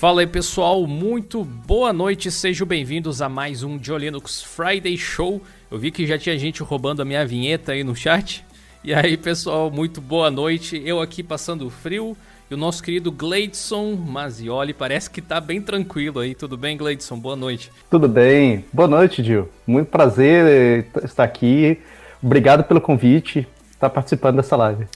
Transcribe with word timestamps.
Fala 0.00 0.22
aí 0.22 0.26
pessoal, 0.26 0.86
muito 0.86 1.44
boa 1.44 1.92
noite, 1.92 2.30
sejam 2.30 2.66
bem-vindos 2.66 3.20
a 3.20 3.28
mais 3.28 3.62
um 3.62 3.76
Linux 3.76 4.42
Friday 4.42 4.96
Show. 4.96 5.42
Eu 5.70 5.78
vi 5.78 5.90
que 5.90 6.06
já 6.06 6.16
tinha 6.16 6.38
gente 6.38 6.62
roubando 6.62 7.02
a 7.02 7.04
minha 7.04 7.22
vinheta 7.26 7.72
aí 7.72 7.84
no 7.84 7.94
chat. 7.94 8.42
E 8.82 8.94
aí 8.94 9.14
pessoal, 9.18 9.70
muito 9.70 10.00
boa 10.00 10.30
noite. 10.30 10.80
Eu 10.86 11.02
aqui 11.02 11.22
passando 11.22 11.68
frio 11.68 12.16
e 12.50 12.54
o 12.54 12.56
nosso 12.56 12.82
querido 12.82 13.12
Gleidson 13.12 13.94
Mazioli 13.94 14.72
parece 14.72 15.10
que 15.10 15.20
tá 15.20 15.38
bem 15.38 15.60
tranquilo 15.60 16.20
aí. 16.20 16.34
Tudo 16.34 16.56
bem, 16.56 16.78
Gleidson? 16.78 17.18
Boa 17.18 17.36
noite. 17.36 17.70
Tudo 17.90 18.08
bem. 18.08 18.64
Boa 18.72 18.88
noite, 18.88 19.22
Gil. 19.22 19.50
Muito 19.66 19.88
prazer 19.88 20.86
estar 21.04 21.24
aqui. 21.24 21.78
Obrigado 22.22 22.64
pelo 22.64 22.80
convite, 22.80 23.46
estar 23.70 23.90
participando 23.90 24.36
dessa 24.36 24.56
live. 24.56 24.86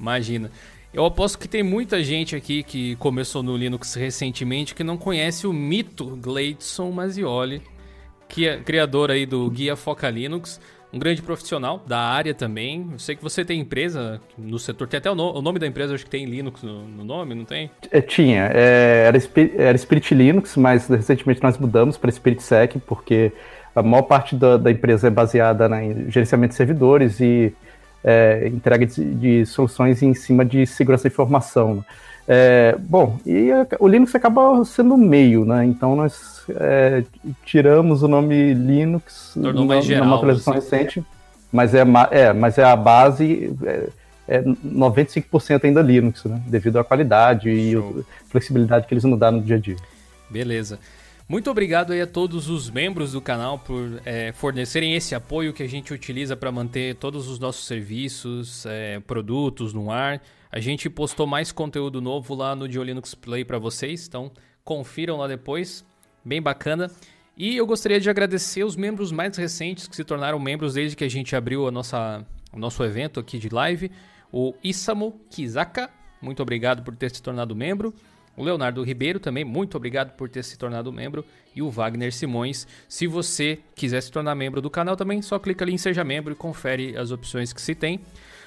Imagina. 0.00 0.50
Eu 0.96 1.04
aposto 1.04 1.38
que 1.38 1.46
tem 1.46 1.62
muita 1.62 2.02
gente 2.02 2.34
aqui 2.34 2.62
que 2.62 2.96
começou 2.96 3.42
no 3.42 3.54
Linux 3.54 3.92
recentemente 3.96 4.74
que 4.74 4.82
não 4.82 4.96
conhece 4.96 5.46
o 5.46 5.52
mito 5.52 6.16
Gleidson 6.16 6.90
Mazioli, 6.90 7.60
que 8.26 8.48
é 8.48 8.56
criador 8.56 9.10
aí 9.10 9.26
do 9.26 9.50
Guia 9.50 9.76
Foca 9.76 10.08
Linux, 10.08 10.58
um 10.90 10.98
grande 10.98 11.20
profissional 11.20 11.82
da 11.86 11.98
área 11.98 12.32
também. 12.32 12.88
Eu 12.92 12.98
sei 12.98 13.14
que 13.14 13.22
você 13.22 13.44
tem 13.44 13.60
empresa 13.60 14.22
no 14.38 14.58
setor, 14.58 14.88
tem 14.88 14.96
até 14.96 15.10
o, 15.10 15.14
no, 15.14 15.36
o 15.36 15.42
nome 15.42 15.58
da 15.58 15.66
empresa, 15.66 15.94
acho 15.94 16.02
que 16.02 16.10
tem 16.10 16.24
Linux 16.24 16.62
no, 16.62 16.88
no 16.88 17.04
nome, 17.04 17.34
não 17.34 17.44
tem? 17.44 17.70
É, 17.90 18.00
tinha, 18.00 18.50
é, 18.54 19.04
era, 19.06 19.18
era 19.58 19.76
Spirit 19.76 20.14
Linux, 20.14 20.56
mas 20.56 20.88
recentemente 20.88 21.42
nós 21.42 21.58
mudamos 21.58 21.98
para 21.98 22.10
Spirit 22.10 22.42
Sec, 22.42 22.78
porque 22.86 23.32
a 23.74 23.82
maior 23.82 24.04
parte 24.04 24.34
da, 24.34 24.56
da 24.56 24.70
empresa 24.70 25.08
é 25.08 25.10
baseada 25.10 25.68
em 25.84 26.10
gerenciamento 26.10 26.52
de 26.52 26.56
servidores 26.56 27.20
e 27.20 27.54
é, 28.06 28.46
entrega 28.46 28.86
de, 28.86 29.04
de, 29.16 29.46
soluções 29.46 30.00
em 30.00 30.14
cima 30.14 30.44
de 30.44 30.64
segurança 30.64 31.08
de 31.08 31.12
informação. 31.12 31.84
É, 32.28 32.76
bom, 32.78 33.18
e 33.26 33.50
o 33.80 33.88
Linux 33.88 34.14
acaba 34.14 34.64
sendo 34.64 34.94
o 34.94 34.98
meio, 34.98 35.44
né? 35.44 35.64
Então 35.64 35.96
nós 35.96 36.44
é, 36.50 37.02
tiramos 37.44 38.04
o 38.04 38.08
nome 38.08 38.54
Linux 38.54 39.32
Tornou 39.34 39.64
mais 39.64 39.84
geral, 39.84 40.04
numa 40.04 40.16
atualização 40.16 40.54
recente, 40.54 41.04
mas 41.52 41.74
é, 41.74 41.84
é, 42.12 42.32
mas 42.32 42.58
é 42.58 42.64
a 42.64 42.76
base, 42.76 43.52
é, 43.64 43.88
é 44.28 44.42
95% 44.42 45.64
ainda 45.64 45.82
Linux, 45.82 46.24
né? 46.24 46.40
Devido 46.46 46.78
à 46.78 46.84
qualidade 46.84 47.72
Show. 47.72 47.96
e 47.98 48.30
flexibilidade 48.30 48.86
que 48.86 48.94
eles 48.94 49.04
mudaram 49.04 49.38
no 49.38 49.42
dia 49.42 49.56
a 49.56 49.60
dia. 49.60 49.76
Beleza. 50.30 50.78
Muito 51.28 51.50
obrigado 51.50 51.92
aí 51.92 52.00
a 52.00 52.06
todos 52.06 52.48
os 52.48 52.70
membros 52.70 53.10
do 53.10 53.20
canal 53.20 53.58
por 53.58 54.00
é, 54.04 54.30
fornecerem 54.30 54.94
esse 54.94 55.12
apoio 55.12 55.52
que 55.52 55.60
a 55.60 55.66
gente 55.66 55.92
utiliza 55.92 56.36
para 56.36 56.52
manter 56.52 56.94
todos 56.94 57.26
os 57.26 57.40
nossos 57.40 57.66
serviços, 57.66 58.64
é, 58.64 59.00
produtos 59.00 59.74
no 59.74 59.90
ar. 59.90 60.22
A 60.52 60.60
gente 60.60 60.88
postou 60.88 61.26
mais 61.26 61.50
conteúdo 61.50 62.00
novo 62.00 62.32
lá 62.32 62.54
no 62.54 62.68
Diolinux 62.68 63.12
Play 63.16 63.44
para 63.44 63.58
vocês, 63.58 64.06
então 64.06 64.30
confiram 64.62 65.16
lá 65.16 65.26
depois, 65.26 65.84
bem 66.24 66.40
bacana. 66.40 66.88
E 67.36 67.56
eu 67.56 67.66
gostaria 67.66 67.98
de 67.98 68.08
agradecer 68.08 68.62
os 68.62 68.76
membros 68.76 69.10
mais 69.10 69.36
recentes 69.36 69.88
que 69.88 69.96
se 69.96 70.04
tornaram 70.04 70.38
membros 70.38 70.74
desde 70.74 70.94
que 70.94 71.02
a 71.02 71.10
gente 71.10 71.34
abriu 71.34 71.66
a 71.66 71.72
nossa, 71.72 72.24
o 72.52 72.58
nosso 72.58 72.84
evento 72.84 73.18
aqui 73.18 73.36
de 73.36 73.48
live. 73.48 73.90
O 74.30 74.54
Isamu 74.62 75.20
Kizaka, 75.28 75.90
muito 76.22 76.40
obrigado 76.40 76.84
por 76.84 76.94
ter 76.94 77.12
se 77.12 77.20
tornado 77.20 77.56
membro. 77.56 77.92
O 78.36 78.44
Leonardo 78.44 78.82
Ribeiro 78.82 79.18
também, 79.18 79.44
muito 79.44 79.76
obrigado 79.76 80.12
por 80.16 80.28
ter 80.28 80.42
se 80.42 80.58
tornado 80.58 80.92
membro. 80.92 81.24
E 81.54 81.62
o 81.62 81.70
Wagner 81.70 82.12
Simões. 82.12 82.66
Se 82.88 83.06
você 83.06 83.58
quiser 83.74 84.02
se 84.02 84.12
tornar 84.12 84.34
membro 84.34 84.60
do 84.60 84.68
canal 84.68 84.94
também, 84.94 85.22
só 85.22 85.38
clica 85.38 85.64
ali 85.64 85.72
em 85.72 85.78
Seja 85.78 86.04
Membro 86.04 86.32
e 86.32 86.36
confere 86.36 86.96
as 86.96 87.10
opções 87.10 87.52
que 87.52 87.60
se 87.62 87.74
tem. 87.74 88.00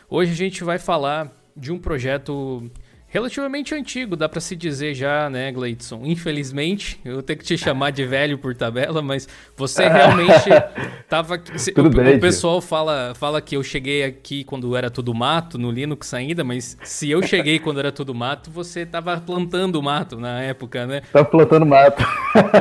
Hoje 0.07 0.31
a 0.31 0.35
gente 0.35 0.63
vai 0.63 0.77
falar 0.77 1.31
de 1.55 1.71
um 1.71 1.79
projeto 1.79 2.69
relativamente 3.09 3.75
antigo, 3.75 4.15
dá 4.15 4.29
para 4.29 4.39
se 4.39 4.55
dizer 4.55 4.93
já, 4.93 5.29
né, 5.29 5.51
Gleidson? 5.51 6.01
Infelizmente, 6.03 6.99
eu 7.03 7.21
tenho 7.21 7.39
que 7.39 7.45
te 7.45 7.57
chamar 7.57 7.91
de 7.91 8.05
velho 8.05 8.37
por 8.37 8.55
tabela, 8.55 9.01
mas 9.01 9.27
você 9.57 9.87
realmente 9.87 10.49
tava 11.09 11.37
tudo 11.37 11.87
o, 11.87 12.03
bem, 12.03 12.17
o 12.17 12.19
pessoal 12.19 12.61
fala 12.61 13.13
fala 13.15 13.41
que 13.41 13.55
eu 13.57 13.63
cheguei 13.63 14.03
aqui 14.03 14.43
quando 14.43 14.75
era 14.75 14.89
tudo 14.89 15.13
mato 15.13 15.57
no 15.57 15.71
Linux 15.71 16.13
ainda, 16.13 16.43
mas 16.43 16.77
se 16.83 17.09
eu 17.09 17.21
cheguei 17.21 17.59
quando 17.59 17.79
era 17.79 17.91
tudo 17.91 18.13
mato, 18.13 18.49
você 18.51 18.85
tava 18.85 19.19
plantando 19.19 19.81
mato 19.81 20.17
na 20.17 20.41
época, 20.41 20.85
né? 20.85 21.01
Tava 21.11 21.25
plantando 21.25 21.65
mato. 21.65 22.03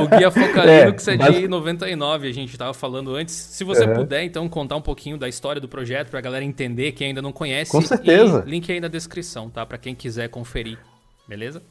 O 0.03 0.17
Guia 0.17 0.31
Foca 0.31 0.65
é, 0.69 0.85
Linux 0.85 1.09
é, 1.09 1.17
de 1.17 1.49
99, 1.49 2.29
a 2.29 2.33
gente 2.33 2.57
tava 2.57 2.73
falando 2.73 3.15
antes. 3.15 3.35
Se 3.35 3.65
você 3.65 3.85
uhum. 3.85 3.95
puder, 3.95 4.25
então, 4.25 4.49
contar 4.49 4.77
um 4.77 4.81
pouquinho 4.81 5.19
da 5.19 5.29
história 5.29 5.61
do 5.61 5.69
projeto 5.69 6.11
pra 6.11 6.21
galera 6.21 6.45
entender, 6.45 6.93
quem 6.93 7.09
ainda 7.09 7.23
não 7.23 7.33
conhece. 7.33 7.71
Com 7.71 7.81
certeza. 7.81 8.43
link 8.47 8.71
aí 8.71 8.81
na 8.81 8.89
descrição, 8.89 9.51
tá? 9.51 9.65
Pra 9.67 9.79
quem 9.79 9.95
quiser 9.95 10.29
conferir, 10.39 10.79
beleza? 11.27 11.63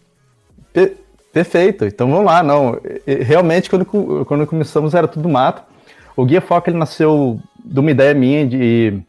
Per 0.73 0.97
perfeito, 1.31 1.85
então 1.85 2.09
vamos 2.09 2.25
lá. 2.25 2.41
Não, 2.41 2.79
realmente, 3.05 3.69
quando, 3.69 3.85
quando 4.25 4.47
começamos 4.47 4.95
era 4.95 5.07
tudo 5.07 5.29
mato. 5.29 5.61
O 6.15 6.25
Guia 6.25 6.41
Foca 6.41 6.71
ele 6.71 6.79
nasceu 6.79 7.39
de 7.63 7.79
uma 7.79 7.91
ideia 7.91 8.13
minha 8.13 8.47
de 8.47 8.99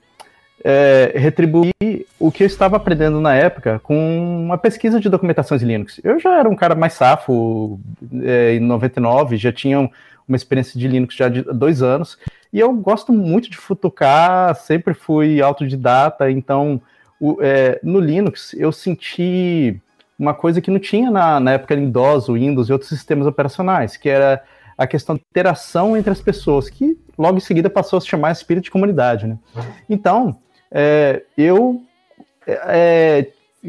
é, 0.62 1.12
retribuir 1.14 1.72
o 2.18 2.30
que 2.30 2.42
eu 2.42 2.46
estava 2.46 2.76
aprendendo 2.76 3.18
na 3.18 3.34
época 3.34 3.78
com 3.78 4.44
uma 4.44 4.58
pesquisa 4.58 5.00
de 5.00 5.08
documentações 5.08 5.62
Linux. 5.62 6.00
Eu 6.04 6.20
já 6.20 6.38
era 6.38 6.48
um 6.48 6.56
cara 6.56 6.74
mais 6.74 6.92
safo, 6.92 7.80
é, 8.22 8.54
em 8.54 8.60
99, 8.60 9.38
já 9.38 9.52
tinha 9.52 9.88
uma 10.28 10.36
experiência 10.36 10.78
de 10.78 10.86
Linux 10.86 11.14
já 11.14 11.30
de 11.30 11.42
dois 11.42 11.80
anos, 11.80 12.18
e 12.52 12.60
eu 12.60 12.70
gosto 12.74 13.10
muito 13.10 13.48
de 13.48 13.56
futucar, 13.56 14.54
sempre 14.54 14.92
fui 14.92 15.40
autodidata, 15.40 16.30
então 16.30 16.78
o, 17.20 17.38
é, 17.40 17.80
no 17.82 18.00
Linux 18.00 18.54
eu 18.54 18.70
senti 18.72 19.80
uma 20.18 20.34
coisa 20.34 20.60
que 20.60 20.70
não 20.70 20.78
tinha 20.78 21.10
na, 21.10 21.38
na 21.38 21.52
época 21.52 21.74
em 21.74 21.90
DOS, 21.90 22.28
Windows 22.28 22.68
e 22.68 22.72
outros 22.72 22.88
sistemas 22.88 23.26
operacionais, 23.26 23.96
que 23.96 24.08
era 24.08 24.42
a 24.76 24.86
questão 24.86 25.16
de 25.16 25.22
interação 25.30 25.96
entre 25.96 26.10
as 26.10 26.20
pessoas, 26.20 26.68
que 26.68 26.98
logo 27.16 27.38
em 27.38 27.40
seguida 27.40 27.70
passou 27.70 27.96
a 27.96 28.00
se 28.00 28.08
chamar 28.08 28.32
espírito 28.32 28.64
de 28.64 28.70
comunidade. 28.70 29.26
Né? 29.26 29.38
Então, 29.88 30.36
é, 30.70 31.22
eu 31.36 31.82
é, 32.46 33.28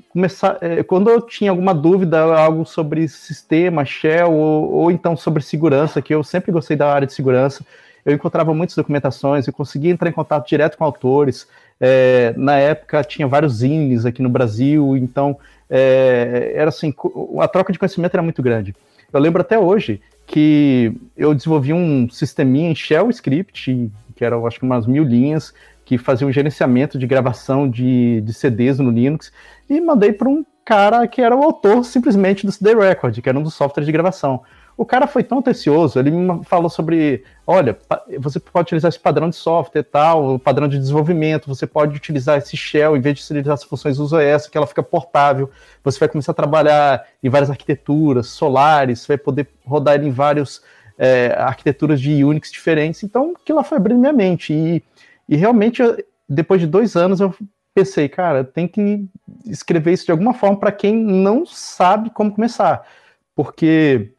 começar, 0.10 0.58
é, 0.62 0.84
quando 0.84 1.10
eu 1.10 1.22
tinha 1.22 1.52
alguma 1.52 1.74
dúvida, 1.74 2.20
algo 2.22 2.66
sobre 2.66 3.08
sistema, 3.08 3.86
shell, 3.86 4.32
ou, 4.32 4.72
ou 4.72 4.92
então 4.92 5.18
sobre 5.18 5.42
segurança, 5.42 6.02
que 6.02 6.14
eu 6.14 6.24
sempre 6.24 6.52
gostei 6.52 6.78
da 6.78 6.92
área 6.92 7.08
de 7.08 7.14
segurança, 7.14 7.66
eu 8.06 8.14
encontrava 8.14 8.54
muitas 8.54 8.76
documentações, 8.76 9.48
eu 9.48 9.54
conseguia 9.54 9.92
entrar 9.92 10.10
em 10.10 10.14
contato 10.14 10.48
direto 10.48 10.78
com 10.78 10.84
autores. 10.84 11.48
É, 11.80 12.34
na 12.36 12.58
época 12.58 13.04
tinha 13.04 13.28
vários 13.28 13.58
zines 13.58 14.06
aqui 14.06 14.22
no 14.22 14.30
Brasil, 14.30 14.98
então 14.98 15.38
é, 15.70 16.52
era 16.56 16.70
assim, 16.70 16.94
a 17.40 17.48
troca 17.48 17.72
de 17.72 17.80
conhecimento 17.80 18.14
era 18.14 18.24
muito 18.24 18.42
grande. 18.42 18.76
Eu 19.12 19.20
lembro 19.20 19.42
até 19.42 19.58
hoje 19.58 20.02
que 20.28 20.94
eu 21.18 21.34
desenvolvi 21.34 21.74
um 21.74 22.10
sisteminha 22.10 22.70
em 22.70 22.76
Shell 22.76 23.10
Script, 23.10 23.92
que 24.16 24.26
eram 24.26 24.46
acho 24.46 24.60
que 24.60 24.66
umas 24.66 24.86
mil 24.86 25.04
linhas, 25.04 25.54
que 25.84 25.98
fazia 25.98 26.28
um 26.28 26.32
gerenciamento 26.32 27.00
de 27.00 27.08
gravação 27.08 27.68
de, 27.68 28.22
de 28.22 28.34
CDs 28.34 28.78
no 28.78 28.92
Linux, 28.92 29.32
e 29.68 29.82
mandei 29.82 30.14
para 30.14 30.30
um 30.30 30.46
cara 30.64 31.08
que 31.08 31.20
era 31.20 31.36
o 31.36 31.42
autor 31.42 31.84
simplesmente 31.84 32.46
do 32.46 32.52
CD 32.52 32.76
Record, 32.76 33.20
que 33.20 33.28
era 33.28 33.40
um 33.40 33.42
dos 33.42 33.56
softwares 33.56 33.88
de 33.88 33.92
gravação. 33.92 34.44
O 34.80 34.86
cara 34.86 35.08
foi 35.08 35.26
tão 35.26 35.40
atencioso, 35.40 36.00
ele 36.00 36.10
me 36.10 36.42
falou 36.46 36.70
sobre, 36.70 37.26
olha, 37.46 37.78
você 38.18 38.40
pode 38.40 38.68
utilizar 38.68 38.88
esse 38.88 38.98
padrão 38.98 39.30
de 39.30 39.36
software 39.36 39.82
e 39.82 39.84
tal, 39.84 40.36
o 40.36 40.40
padrão 40.40 40.70
de 40.70 40.80
desenvolvimento, 40.80 41.50
você 41.50 41.68
pode 41.68 41.98
utilizar 41.98 42.38
esse 42.38 42.56
shell, 42.56 42.96
em 42.96 43.02
vez 43.02 43.18
de 43.18 43.26
utilizar 43.26 43.56
as 43.56 43.64
funções 43.66 44.00
usa 44.00 44.24
essa, 44.24 44.50
que 44.50 44.58
ela 44.58 44.66
fica 44.66 44.82
portável, 44.82 45.52
você 45.84 46.00
vai 46.00 46.08
começar 46.08 46.32
a 46.32 46.36
trabalhar 46.36 47.06
em 47.22 47.28
várias 47.28 47.50
arquiteturas, 47.50 48.28
solares, 48.28 49.06
vai 49.06 49.18
poder 49.18 49.50
rodar 49.66 49.96
ele 49.96 50.08
em 50.08 50.12
várias 50.12 50.64
é, 50.98 51.36
arquiteturas 51.38 52.00
de 52.00 52.24
Unix 52.24 52.50
diferentes, 52.50 53.04
então 53.04 53.34
aquilo 53.36 53.58
lá 53.58 53.66
foi 53.66 53.78
abrindo 53.78 54.00
minha 54.00 54.14
mente, 54.14 54.54
e, 54.54 54.82
e 55.28 55.36
realmente, 55.36 55.84
depois 56.28 56.62
de 56.62 56.68
dois 56.68 56.96
anos, 56.96 57.20
eu 57.20 57.36
pensei, 57.74 58.08
cara, 58.08 58.46
tem 58.46 58.66
que 58.66 59.06
escrever 59.46 59.92
isso 59.92 60.06
de 60.06 60.12
alguma 60.12 60.34
forma 60.34 60.56
para 60.56 60.72
quem 60.72 60.96
não 60.96 61.46
sabe 61.46 62.10
como 62.12 62.34
começar, 62.34 62.88
porque 63.36 64.14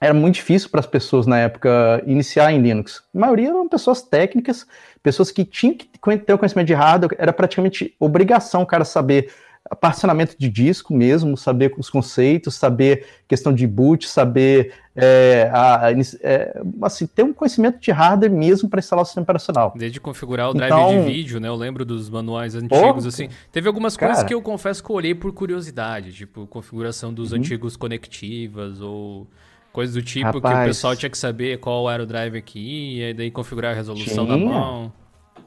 era 0.00 0.14
muito 0.14 0.36
difícil 0.36 0.70
para 0.70 0.80
as 0.80 0.86
pessoas 0.86 1.26
na 1.26 1.38
época 1.38 2.02
iniciar 2.06 2.52
em 2.52 2.60
Linux. 2.60 3.02
A 3.14 3.18
maioria 3.18 3.48
eram 3.48 3.68
pessoas 3.68 4.00
técnicas, 4.00 4.66
pessoas 5.02 5.30
que 5.30 5.44
tinham 5.44 5.74
que 5.74 5.86
ter 6.18 6.32
o 6.32 6.38
conhecimento 6.38 6.68
de 6.68 6.74
hardware, 6.74 7.16
era 7.18 7.32
praticamente 7.32 7.94
obrigação 8.00 8.62
o 8.62 8.66
cara 8.66 8.84
saber 8.84 9.30
particionamento 9.78 10.34
de 10.38 10.48
disco 10.48 10.92
mesmo, 10.94 11.36
saber 11.36 11.72
os 11.76 11.90
conceitos, 11.90 12.54
saber 12.54 13.06
questão 13.28 13.52
de 13.52 13.66
boot, 13.66 14.08
saber 14.08 14.72
é, 14.96 15.50
a, 15.52 15.92
é, 16.22 16.60
assim, 16.82 17.06
ter 17.06 17.22
um 17.22 17.32
conhecimento 17.32 17.78
de 17.78 17.90
hardware 17.90 18.32
mesmo 18.32 18.68
para 18.68 18.80
instalar 18.80 19.02
o 19.02 19.04
sistema 19.04 19.22
operacional. 19.22 19.72
Desde 19.76 20.00
configurar 20.00 20.50
o 20.50 20.54
drive 20.54 20.72
então, 20.72 21.04
de 21.04 21.12
vídeo, 21.12 21.38
né? 21.38 21.48
Eu 21.48 21.56
lembro 21.56 21.84
dos 21.84 22.08
manuais 22.08 22.54
antigos, 22.54 23.06
assim. 23.06 23.28
Teve 23.52 23.68
algumas 23.68 23.96
cara, 23.96 24.12
coisas 24.12 24.26
que 24.26 24.34
eu 24.34 24.42
confesso 24.42 24.82
que 24.82 24.90
eu 24.90 24.96
olhei 24.96 25.14
por 25.14 25.32
curiosidade, 25.32 26.12
tipo 26.12 26.46
configuração 26.46 27.12
dos 27.12 27.30
uhum. 27.30 27.38
antigos 27.38 27.76
conectivas 27.76 28.80
ou 28.80 29.28
Coisa 29.72 29.92
do 29.92 30.02
tipo 30.02 30.26
Rapaz, 30.26 30.56
que 30.56 30.62
o 30.62 30.66
pessoal 30.66 30.96
tinha 30.96 31.10
que 31.10 31.18
saber 31.18 31.58
qual 31.58 31.88
era 31.88 32.02
o 32.02 32.06
drive 32.06 32.42
que 32.42 32.58
ia, 32.58 33.10
e 33.10 33.14
daí 33.14 33.30
configurar 33.30 33.72
a 33.72 33.74
resolução 33.74 34.26
tinha, 34.26 34.38
da 34.38 34.44
mão. 34.44 34.92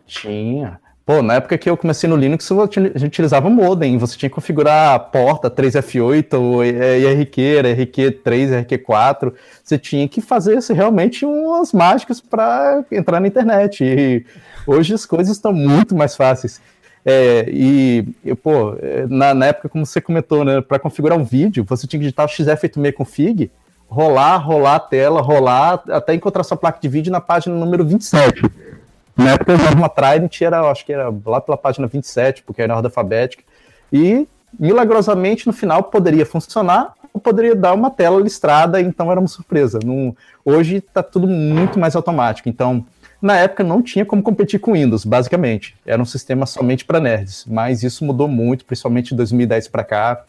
Tinha. 0.07 0.79
Pô, 1.05 1.21
na 1.21 1.33
época 1.33 1.57
que 1.57 1.69
eu 1.69 1.75
comecei 1.75 2.09
no 2.09 2.15
Linux, 2.15 2.49
a 2.49 2.65
gente 2.97 3.05
utilizava 3.07 3.49
modem, 3.49 3.97
você 3.97 4.17
tinha 4.17 4.29
que 4.29 4.35
configurar 4.35 4.95
a 4.95 4.99
porta 4.99 5.51
3F8, 5.51 6.33
ou 6.39 6.63
IRQ, 6.63 7.41
RQ3, 7.61 8.65
RQ4, 8.65 9.33
você 9.61 9.77
tinha 9.77 10.07
que 10.07 10.21
fazer 10.21 10.59
realmente 10.73 11.25
umas 11.25 11.73
mágicas 11.73 12.21
para 12.21 12.85
entrar 12.89 13.19
na 13.19 13.27
internet. 13.27 13.83
E 13.83 14.25
hoje 14.65 14.93
as 14.93 15.05
coisas 15.05 15.35
estão 15.35 15.51
muito 15.51 15.93
mais 15.93 16.15
fáceis. 16.15 16.61
É, 17.05 17.49
e, 17.49 18.05
pô, 18.41 18.77
na, 19.09 19.33
na, 19.33 19.47
época, 19.47 19.67
como 19.67 19.85
você 19.85 19.99
comentou, 19.99 20.45
né, 20.45 20.61
para 20.61 20.79
configurar 20.79 21.17
um 21.17 21.25
vídeo, 21.25 21.65
você 21.67 21.85
tinha 21.85 21.99
que 21.99 22.05
digitar 22.05 22.25
o 22.25 22.29
XF86 22.29 22.93
config, 22.93 23.51
rolar, 23.93 24.37
rolar 24.37 24.75
a 24.75 24.79
tela, 24.79 25.21
rolar, 25.21 25.83
até 25.89 26.15
encontrar 26.15 26.43
sua 26.43 26.57
placa 26.57 26.79
de 26.81 26.87
vídeo 26.87 27.11
na 27.11 27.21
página 27.21 27.55
número 27.55 27.85
27. 27.85 28.41
Na 29.15 29.33
época 29.33 29.51
eu 29.51 29.57
usava 29.57 29.75
uma 29.75 29.89
Trident, 29.89 30.41
era, 30.41 30.61
acho 30.71 30.83
que 30.83 30.91
era 30.91 31.13
lá 31.25 31.39
pela 31.39 31.55
página 31.55 31.85
27, 31.85 32.41
porque 32.41 32.63
era 32.63 32.73
alfabética. 32.73 33.43
E, 33.91 34.27
milagrosamente, 34.59 35.45
no 35.45 35.53
final 35.53 35.83
poderia 35.83 36.25
funcionar, 36.25 36.93
ou 37.13 37.21
poderia 37.21 37.55
dar 37.55 37.73
uma 37.73 37.91
tela 37.91 38.19
listrada, 38.19 38.81
então 38.81 39.11
era 39.11 39.19
uma 39.19 39.27
surpresa. 39.27 39.77
Hoje 40.43 40.77
está 40.77 41.03
tudo 41.03 41.27
muito 41.27 41.77
mais 41.77 41.95
automático. 41.95 42.49
Então, 42.49 42.83
na 43.21 43.37
época 43.37 43.63
não 43.63 43.83
tinha 43.83 44.03
como 44.03 44.23
competir 44.23 44.59
com 44.59 44.73
Windows, 44.73 45.05
basicamente. 45.05 45.75
Era 45.85 46.01
um 46.01 46.05
sistema 46.05 46.47
somente 46.47 46.83
para 46.83 46.99
nerds. 46.99 47.45
Mas 47.47 47.83
isso 47.83 48.03
mudou 48.03 48.27
muito, 48.27 48.65
principalmente 48.65 49.09
de 49.09 49.15
2010 49.17 49.67
para 49.67 49.83
cá. 49.83 50.25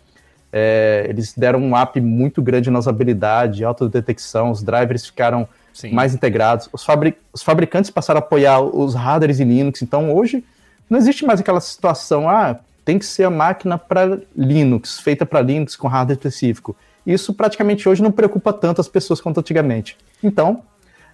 É, 0.56 1.04
eles 1.08 1.34
deram 1.36 1.58
um 1.58 1.76
up 1.76 2.00
muito 2.00 2.40
grande 2.40 2.70
na 2.70 2.78
usabilidade, 2.78 3.64
autodetecção, 3.64 4.52
os 4.52 4.62
drivers 4.62 5.04
ficaram 5.04 5.48
Sim. 5.72 5.90
mais 5.90 6.14
integrados. 6.14 6.68
Os, 6.72 6.84
fabri 6.84 7.16
os 7.32 7.42
fabricantes 7.42 7.90
passaram 7.90 8.18
a 8.18 8.22
apoiar 8.22 8.60
os 8.60 8.94
hardwares 8.94 9.40
em 9.40 9.48
Linux. 9.48 9.82
Então, 9.82 10.14
hoje, 10.14 10.44
não 10.88 10.96
existe 10.96 11.26
mais 11.26 11.40
aquela 11.40 11.60
situação, 11.60 12.28
ah, 12.30 12.56
tem 12.84 13.00
que 13.00 13.04
ser 13.04 13.24
a 13.24 13.30
máquina 13.30 13.76
para 13.76 14.20
Linux, 14.36 15.00
feita 15.00 15.26
para 15.26 15.40
Linux 15.40 15.74
com 15.74 15.88
hardware 15.88 16.16
específico. 16.18 16.76
Isso 17.04 17.34
praticamente 17.34 17.88
hoje 17.88 18.00
não 18.00 18.12
preocupa 18.12 18.52
tanto 18.52 18.80
as 18.80 18.86
pessoas 18.86 19.20
quanto 19.20 19.40
antigamente. 19.40 19.96
Então, 20.22 20.62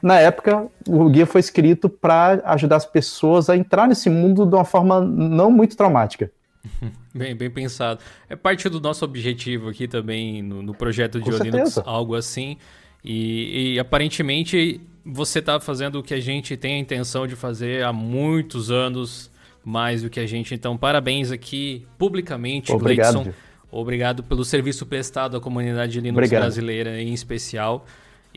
na 0.03 0.21
época, 0.21 0.67
o 0.87 1.09
guia 1.09 1.25
foi 1.25 1.41
escrito 1.41 1.89
para 1.89 2.43
ajudar 2.45 2.77
as 2.77 2.85
pessoas 2.85 3.49
a 3.49 3.57
entrar 3.57 3.89
nesse 3.89 4.11
mundo 4.11 4.45
de 4.45 4.55
uma 4.55 4.67
forma 4.67 5.01
não 5.01 5.51
muito 5.51 5.79
traumática. 5.79 6.31
Bem, 7.15 7.35
bem 7.35 7.51
pensado. 7.51 8.01
É 8.29 8.37
parte 8.37 8.69
do 8.69 8.81
nosso 8.81 9.05
objetivo 9.05 9.69
aqui 9.69 9.89
também 9.89 10.43
no, 10.43 10.63
no 10.63 10.75
projeto 10.75 11.21
de 11.21 11.31
Linux, 11.31 11.79
algo 11.79 12.15
assim. 12.15 12.57
E, 13.05 13.75
e 13.75 13.79
aparentemente 13.79 14.81
você 15.05 15.39
está 15.39 15.59
fazendo 15.59 15.99
o 15.99 16.03
que 16.03 16.15
a 16.15 16.21
gente 16.21 16.57
tem 16.57 16.75
a 16.75 16.79
intenção 16.79 17.27
de 17.27 17.35
fazer 17.35 17.83
há 17.83 17.93
muitos 17.93 18.71
anos, 18.71 19.31
mais 19.65 20.03
do 20.03 20.11
que 20.11 20.21
a 20.21 20.27
gente. 20.27 20.55
Então, 20.55 20.77
parabéns 20.77 21.31
aqui 21.31 21.87
publicamente, 21.99 22.73
Obrigado. 22.73 23.23
Gleidson. 23.23 23.35
Obrigado 23.73 24.23
pelo 24.23 24.45
serviço 24.45 24.85
prestado 24.85 25.37
à 25.37 25.41
comunidade 25.41 26.01
Linux 26.01 26.17
Obrigado. 26.17 26.43
brasileira 26.43 27.01
em 27.01 27.15
especial. 27.15 27.87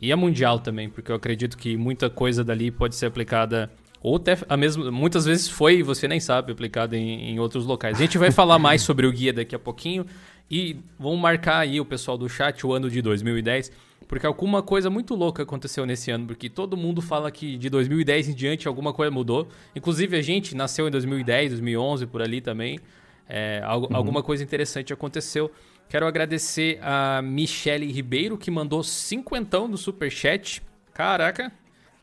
E 0.02 0.12
a 0.12 0.18
mundial 0.18 0.60
também, 0.60 0.90
porque 0.90 1.12
eu 1.12 1.16
acredito 1.16 1.58
que 1.58 1.76
muita 1.76 2.10
coisa 2.10 2.44
dali 2.44 2.72
pode 2.72 2.96
ser 2.96 3.08
aplicada 3.08 3.70
ou 4.04 4.18
até 4.18 4.38
a 4.50 4.58
mesma, 4.58 4.92
muitas 4.92 5.26
vezes 5.26 5.48
foi 5.48 5.78
e 5.78 5.84
você 5.84 6.08
nem 6.08 6.20
sabe 6.20 6.52
aplicada 6.52 6.98
em, 6.98 7.32
em, 7.32 7.40
outros 7.40 7.66
locais. 7.66 7.98
A 7.98 8.02
gente 8.02 8.18
vai 8.18 8.30
falar 8.30 8.60
mais 8.60 8.82
sobre 8.86 9.08
o 9.08 9.12
guia 9.12 9.32
daqui 9.32 9.56
a 9.56 9.60
pouquinho 9.60 10.06
e 10.52 10.76
vamos 11.00 11.20
marcar 11.20 11.60
aí 11.60 11.80
o 11.80 11.86
pessoal 11.86 12.18
do 12.18 12.28
chat 12.28 12.68
o 12.68 12.74
ano 12.74 12.90
de 12.90 13.02
2010 13.02 13.72
porque 14.08 14.28
alguma 14.28 14.62
coisa 14.62 14.90
muito 14.90 15.16
louca 15.16 15.42
aconteceu 15.42 15.86
nesse 15.86 16.12
ano, 16.12 16.28
porque 16.28 16.50
todo 16.50 16.78
mundo 16.78 17.02
fala 17.02 17.32
que 17.32 17.58
de 17.58 17.70
2010 17.70 18.30
em 18.30 18.34
diante 18.34 18.68
alguma 18.68 18.94
coisa 18.94 19.10
mudou. 19.10 19.48
Inclusive 19.76 20.16
a 20.16 20.22
gente 20.22 20.56
nasceu 20.56 20.88
em 20.88 20.92
2010, 20.92 21.52
2011, 21.52 22.06
por 22.06 22.22
ali 22.22 22.40
também. 22.40 22.80
É, 23.28 23.62
uhum. 23.66 23.88
Alguma 23.96 24.22
coisa 24.22 24.44
interessante 24.44 24.94
aconteceu. 24.94 25.50
Quero 25.90 26.06
agradecer 26.06 26.80
a 26.82 27.22
Michele 27.24 27.92
Ribeiro, 27.92 28.38
que 28.38 28.52
mandou 28.52 28.84
cinquentão 28.84 29.68
no 29.68 29.78
superchat. 29.78 30.62
Caraca, 30.94 31.52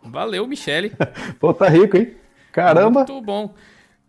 valeu, 0.02 0.46
Michele. 0.46 0.92
Pô, 1.38 1.52
tá 1.52 1.68
rico, 1.68 1.96
hein? 1.96 2.14
Caramba! 2.52 3.00
Muito 3.00 3.20
bom. 3.20 3.54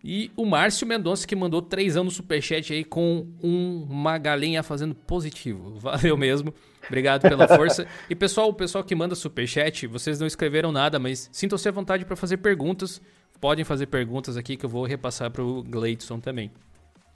E 0.03 0.31
o 0.35 0.45
Márcio 0.45 0.87
Mendonça, 0.87 1.27
que 1.27 1.35
mandou 1.35 1.61
três 1.61 1.95
anos 1.95 2.13
no 2.13 2.17
superchat 2.17 2.73
aí 2.73 2.83
com 2.83 3.27
um, 3.41 3.85
uma 3.87 4.17
galinha 4.17 4.63
fazendo 4.63 4.95
positivo. 4.95 5.75
Valeu 5.77 6.17
mesmo. 6.17 6.53
Obrigado 6.87 7.21
pela 7.21 7.45
força. 7.55 7.85
e 8.09 8.15
pessoal, 8.15 8.49
o 8.49 8.53
pessoal 8.53 8.83
que 8.83 8.95
manda 8.95 9.13
superchat, 9.13 9.85
vocês 9.85 10.19
não 10.19 10.25
escreveram 10.25 10.71
nada, 10.71 10.97
mas 10.97 11.29
sintam-se 11.31 11.69
à 11.69 11.71
vontade 11.71 12.03
para 12.03 12.15
fazer 12.15 12.37
perguntas. 12.37 12.99
Podem 13.39 13.63
fazer 13.63 13.87
perguntas 13.87 14.37
aqui 14.37 14.57
que 14.57 14.65
eu 14.65 14.69
vou 14.69 14.85
repassar 14.85 15.29
para 15.29 15.43
o 15.43 15.63
Gleidson 15.63 16.19
também. 16.19 16.51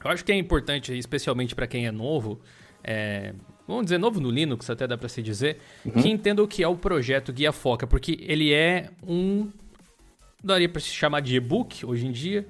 Eu 0.04 0.12
acho 0.12 0.24
que 0.24 0.32
é 0.32 0.36
importante, 0.36 0.96
especialmente 0.96 1.56
para 1.56 1.66
quem 1.66 1.88
é 1.88 1.92
novo, 1.92 2.40
é, 2.84 3.34
vamos 3.68 3.86
dizer 3.86 3.98
novo 3.98 4.20
no 4.20 4.30
Linux, 4.30 4.70
até 4.70 4.88
dá 4.88 4.98
para 4.98 5.10
se 5.10 5.22
dizer, 5.22 5.58
uhum. 5.86 5.92
que 6.02 6.10
entenda 6.10 6.44
o 6.44 6.48
que 6.48 6.64
é 6.64 6.68
o 6.68 6.76
projeto 6.76 7.34
Guia 7.34 7.52
Foca, 7.52 7.88
porque 7.88 8.18
ele 8.22 8.54
é 8.54 8.90
um 9.06 9.50
daria 10.44 10.70
para 10.70 10.80
se 10.80 10.90
chamar 10.90 11.22
de 11.22 11.36
e-book 11.36 11.86
hoje 11.86 12.06
em 12.06 12.12
dia. 12.12 12.46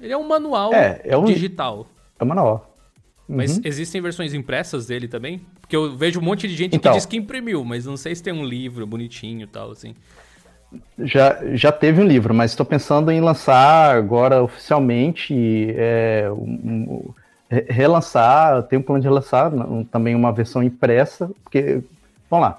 Ele 0.00 0.12
é 0.12 0.16
um 0.16 0.26
manual 0.26 0.72
é, 0.72 1.00
é 1.04 1.16
um, 1.16 1.24
digital. 1.24 1.86
É 2.18 2.24
um 2.24 2.26
manual. 2.26 2.76
Mas 3.28 3.56
uhum. 3.56 3.62
existem 3.64 4.00
versões 4.00 4.34
impressas 4.34 4.86
dele 4.86 5.08
também? 5.08 5.40
Porque 5.60 5.74
eu 5.74 5.96
vejo 5.96 6.20
um 6.20 6.22
monte 6.22 6.46
de 6.46 6.54
gente 6.54 6.76
então, 6.76 6.92
que 6.92 6.98
diz 6.98 7.06
que 7.06 7.16
imprimiu, 7.16 7.64
mas 7.64 7.86
não 7.86 7.96
sei 7.96 8.14
se 8.14 8.22
tem 8.22 8.32
um 8.32 8.44
livro 8.44 8.86
bonitinho 8.86 9.44
e 9.44 9.46
tal, 9.46 9.70
assim. 9.70 9.94
Já, 10.98 11.38
já 11.54 11.70
teve 11.70 12.00
um 12.00 12.06
livro, 12.06 12.34
mas 12.34 12.52
estou 12.52 12.64
pensando 12.64 13.10
em 13.10 13.20
lançar 13.20 13.96
agora 13.96 14.42
oficialmente, 14.42 15.34
é, 15.76 16.28
um, 16.30 16.42
um, 16.42 17.14
relançar, 17.68 18.62
tenho 18.64 18.80
um 18.80 18.84
plano 18.84 19.00
de 19.00 19.06
relançar 19.06 19.52
também 19.90 20.14
uma 20.14 20.32
versão 20.32 20.62
impressa, 20.62 21.30
porque, 21.42 21.82
vamos 22.30 22.46
lá, 22.46 22.58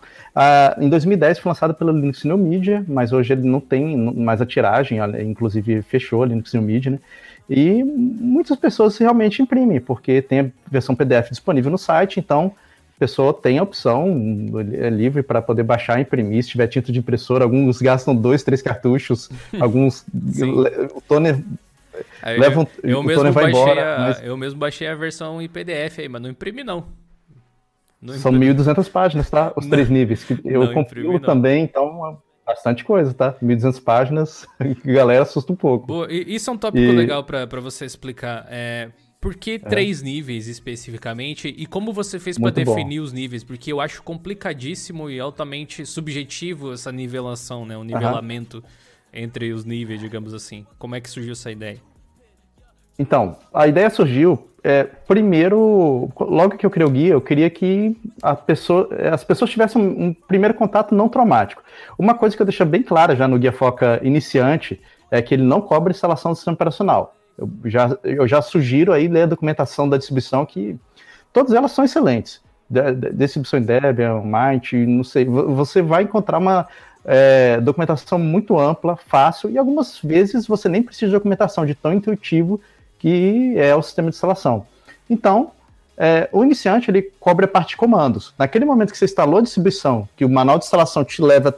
uh, 0.78 0.84
em 0.84 0.90
2010 0.90 1.40
foi 1.40 1.50
lançado 1.50 1.74
pela 1.74 1.92
Linux 1.92 2.24
New 2.24 2.38
Media, 2.38 2.86
mas 2.88 3.12
hoje 3.12 3.34
ele 3.34 3.48
não 3.48 3.60
tem 3.60 3.98
mais 3.98 4.42
a 4.42 4.46
tiragem, 4.46 5.00
inclusive 5.26 5.82
fechou 5.82 6.22
a 6.24 6.26
Linux 6.28 6.54
New 6.54 6.62
Media, 6.62 6.92
né? 6.92 7.00
E 7.50 7.84
muitas 7.84 8.58
pessoas 8.58 8.98
realmente 8.98 9.42
imprimem, 9.42 9.82
porque 9.82 10.22
tem 10.22 10.40
a 10.40 10.46
versão 10.70 10.96
PDF 10.96 11.30
disponível 11.30 11.72
no 11.72 11.78
site, 11.78 12.20
então 12.20 12.54
a 12.96 13.00
pessoa 13.00 13.34
tem 13.34 13.58
a 13.58 13.64
opção, 13.64 14.16
é 14.72 14.90
livre 14.90 15.22
para 15.22 15.42
poder 15.42 15.64
baixar 15.64 16.00
e 16.00 16.04
imprimir, 16.04 16.44
se 16.44 16.50
tiver 16.50 16.68
tinta 16.68 16.92
de 16.92 17.00
impressora, 17.00 17.44
alguns 17.44 17.82
gastam 17.82 18.16
dois, 18.16 18.44
três 18.44 18.62
cartuchos, 18.62 19.30
alguns 19.60 20.06
o 20.96 21.02
toner 21.02 21.44
aí, 22.22 22.40
levam 22.40 22.68
eu, 22.82 22.90
eu 22.92 23.00
o 23.00 23.04
mesmo 23.04 23.32
vai 23.32 23.50
embora. 23.50 23.96
A, 23.96 24.00
mas... 24.00 24.24
Eu 24.24 24.38
mesmo 24.38 24.60
baixei 24.60 24.88
a 24.88 24.96
versão 24.96 25.42
em 25.42 25.50
PDF 25.50 26.00
aí, 26.00 26.10
mas 26.10 26.22
não 26.22 26.30
imprimi 26.30 26.64
não. 26.64 26.86
não 28.02 28.14
São 28.16 28.32
1.200 28.32 28.90
páginas, 28.90 29.30
tá? 29.30 29.54
Os 29.56 29.66
não, 29.66 29.72
três 29.72 29.90
níveis. 29.90 30.24
Que 30.24 30.40
eu 30.46 30.74
compilo 30.74 31.20
também, 31.20 31.64
então 31.64 32.20
Bastante 32.46 32.84
coisa, 32.84 33.14
tá? 33.14 33.34
1.200 33.42 33.82
páginas, 33.82 34.46
galera 34.84 35.24
assusta 35.24 35.54
um 35.54 35.56
pouco. 35.56 35.88
Boa, 35.88 36.12
isso 36.12 36.50
é 36.50 36.54
um 36.54 36.58
tópico 36.58 36.84
e... 36.84 36.92
legal 36.92 37.24
para 37.24 37.62
você 37.62 37.86
explicar. 37.86 38.46
É, 38.50 38.90
por 39.22 39.36
que 39.36 39.52
é. 39.52 39.60
três 39.60 40.02
níveis 40.02 40.50
especificamente? 40.50 41.48
E 41.48 41.66
como 41.66 41.94
você 41.94 42.20
fez 42.20 42.38
para 42.38 42.52
definir 42.52 43.00
bom. 43.00 43.06
os 43.06 43.14
níveis? 43.14 43.46
Porque 43.46 43.72
eu 43.72 43.80
acho 43.80 44.04
complicadíssimo 44.04 45.10
e 45.10 45.22
altamente 45.22 45.86
subjetivo 45.86 46.74
essa 46.74 46.92
nivelação, 46.92 47.66
né? 47.66 47.78
O 47.78 47.84
nivelamento. 47.84 48.62
Entre 49.14 49.54
os 49.54 49.64
níveis, 49.64 50.00
digamos 50.00 50.34
assim. 50.34 50.66
Como 50.80 50.96
é 50.96 51.02
que 51.02 51.10
surgiu 51.10 51.34
essa 51.34 51.52
ideia? 51.52 51.80
Então, 52.98 53.38
a 53.54 53.68
ideia 53.68 53.90
surgiu, 53.90 54.48
é, 54.64 54.84
primeiro, 54.84 56.10
logo 56.20 56.58
que 56.58 56.66
eu 56.66 56.70
criei 56.70 56.88
o 56.88 56.92
guia, 56.92 57.14
eu 57.14 57.22
queria 57.22 57.50
que 57.50 57.98
pessoa, 58.46 58.88
as 59.12 59.24
pessoas 59.24 59.50
tivessem 59.50 59.82
um, 59.82 60.06
um, 60.06 60.14
primeiro 60.14 60.54
contato 60.54 60.94
não 60.94 61.10
traumático. 61.10 61.64
Uma 61.98 62.14
coisa 62.14 62.36
que 62.36 62.42
eu 62.42 62.46
deixo 62.46 62.66
bem 62.66 62.84
clara 62.84 63.16
já 63.16 63.28
no 63.28 63.40
Guia 63.40 63.52
Foca 63.52 64.00
iniciante 64.04 64.80
é 65.10 65.22
que 65.22 65.34
ele 65.34 65.44
não 65.44 65.60
cobra 65.60 65.92
instalação 65.92 66.32
do 66.32 66.36
sistema 66.36 66.56
operacional. 66.56 67.16
Eu 67.38 67.50
já, 67.66 67.98
eu 68.04 68.28
já 68.28 68.42
sugiro 68.42 68.94
aí 68.94 69.08
ler 69.08 69.24
a 69.24 69.28
documentação 69.28 69.90
da 69.90 69.98
distribuição, 69.98 70.46
que 70.46 70.78
todas 71.32 71.54
elas 71.54 71.72
são 71.72 71.84
excelentes. 71.84 72.42
De, 72.70 72.94
de, 72.94 73.12
distribuição 73.12 73.60
em 73.60 73.64
Debian, 73.64 74.22
Mint, 74.24 74.74
não 74.74 75.04
sei, 75.04 75.26
você 75.26 75.82
vai 75.82 76.04
encontrar 76.04 76.38
uma 76.38 76.68
é, 77.06 77.60
documentação 77.60 78.18
muito 78.18 78.60
ampla, 78.60 78.96
fácil, 78.96 79.50
e 79.50 79.58
algumas 79.58 80.00
vezes 80.00 80.48
você 80.48 80.70
nem 80.70 80.82
precisa 80.82 81.08
de 81.08 81.14
documentação, 81.14 81.66
de 81.66 81.76
tão 81.76 81.94
intuitivo 81.94 82.60
que 83.00 83.54
é 83.58 83.76
o 83.76 83.82
sistema 83.82 84.10
de 84.10 84.16
instalação. 84.16 84.66
Então, 85.10 85.52
é, 85.98 86.30
o 86.32 86.44
iniciante 86.44 86.90
ele 86.90 87.02
cobre 87.20 87.46
a 87.46 87.48
parte 87.48 87.70
de 87.70 87.78
comandos. 87.78 88.34
Naquele 88.38 88.66
momento 88.66 88.92
que 88.92 88.98
você 88.98 89.06
instalou 89.06 89.40
a 89.40 89.42
distribuição, 89.42 90.08
que 90.16 90.26
o 90.26 90.30
manual 90.30 90.58
de 90.58 90.66
instalação 90.66 91.04
te 91.04 91.22
leva 91.22 91.58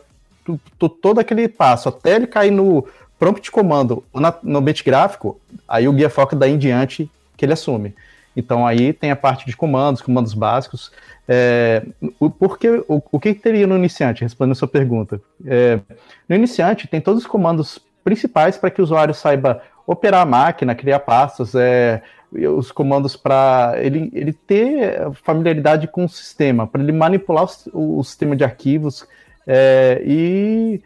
todo 1.02 1.20
aquele 1.20 1.48
passo 1.48 1.90
até 1.90 2.16
ele 2.16 2.28
cair 2.28 2.52
no 2.52 2.86
prompt 3.18 3.42
de 3.42 3.52
comando 3.52 4.04
na, 4.14 4.34
no 4.44 4.60
ambiente 4.60 4.84
gráfico, 4.84 5.40
aí 5.68 5.88
o 5.88 5.94
guia 5.94 6.10
foca 6.10 6.36
daí 6.36 6.52
em 6.52 6.58
diante 6.58 7.10
que 7.38 7.46
ele 7.46 7.54
assume. 7.54 7.96
Então 8.36 8.66
aí 8.66 8.92
tem 8.92 9.12
a 9.12 9.16
parte 9.16 9.46
de 9.46 9.56
comandos, 9.56 10.02
comandos 10.02 10.34
básicos. 10.34 10.92
É, 11.28 11.84
o, 12.20 12.30
porque, 12.30 12.84
o, 12.88 13.02
o 13.12 13.20
que 13.20 13.34
teria 13.34 13.66
no 13.66 13.76
iniciante, 13.76 14.24
respondendo 14.24 14.52
a 14.52 14.56
sua 14.56 14.68
pergunta? 14.68 15.22
É, 15.46 15.80
no 16.28 16.36
iniciante 16.36 16.88
tem 16.88 17.02
todos 17.02 17.22
os 17.22 17.28
comandos 17.28 17.80
principais 18.04 18.58
para 18.58 18.70
que 18.70 18.82
o 18.82 18.84
usuário 18.84 19.14
saiba 19.14 19.62
operar 19.88 20.22
a 20.22 20.26
máquina, 20.26 20.76
criar 20.76 21.00
pastas, 21.00 21.56
é, 21.56 22.02
os 22.32 22.72
comandos 22.72 23.16
para 23.16 23.76
ele, 23.78 24.12
ele 24.14 24.34
ter 24.34 25.10
familiaridade 25.24 25.88
com 25.88 26.06
o 26.06 26.10
sistema, 26.10 26.68
para 26.68 26.82
ele 26.82 26.92
manipular 26.92 27.48
o, 27.74 28.00
o, 28.00 28.04
sistema 28.04 28.36
de 28.36 28.44
arquivos 28.44 29.08
é, 29.48 30.02
e 30.06 30.82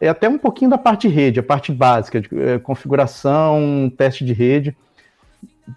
é 0.00 0.08
até 0.08 0.28
um 0.28 0.38
pouquinho 0.38 0.70
da 0.70 0.78
parte 0.78 1.08
de 1.08 1.14
rede, 1.14 1.40
a 1.40 1.42
parte 1.42 1.72
básica, 1.72 2.20
de 2.20 2.28
é, 2.38 2.58
configuração, 2.58 3.90
teste 3.96 4.24
de 4.24 4.32
rede. 4.32 4.76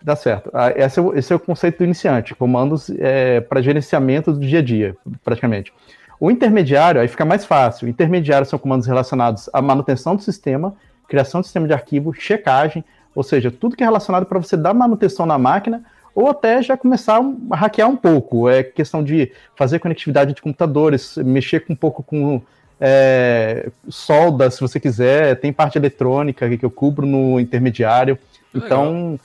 Dá 0.04 0.16
certo. 0.16 0.50
Ah, 0.54 0.72
esse 0.76 1.00
é, 1.00 1.02
o, 1.02 1.18
esse 1.18 1.32
é 1.32 1.36
o 1.36 1.40
conceito 1.40 1.78
do 1.78 1.84
iniciante, 1.84 2.36
comandos 2.36 2.90
é, 3.00 3.40
para 3.40 3.62
gerenciamento 3.62 4.34
do 4.34 4.40
dia 4.40 4.60
a 4.60 4.62
dia, 4.62 4.98
praticamente. 5.24 5.74
O 6.20 6.30
intermediário, 6.30 7.00
aí 7.00 7.08
fica 7.08 7.24
mais 7.24 7.46
fácil. 7.46 7.86
O 7.88 7.90
intermediário 7.90 8.46
são 8.46 8.60
comandos 8.60 8.88
relacionados 8.88 9.50
à 9.54 9.62
manutenção 9.62 10.16
do 10.16 10.22
sistema, 10.22 10.74
criação 11.08 11.42
do 11.42 11.46
sistema 11.46 11.68
de 11.68 11.74
arquivo, 11.74 12.14
checagem, 12.14 12.84
ou 13.16 13.24
seja, 13.24 13.50
tudo 13.50 13.76
que 13.76 13.84
é 13.84 13.86
relacionado 13.86 14.26
para 14.26 14.40
você 14.40 14.58
dar 14.58 14.74
manutenção 14.74 15.26
na 15.26 15.38
máquina, 15.38 15.84
ou 16.14 16.30
até 16.30 16.62
já 16.62 16.76
começar 16.76 17.22
a 17.52 17.56
hackear 17.56 17.88
um 17.88 17.96
pouco. 17.96 18.50
É 18.50 18.64
questão 18.64 19.04
de 19.04 19.32
fazer 19.56 19.80
conectividade 19.80 20.34
de 20.34 20.42
computadores, 20.42 21.16
mexer 21.18 21.64
um 21.70 21.76
pouco 21.76 22.04
com 22.04 22.42
é, 22.80 23.70
solda, 23.88 24.50
se 24.52 24.60
você 24.60 24.80
quiser, 24.80 25.40
tem 25.40 25.54
parte 25.54 25.78
eletrônica 25.78 26.58
que 26.58 26.66
eu 26.66 26.72
cubro 26.72 27.06
no 27.06 27.40
intermediário. 27.40 28.18
Então, 28.54 29.20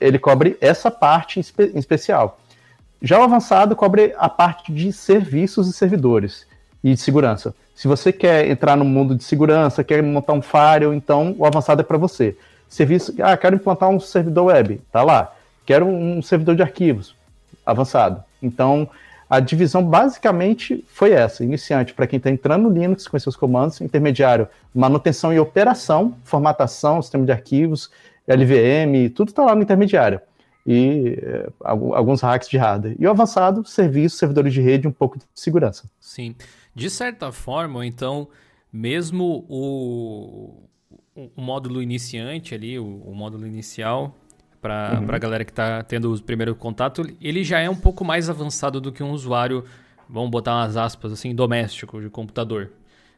ele 0.00 0.18
cobre 0.18 0.56
essa 0.60 0.90
parte 0.90 1.38
em 1.40 1.78
especial. 1.78 2.38
Já 3.02 3.18
o 3.18 3.22
avançado 3.22 3.74
cobre 3.74 4.14
a 4.18 4.28
parte 4.28 4.72
de 4.72 4.92
serviços 4.92 5.68
e 5.68 5.72
servidores 5.72 6.46
e 6.84 6.94
de 6.94 7.00
segurança. 7.00 7.54
Se 7.74 7.88
você 7.88 8.12
quer 8.12 8.50
entrar 8.50 8.76
no 8.76 8.84
mundo 8.84 9.14
de 9.14 9.24
segurança, 9.24 9.82
quer 9.82 10.02
montar 10.02 10.34
um 10.34 10.42
firewall, 10.42 10.92
então 10.92 11.34
o 11.38 11.46
avançado 11.46 11.80
é 11.80 11.84
para 11.84 11.96
você. 11.96 12.36
Serviço, 12.68 13.14
ah, 13.22 13.36
quero 13.36 13.56
implantar 13.56 13.88
um 13.88 13.98
servidor 13.98 14.46
web, 14.46 14.80
tá 14.92 15.02
lá. 15.02 15.32
Quero 15.64 15.86
um 15.86 16.20
servidor 16.20 16.56
de 16.56 16.62
arquivos, 16.62 17.14
avançado. 17.64 18.22
Então, 18.42 18.88
a 19.30 19.40
divisão 19.40 19.82
basicamente 19.82 20.84
foi 20.88 21.12
essa: 21.12 21.44
iniciante 21.44 21.94
para 21.94 22.06
quem 22.06 22.18
está 22.18 22.30
entrando 22.30 22.68
no 22.68 22.70
Linux 22.70 23.08
com 23.08 23.18
seus 23.18 23.36
comandos, 23.36 23.80
intermediário, 23.80 24.48
manutenção 24.74 25.32
e 25.32 25.38
operação, 25.38 26.14
formatação, 26.24 27.00
sistema 27.00 27.24
de 27.24 27.32
arquivos, 27.32 27.90
LVM, 28.34 29.10
tudo 29.14 29.28
está 29.28 29.44
lá 29.44 29.54
no 29.54 29.62
intermediário. 29.62 30.20
E 30.66 31.18
é, 31.22 31.48
alguns 31.62 32.20
hacks 32.20 32.48
de 32.48 32.56
hardware. 32.56 32.96
E 32.98 33.06
o 33.06 33.10
avançado, 33.10 33.64
serviços, 33.66 34.18
servidores 34.18 34.52
de 34.52 34.60
rede, 34.60 34.86
um 34.86 34.92
pouco 34.92 35.18
de 35.18 35.24
segurança. 35.34 35.90
Sim. 35.98 36.34
De 36.74 36.88
certa 36.88 37.32
forma, 37.32 37.84
então, 37.84 38.28
mesmo 38.72 39.44
o, 39.48 40.68
o 41.14 41.40
módulo 41.40 41.82
iniciante 41.82 42.54
ali, 42.54 42.78
o, 42.78 42.84
o 42.84 43.14
módulo 43.14 43.46
inicial, 43.46 44.14
para 44.60 45.00
uhum. 45.00 45.14
a 45.14 45.18
galera 45.18 45.44
que 45.44 45.50
está 45.50 45.82
tendo 45.82 46.12
o 46.12 46.22
primeiro 46.22 46.54
contato, 46.54 47.08
ele 47.20 47.42
já 47.42 47.60
é 47.60 47.68
um 47.68 47.76
pouco 47.76 48.04
mais 48.04 48.28
avançado 48.28 48.80
do 48.80 48.92
que 48.92 49.02
um 49.02 49.10
usuário, 49.10 49.64
vamos 50.08 50.30
botar 50.30 50.54
umas 50.54 50.76
aspas 50.76 51.12
assim, 51.12 51.34
doméstico 51.34 52.00
de 52.00 52.10
computador. 52.10 52.70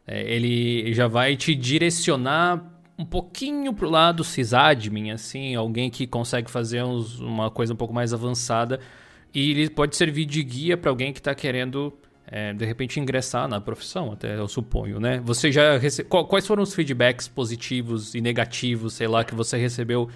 É, 0.07 0.23
ele 0.33 0.93
já 0.95 1.07
vai 1.07 1.37
te 1.37 1.55
direcionar 1.55 2.72
um 2.99 3.05
pouquinho 3.05 3.73
pro 3.73 3.89
lado 3.89 4.23
sysadmin, 4.23 5.11
assim, 5.11 5.55
alguém 5.55 5.91
que 5.91 6.07
consegue 6.07 6.51
fazer 6.51 6.83
uns, 6.85 7.19
uma 7.21 7.51
coisa 7.51 7.73
um 7.73 7.77
pouco 7.77 7.95
mais 7.95 8.13
avançada 8.13 8.81
e 9.35 9.51
ele 9.51 9.71
pode 9.71 9.97
servir 9.97 10.25
de 10.25 10.43
guia 10.43 10.77
para 10.77 10.91
alguém 10.91 11.13
que 11.13 11.19
está 11.19 11.35
querendo 11.35 11.93
é, 12.27 12.53
de 12.53 12.65
repente 12.65 13.01
ingressar 13.01 13.49
na 13.49 13.61
profissão, 13.61 14.13
até 14.13 14.39
eu 14.39 14.47
suponho, 14.47 15.01
né? 15.01 15.21
Você 15.25 15.51
já 15.51 15.77
rece... 15.79 16.05
quais 16.05 16.47
foram 16.47 16.63
os 16.63 16.75
feedbacks 16.75 17.29
positivos 17.29 18.15
e 18.15 18.21
negativos, 18.21 18.95
sei 18.95 19.09
lá, 19.09 19.25
que 19.25 19.35
você 19.35 19.57
recebeu 19.57 20.09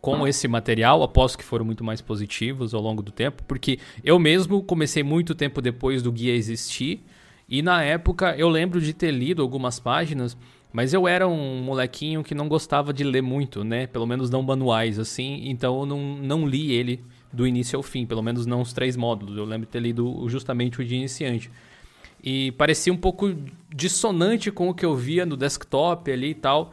com 0.00 0.26
esse 0.26 0.46
material? 0.46 1.02
Aposto 1.02 1.36
que 1.38 1.44
foram 1.44 1.64
muito 1.64 1.82
mais 1.82 2.00
positivos 2.00 2.72
ao 2.72 2.80
longo 2.80 3.02
do 3.02 3.10
tempo, 3.10 3.42
porque 3.44 3.78
eu 4.04 4.18
mesmo 4.18 4.62
comecei 4.62 5.02
muito 5.02 5.34
tempo 5.34 5.60
depois 5.60 6.02
do 6.02 6.12
guia 6.12 6.34
existir 6.34 7.04
e 7.48 7.62
na 7.62 7.82
época 7.82 8.36
eu 8.36 8.48
lembro 8.48 8.80
de 8.80 8.92
ter 8.92 9.10
lido 9.10 9.42
algumas 9.42 9.80
páginas 9.80 10.36
mas 10.78 10.94
eu 10.94 11.08
era 11.08 11.26
um 11.26 11.60
molequinho 11.60 12.22
que 12.22 12.36
não 12.36 12.46
gostava 12.46 12.92
de 12.92 13.02
ler 13.02 13.20
muito, 13.20 13.64
né? 13.64 13.88
Pelo 13.88 14.06
menos 14.06 14.30
não 14.30 14.44
manuais, 14.44 14.96
assim. 14.96 15.48
Então 15.50 15.80
eu 15.80 15.84
não, 15.84 15.98
não 15.98 16.46
li 16.46 16.70
ele 16.70 17.04
do 17.32 17.44
início 17.44 17.76
ao 17.76 17.82
fim, 17.82 18.06
pelo 18.06 18.22
menos 18.22 18.46
não 18.46 18.60
os 18.60 18.72
três 18.72 18.96
módulos. 18.96 19.36
Eu 19.36 19.44
lembro 19.44 19.66
de 19.66 19.72
ter 19.72 19.80
lido 19.80 20.24
justamente 20.28 20.80
o 20.80 20.84
de 20.84 20.94
iniciante. 20.94 21.50
E 22.22 22.52
parecia 22.52 22.92
um 22.92 22.96
pouco 22.96 23.34
dissonante 23.74 24.52
com 24.52 24.68
o 24.68 24.74
que 24.74 24.86
eu 24.86 24.94
via 24.94 25.26
no 25.26 25.36
desktop 25.36 26.12
ali 26.12 26.30
e 26.30 26.34
tal. 26.34 26.72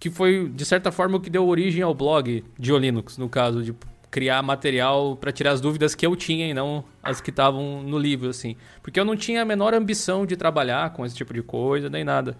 Que 0.00 0.10
foi, 0.10 0.48
de 0.48 0.64
certa 0.64 0.90
forma, 0.90 1.18
o 1.18 1.20
que 1.20 1.30
deu 1.30 1.46
origem 1.46 1.80
ao 1.80 1.94
blog 1.94 2.42
de 2.58 2.76
Linux, 2.76 3.18
no 3.18 3.28
caso, 3.28 3.62
de 3.62 3.72
criar 4.10 4.42
material 4.42 5.14
para 5.14 5.30
tirar 5.30 5.52
as 5.52 5.60
dúvidas 5.60 5.94
que 5.94 6.04
eu 6.04 6.16
tinha 6.16 6.48
e 6.48 6.52
não 6.52 6.84
as 7.00 7.20
que 7.20 7.30
estavam 7.30 7.84
no 7.84 8.00
livro, 8.00 8.30
assim. 8.30 8.56
Porque 8.82 8.98
eu 8.98 9.04
não 9.04 9.16
tinha 9.16 9.42
a 9.42 9.44
menor 9.44 9.74
ambição 9.74 10.26
de 10.26 10.36
trabalhar 10.36 10.92
com 10.92 11.06
esse 11.06 11.14
tipo 11.14 11.32
de 11.32 11.40
coisa, 11.40 11.88
nem 11.88 12.02
nada. 12.02 12.36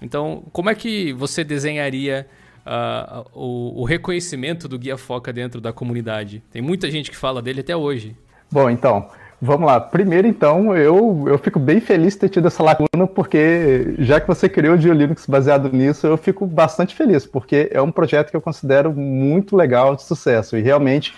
Então, 0.00 0.44
como 0.52 0.70
é 0.70 0.74
que 0.74 1.12
você 1.12 1.42
desenharia 1.42 2.26
uh, 2.66 3.24
o, 3.32 3.80
o, 3.82 3.84
reconhecimento 3.84 4.68
do 4.68 4.78
Guia 4.78 4.96
Foca 4.96 5.32
dentro 5.32 5.60
da 5.60 5.72
comunidade? 5.72 6.42
Tem 6.50 6.60
muita 6.60 6.90
gente 6.90 7.10
que 7.10 7.16
fala 7.16 7.40
dele 7.40 7.60
até 7.60 7.74
hoje. 7.74 8.16
Bom, 8.50 8.68
então, 8.68 9.08
vamos 9.40 9.66
lá. 9.66 9.80
Primeiro, 9.80 10.26
então, 10.26 10.76
eu, 10.76 11.24
eu 11.26 11.38
fico 11.38 11.58
bem 11.58 11.80
feliz 11.80 12.14
de 12.14 12.20
ter 12.20 12.28
tido 12.28 12.46
essa 12.46 12.62
lacuna, 12.62 13.06
porque 13.06 13.94
já 13.98 14.20
que 14.20 14.26
você 14.26 14.48
criou 14.48 14.74
o 14.74 14.78
GeoLinux 14.78 15.26
baseado 15.26 15.72
nisso, 15.72 16.06
eu 16.06 16.16
fico 16.16 16.46
bastante 16.46 16.94
feliz, 16.94 17.26
porque 17.26 17.68
é 17.72 17.80
um 17.80 17.90
projeto 17.90 18.30
que 18.30 18.36
eu 18.36 18.42
considero 18.42 18.92
muito 18.92 19.56
legal, 19.56 19.96
de 19.96 20.02
sucesso, 20.02 20.56
e 20.56 20.60
realmente 20.60 21.14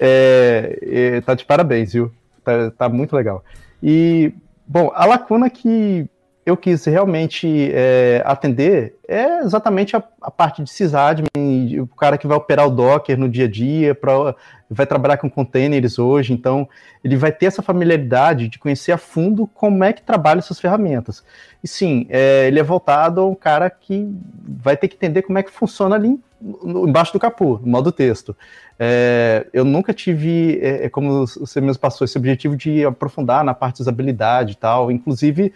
é, 0.00 0.78
é, 0.82 1.20
tá 1.20 1.34
de 1.34 1.44
parabéns, 1.44 1.92
viu? 1.92 2.12
Tá, 2.44 2.70
tá 2.70 2.88
muito 2.88 3.14
legal. 3.14 3.44
E, 3.82 4.32
bom, 4.66 4.90
a 4.94 5.06
lacuna 5.06 5.48
que 5.48 6.08
eu 6.48 6.56
quis 6.56 6.86
realmente 6.86 7.70
é, 7.74 8.22
atender 8.24 8.96
é 9.06 9.40
exatamente 9.40 9.94
a, 9.94 10.02
a, 10.20 10.30
parte 10.30 10.62
de 10.62 10.70
sysadmin, 10.70 11.78
o 11.80 11.86
cara 11.86 12.16
que 12.16 12.26
vai 12.26 12.36
operar 12.36 12.66
o 12.66 12.70
Docker 12.70 13.18
no 13.18 13.28
dia 13.28 13.44
a 13.44 13.50
dia, 13.50 13.94
pra, 13.94 14.34
vai 14.70 14.86
trabalhar 14.86 15.18
com 15.18 15.28
containers 15.28 15.98
hoje, 15.98 16.32
então 16.32 16.66
ele 17.04 17.16
vai 17.16 17.30
ter 17.30 17.46
essa 17.46 17.60
familiaridade 17.60 18.48
de 18.48 18.58
conhecer 18.58 18.92
a 18.92 18.98
fundo 18.98 19.46
como 19.46 19.84
é 19.84 19.92
que 19.92 20.02
trabalha 20.02 20.38
essas 20.38 20.58
ferramentas. 20.58 21.22
E 21.62 21.68
sim, 21.68 22.06
é, 22.08 22.46
ele 22.46 22.58
é 22.58 22.62
voltado 22.62 23.20
a 23.20 23.26
um 23.26 23.34
cara 23.34 23.68
que 23.68 24.10
vai 24.42 24.76
ter 24.76 24.88
que 24.88 24.96
entender 24.96 25.22
como 25.22 25.38
é 25.38 25.42
que 25.42 25.50
funciona 25.50 25.96
ali 25.96 26.18
embaixo 26.62 27.12
do 27.12 27.18
capô, 27.18 27.58
no 27.62 27.66
modo 27.66 27.92
texto. 27.92 28.34
É, 28.78 29.46
eu 29.52 29.64
nunca 29.64 29.92
tive, 29.92 30.58
é, 30.62 30.86
é, 30.86 30.88
como 30.88 31.26
você 31.26 31.60
mesmo 31.60 31.80
passou, 31.80 32.04
esse 32.04 32.16
objetivo 32.16 32.56
de 32.56 32.84
aprofundar 32.84 33.44
na 33.44 33.52
parte 33.52 33.76
de 33.76 33.82
usabilidade 33.82 34.52
e 34.52 34.56
tal, 34.56 34.90
inclusive 34.90 35.52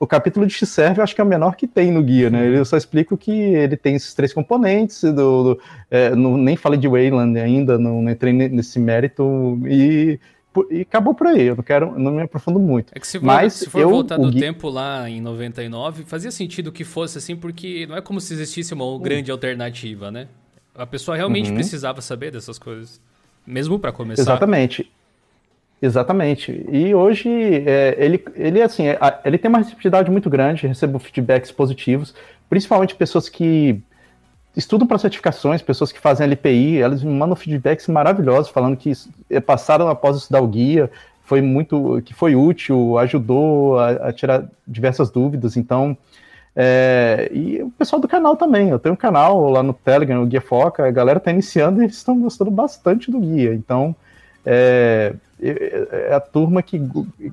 o 0.00 0.06
capítulo 0.06 0.46
de 0.46 0.54
X-Serve 0.54 0.98
eu 0.98 1.04
acho 1.04 1.14
que 1.14 1.20
é 1.20 1.24
o 1.24 1.26
menor 1.26 1.54
que 1.54 1.68
tem 1.68 1.92
no 1.92 2.02
guia, 2.02 2.30
né? 2.30 2.48
Eu 2.56 2.64
só 2.64 2.74
explico 2.74 3.18
que 3.18 3.30
ele 3.30 3.76
tem 3.76 3.94
esses 3.94 4.14
três 4.14 4.32
componentes, 4.32 5.02
do, 5.02 5.12
do 5.54 5.60
é, 5.90 6.14
não, 6.16 6.38
nem 6.38 6.56
falei 6.56 6.80
de 6.80 6.88
Wayland 6.88 7.38
ainda, 7.38 7.78
não, 7.78 8.00
não 8.00 8.10
entrei 8.10 8.32
nesse 8.32 8.78
mérito 8.78 9.60
e, 9.66 10.18
e 10.70 10.80
acabou 10.80 11.14
por 11.14 11.26
aí, 11.26 11.42
eu 11.42 11.56
não 11.56 11.62
quero, 11.62 11.98
não 11.98 12.12
me 12.12 12.22
aprofundo 12.22 12.58
muito. 12.58 12.94
É 12.94 12.98
que 12.98 13.06
se 13.06 13.18
for, 13.18 13.26
Mas 13.26 13.52
se 13.52 13.68
for 13.68 13.78
eu, 13.78 13.90
voltar 13.90 14.16
do 14.16 14.30
guia... 14.30 14.40
tempo 14.40 14.70
lá 14.70 15.08
em 15.08 15.20
99, 15.20 16.04
fazia 16.04 16.30
sentido 16.30 16.72
que 16.72 16.82
fosse 16.82 17.18
assim, 17.18 17.36
porque 17.36 17.86
não 17.86 17.94
é 17.94 18.00
como 18.00 18.22
se 18.22 18.32
existisse 18.32 18.72
uma 18.72 18.98
grande 18.98 19.30
alternativa, 19.30 20.10
né? 20.10 20.28
A 20.74 20.86
pessoa 20.86 21.14
realmente 21.14 21.50
uhum. 21.50 21.56
precisava 21.56 22.00
saber 22.00 22.32
dessas 22.32 22.58
coisas, 22.58 22.98
mesmo 23.46 23.78
para 23.78 23.92
começar. 23.92 24.22
Exatamente. 24.22 24.90
Exatamente. 25.82 26.66
E 26.70 26.94
hoje 26.94 27.28
é, 27.66 27.96
ele, 27.98 28.22
ele 28.34 28.62
assim, 28.62 28.86
é, 28.86 28.98
ele 29.24 29.38
tem 29.38 29.48
uma 29.48 29.58
receptividade 29.58 30.10
muito 30.10 30.28
grande, 30.28 30.66
recebo 30.66 30.98
feedbacks 30.98 31.50
positivos, 31.50 32.14
principalmente 32.50 32.94
pessoas 32.94 33.28
que 33.28 33.82
estudam 34.54 34.86
para 34.86 34.98
certificações, 34.98 35.62
pessoas 35.62 35.90
que 35.90 35.98
fazem 35.98 36.26
LPI, 36.26 36.78
elas 36.78 37.02
me 37.02 37.12
mandam 37.12 37.34
feedbacks 37.34 37.86
maravilhosos, 37.86 38.50
falando 38.50 38.76
que 38.76 38.92
é, 39.30 39.40
passaram 39.40 39.88
após 39.88 40.16
estudar 40.16 40.42
o 40.42 40.48
guia, 40.48 40.90
foi 41.24 41.40
muito, 41.40 42.02
que 42.04 42.12
foi 42.12 42.34
útil, 42.34 42.98
ajudou 42.98 43.78
a, 43.78 43.90
a 44.08 44.12
tirar 44.12 44.48
diversas 44.66 45.10
dúvidas. 45.10 45.56
Então, 45.56 45.96
é, 46.54 47.30
e 47.32 47.62
o 47.62 47.70
pessoal 47.70 48.02
do 48.02 48.08
canal 48.08 48.36
também. 48.36 48.68
Eu 48.68 48.78
tenho 48.78 48.94
um 48.94 48.98
canal 48.98 49.48
lá 49.48 49.62
no 49.62 49.72
Telegram, 49.72 50.22
o 50.22 50.26
Guia 50.26 50.40
Foca, 50.40 50.86
a 50.86 50.90
galera 50.90 51.18
está 51.18 51.30
iniciando 51.30 51.80
e 51.80 51.84
eles 51.84 51.96
estão 51.96 52.20
gostando 52.20 52.50
bastante 52.50 53.10
do 53.10 53.20
guia. 53.20 53.54
Então, 53.54 53.94
é, 54.44 55.14
é 55.42 56.14
a 56.14 56.20
turma 56.20 56.62
que, 56.62 56.80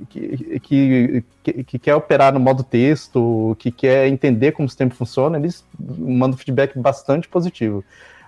que, 0.09 0.59
que, 0.59 1.23
que, 1.63 1.79
quer 1.79 1.95
operar 1.95 2.33
no 2.33 2.39
modo 2.39 2.63
texto, 2.63 3.55
que 3.59 3.71
quer 3.71 4.07
entender 4.07 4.53
como 4.53 4.65
o 4.65 4.69
sistema 4.69 4.91
funciona, 4.91 5.37
eles 5.37 5.65
mandam 5.77 6.37
feedback 6.37 6.77
bastante 6.77 7.27
positivo. 7.27 7.83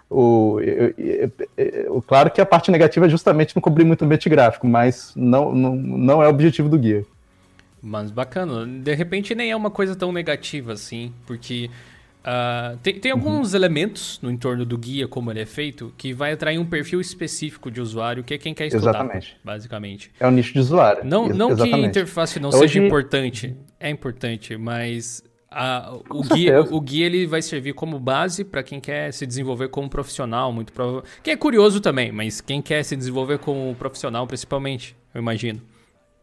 O, 0.10 0.58
o, 1.90 2.02
claro 2.02 2.32
que 2.32 2.42
a 2.42 2.46
parte 2.46 2.72
negativa 2.72 3.06
é 3.06 3.10
justamente 3.10 3.56
não 3.56 3.62
cobrir 3.62 3.86
muito 3.86 4.02
o 4.02 4.06
ambiente 4.06 4.28
gráfico, 4.28 4.68
mas 4.68 5.14
não, 5.16 5.54
não, 5.54 5.76
não 5.76 6.24
é 6.24 6.28
o 6.28 6.30
objetivo 6.30 6.68
do 6.68 6.78
guia. 6.78 7.06
Mas 7.82 8.12
bacana, 8.12 8.66
de 8.66 8.94
repente 8.94 9.34
nem 9.34 9.52
é 9.52 9.56
uma 9.56 9.70
coisa 9.72 9.96
tão 9.96 10.12
negativa 10.12 10.74
assim, 10.74 11.14
porque 11.26 11.70
Uh, 12.20 12.78
tem, 12.84 13.00
tem 13.00 13.12
alguns 13.12 13.52
uhum. 13.52 13.56
elementos 13.58 14.20
no 14.22 14.30
entorno 14.30 14.66
do 14.66 14.78
guia, 14.78 15.08
como 15.08 15.32
ele 15.32 15.40
é 15.40 15.46
feito, 15.46 15.94
que 15.98 16.14
vai 16.14 16.34
atrair 16.34 16.60
um 16.60 16.66
perfil 16.66 17.00
específico 17.00 17.72
de 17.72 17.80
usuário, 17.80 18.24
que 18.24 18.34
é 18.34 18.38
quem 18.38 18.54
quer 18.54 18.68
estudar, 18.68 18.92
Exatamente. 18.92 19.38
basicamente. 19.44 20.12
É 20.20 20.28
o 20.28 20.32
nicho 20.32 20.54
de 20.54 20.60
usuário. 20.60 21.06
Não, 21.06 21.30
não 21.30 21.56
que 21.56 21.74
a 21.74 21.78
interface 21.78 22.40
não 22.40 22.50
Hoje... 22.50 22.60
seja 22.60 22.80
importante, 22.84 23.56
é 23.80 23.90
importante, 23.90 24.58
mas 24.58 25.24
a, 25.50 25.98
o, 26.10 26.22
guia, 26.22 26.62
o 26.62 26.82
guia 26.82 27.06
ele 27.06 27.26
vai 27.26 27.42
servir 27.42 27.74
como 27.74 27.98
base 27.98 28.44
para 28.44 28.62
quem 28.64 28.82
quer 28.82 29.14
se 29.14 29.26
desenvolver 29.26 29.70
como 29.70 29.90
profissional, 29.90 30.52
muito 30.52 30.74
prova... 30.74 31.04
Quem 31.24 31.34
é 31.34 31.38
curioso 31.38 31.80
também, 31.80 32.12
mas 32.12 32.42
quem 32.42 32.62
quer 32.62 32.84
se 32.84 32.98
desenvolver 32.98 33.40
como 33.40 33.74
profissional, 33.76 34.28
principalmente, 34.28 34.96
eu 35.14 35.22
imagino. 35.22 35.62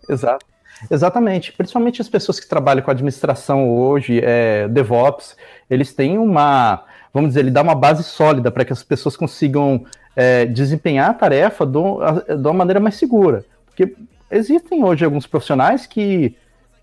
Exato. 0.09 0.45
Exatamente. 0.91 1.53
Principalmente 1.53 2.01
as 2.01 2.09
pessoas 2.09 2.39
que 2.39 2.49
trabalham 2.49 2.83
com 2.83 2.91
administração 2.91 3.69
hoje, 3.71 4.21
é, 4.23 4.69
DevOps, 4.69 5.37
eles 5.69 5.93
têm 5.93 6.19
uma, 6.19 6.85
vamos 7.13 7.31
dizer, 7.31 7.41
ele 7.41 7.51
dá 7.51 7.63
uma 7.63 7.75
base 7.75 8.03
sólida 8.03 8.51
para 8.51 8.65
que 8.65 8.73
as 8.73 8.83
pessoas 8.83 9.17
consigam 9.17 9.85
é, 10.15 10.47
desempenhar 10.47 11.11
a 11.11 11.15
tarefa 11.15 11.67
de 11.67 11.79
uma 11.79 12.53
maneira 12.53 12.81
mais 12.81 12.97
segura. 12.97 13.45
Porque 13.67 13.95
existem 14.31 14.85
hoje 14.85 15.05
alguns 15.05 15.27
profissionais 15.27 15.87
que 15.87 16.35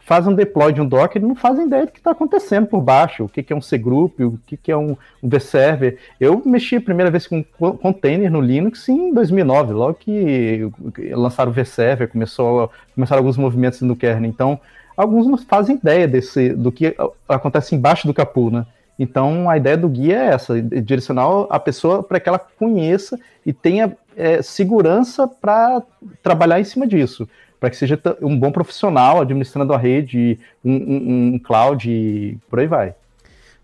fazem 0.05 0.33
um 0.33 0.35
deploy 0.35 0.73
de 0.73 0.81
um 0.81 0.87
Docker 0.87 1.21
e 1.21 1.25
não 1.25 1.35
fazem 1.35 1.65
ideia 1.65 1.85
do 1.85 1.91
que 1.91 1.97
está 1.97 2.11
acontecendo 2.11 2.67
por 2.67 2.81
baixo, 2.81 3.23
o 3.23 3.29
que, 3.29 3.41
que 3.41 3.53
é 3.53 3.55
um 3.55 3.61
cgroup, 3.61 4.19
o 4.19 4.39
que, 4.45 4.57
que 4.57 4.71
é 4.71 4.77
um, 4.77 4.97
um 5.21 5.29
vserver. 5.29 5.97
Eu 6.19 6.41
mexi 6.45 6.75
a 6.75 6.81
primeira 6.81 7.09
vez 7.09 7.25
com 7.25 7.43
container 7.43 8.29
no 8.29 8.41
Linux 8.41 8.87
em 8.89 9.13
2009, 9.13 9.73
logo 9.73 9.93
que 9.95 10.69
lançaram 11.11 11.51
o 11.51 11.53
vserver, 11.53 12.09
começou, 12.09 12.69
começaram 12.93 13.21
alguns 13.21 13.37
movimentos 13.37 13.81
no 13.81 13.95
kernel. 13.95 14.29
Então, 14.29 14.59
alguns 14.95 15.25
não 15.25 15.37
fazem 15.37 15.77
ideia 15.77 16.07
desse, 16.07 16.49
do 16.49 16.71
que 16.71 16.95
acontece 17.27 17.73
embaixo 17.73 18.05
do 18.05 18.13
capô, 18.13 18.49
né? 18.49 18.65
Então, 18.99 19.49
a 19.49 19.57
ideia 19.57 19.75
do 19.75 19.89
guia 19.89 20.17
é 20.17 20.25
essa, 20.27 20.61
direcionar 20.61 21.47
a 21.49 21.59
pessoa 21.59 22.03
para 22.03 22.19
que 22.19 22.29
ela 22.29 22.37
conheça 22.37 23.19
e 23.43 23.51
tenha 23.51 23.97
é, 24.15 24.41
segurança 24.41 25.27
para 25.27 25.81
trabalhar 26.21 26.59
em 26.59 26.63
cima 26.63 26.85
disso 26.85 27.27
para 27.63 27.69
que 27.69 27.77
seja 27.77 27.97
um 28.21 28.37
bom 28.37 28.51
profissional 28.51 29.21
administrando 29.21 29.71
a 29.71 29.77
rede, 29.77 30.37
um, 30.65 30.73
um, 30.73 31.33
um 31.35 31.39
cloud 31.39 31.89
e 31.89 32.37
por 32.49 32.59
aí 32.59 32.67
vai. 32.67 32.93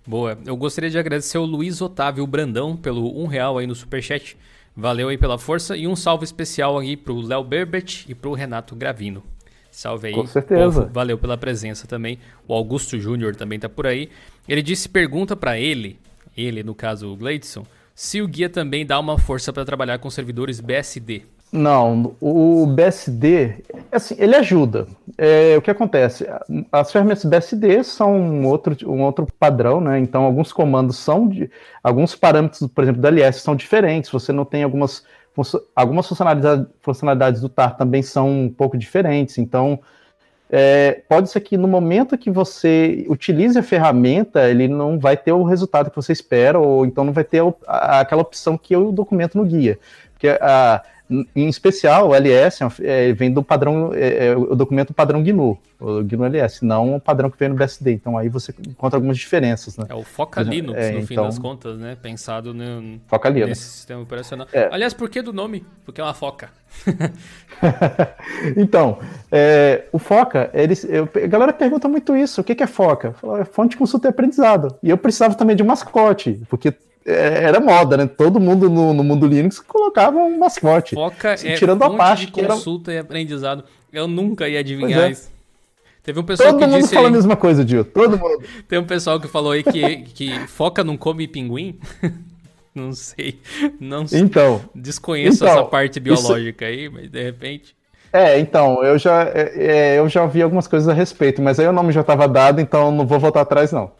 Boa. 0.07 0.37
Eu 0.45 0.55
gostaria 0.55 0.89
de 0.89 0.97
agradecer 0.97 1.37
ao 1.37 1.43
Luiz 1.43 1.81
Otávio 1.81 2.25
Brandão 2.25 2.77
pelo 2.77 3.21
um 3.21 3.27
real 3.27 3.57
aí 3.57 3.67
no 3.67 3.75
superchat. 3.75 4.37
Valeu 4.73 5.09
aí 5.09 5.17
pela 5.17 5.37
força 5.37 5.75
e 5.75 5.85
um 5.85 5.97
salve 5.97 6.23
especial 6.23 6.79
aí 6.79 6.95
pro 6.95 7.19
Léo 7.19 7.43
Berbert 7.43 8.05
e 8.07 8.15
pro 8.15 8.31
Renato 8.31 8.73
Gravino. 8.73 9.21
Salve 9.69 10.07
aí. 10.07 10.13
Com 10.13 10.25
certeza. 10.25 10.83
Povo. 10.83 10.93
Valeu 10.93 11.17
pela 11.17 11.37
presença 11.37 11.85
também. 11.85 12.19
O 12.47 12.53
Augusto 12.53 12.97
Júnior 12.97 13.35
também 13.35 13.59
tá 13.59 13.67
por 13.67 13.85
aí. 13.85 14.09
Ele 14.47 14.61
disse 14.61 14.87
pergunta 14.87 15.35
para 15.35 15.59
ele, 15.59 15.99
ele 16.37 16.63
no 16.63 16.73
caso 16.73 17.11
o 17.11 17.17
Gleidson, 17.17 17.65
se 17.93 18.21
o 18.21 18.27
guia 18.29 18.49
também 18.49 18.85
dá 18.85 18.97
uma 18.97 19.17
força 19.17 19.51
para 19.51 19.65
trabalhar 19.65 19.99
com 19.99 20.09
servidores 20.09 20.61
BSD. 20.61 21.23
Não, 21.51 22.15
o 22.21 22.67
BSD, 22.67 23.63
assim, 23.91 24.15
ele 24.19 24.35
ajuda. 24.35 24.87
É, 25.17 25.57
o 25.57 25.61
que 25.61 25.71
acontece? 25.71 26.27
As 26.71 26.91
ferramentas 26.91 27.25
BSD 27.25 27.83
são 27.83 28.15
um 28.15 28.45
outro, 28.45 28.77
um 28.87 29.01
outro 29.01 29.27
padrão, 29.39 29.81
né? 29.81 29.97
Então, 29.97 30.23
alguns 30.23 30.53
comandos 30.53 30.97
são 30.97 31.27
de. 31.27 31.49
Alguns 31.83 32.15
parâmetros, 32.15 32.67
por 32.67 32.83
exemplo, 32.83 33.01
do 33.01 33.07
LS 33.07 33.39
são 33.41 33.55
diferentes. 33.55 34.11
Você 34.11 34.31
não 34.31 34.45
tem 34.45 34.63
algumas. 34.63 35.03
Algumas 35.75 36.07
funcionalidades, 36.07 36.67
funcionalidades 36.81 37.41
do 37.41 37.49
TAR 37.49 37.77
também 37.77 38.03
são 38.03 38.29
um 38.29 38.49
pouco 38.49 38.77
diferentes. 38.77 39.37
Então, 39.37 39.79
é, 40.51 41.01
pode 41.07 41.29
ser 41.29 41.39
que 41.41 41.57
no 41.57 41.67
momento 41.67 42.17
que 42.17 42.29
você 42.29 43.05
utilize 43.07 43.57
a 43.57 43.63
ferramenta, 43.63 44.49
ele 44.49 44.67
não 44.67 44.99
vai 44.99 45.15
ter 45.15 45.31
o 45.31 45.43
resultado 45.43 45.89
que 45.89 45.95
você 45.95 46.11
espera, 46.11 46.59
ou 46.59 46.85
então 46.85 47.03
não 47.03 47.13
vai 47.13 47.23
ter 47.23 47.41
a, 47.65 48.01
aquela 48.01 48.21
opção 48.21 48.57
que 48.57 48.75
eu 48.75 48.91
documento 48.91 49.37
no 49.37 49.45
guia. 49.45 49.79
Porque 50.13 50.27
a 50.41 50.83
em 51.09 51.47
especial, 51.47 52.09
o 52.09 52.15
LS 52.15 52.59
é, 52.81 53.11
vem 53.13 53.33
do 53.33 53.41
padrão, 53.41 53.91
é, 53.93 54.27
é, 54.27 54.37
o 54.37 54.55
documento 54.55 54.93
padrão 54.93 55.23
GNU, 55.23 55.57
o 55.79 56.03
GNU 56.03 56.25
LS, 56.25 56.63
não 56.63 56.95
o 56.95 57.01
padrão 57.01 57.31
que 57.31 57.37
vem 57.37 57.49
no 57.49 57.55
BSD. 57.55 57.93
Então 57.93 58.15
aí 58.15 58.29
você 58.29 58.53
encontra 58.67 58.97
algumas 58.97 59.17
diferenças, 59.17 59.75
né? 59.75 59.85
É 59.89 59.95
o 59.95 60.03
Foca 60.03 60.43
Linux, 60.43 60.77
é, 60.77 60.91
no 60.91 61.01
fim 61.07 61.15
então... 61.15 61.25
das 61.25 61.39
contas, 61.39 61.79
né? 61.79 61.97
Pensado 61.99 62.53
no, 62.53 62.99
Foca 63.07 63.27
Linux. 63.27 63.49
nesse 63.49 63.63
sistema 63.63 64.01
operacional. 64.01 64.47
É. 64.53 64.69
Aliás, 64.71 64.93
por 64.93 65.09
que 65.09 65.21
do 65.21 65.33
nome? 65.33 65.65
Porque 65.83 65.99
é 65.99 66.03
uma 66.03 66.13
foca. 66.13 66.51
então, 68.55 68.99
é, 69.31 69.85
o 69.91 69.97
Foca, 69.97 70.51
eles, 70.53 70.83
eu, 70.83 71.09
a 71.15 71.27
galera 71.27 71.51
pergunta 71.51 71.87
muito 71.87 72.15
isso, 72.15 72.41
o 72.41 72.43
que, 72.43 72.53
que 72.53 72.61
é 72.61 72.67
Foca? 72.67 73.13
Fala, 73.13 73.41
é 73.41 73.45
fonte 73.45 73.71
de 73.71 73.77
consulta 73.77 74.07
e 74.07 74.11
aprendizado. 74.11 74.77
E 74.83 74.89
eu 74.91 74.97
precisava 74.97 75.33
também 75.33 75.55
de 75.55 75.63
um 75.63 75.65
mascote, 75.65 76.39
porque 76.47 76.69
é, 76.69 76.73
era 77.11 77.59
moda, 77.59 77.97
né? 77.97 78.07
Todo 78.07 78.39
mundo 78.39 78.69
no, 78.69 78.93
no 78.93 79.03
mundo 79.03 79.25
Linux 79.25 79.59
colocava 79.59 80.17
um 80.17 80.37
mascote. 80.37 80.95
Foca 80.95 81.29
é 81.31 81.55
tirando 81.55 81.83
a 81.83 81.95
parte 81.95 82.27
de 82.27 82.31
consulta 82.31 82.91
era... 82.91 82.99
e 82.99 83.01
aprendizado. 83.01 83.63
Eu 83.91 84.07
nunca 84.07 84.47
ia 84.47 84.59
adivinhar 84.59 85.03
é. 85.03 85.11
isso. 85.11 85.29
Teve 86.03 86.19
um 86.19 86.23
pessoal 86.23 86.51
Todo 86.51 86.59
que 86.59 86.67
mundo 86.67 86.81
disse 86.81 86.93
fala 86.93 87.07
aí... 87.07 87.13
a 87.13 87.15
mesma 87.15 87.35
coisa, 87.35 87.65
Dio. 87.65 87.83
Todo 87.83 88.17
mundo. 88.17 88.43
Tem 88.67 88.79
um 88.79 88.85
pessoal 88.85 89.19
que 89.19 89.27
falou 89.27 89.51
aí 89.51 89.63
que, 89.63 89.97
que 90.13 90.39
foca 90.47 90.83
não 90.83 90.97
come 90.97 91.27
pinguim. 91.27 91.79
não 92.73 92.93
sei. 92.93 93.39
Não 93.79 94.07
sei. 94.07 94.19
Então. 94.19 94.61
Desconheço 94.73 95.43
então, 95.43 95.47
essa 95.47 95.63
parte 95.65 95.99
biológica 95.99 96.69
isso... 96.69 96.79
aí, 96.79 96.89
mas 96.89 97.09
de 97.09 97.23
repente. 97.23 97.75
É, 98.11 98.39
então, 98.39 98.83
eu 98.83 98.97
já, 98.97 99.23
é, 99.23 99.51
é, 99.55 99.99
eu 99.99 100.09
já 100.09 100.23
ouvi 100.23 100.41
algumas 100.41 100.67
coisas 100.67 100.89
a 100.89 100.93
respeito, 100.93 101.43
mas 101.43 101.59
aí 101.59 101.67
o 101.67 101.71
nome 101.71 101.91
já 101.91 102.01
estava 102.01 102.27
dado, 102.27 102.59
então 102.59 102.91
não 102.91 103.05
vou 103.05 103.19
voltar 103.19 103.41
atrás, 103.41 103.71
não. 103.71 103.91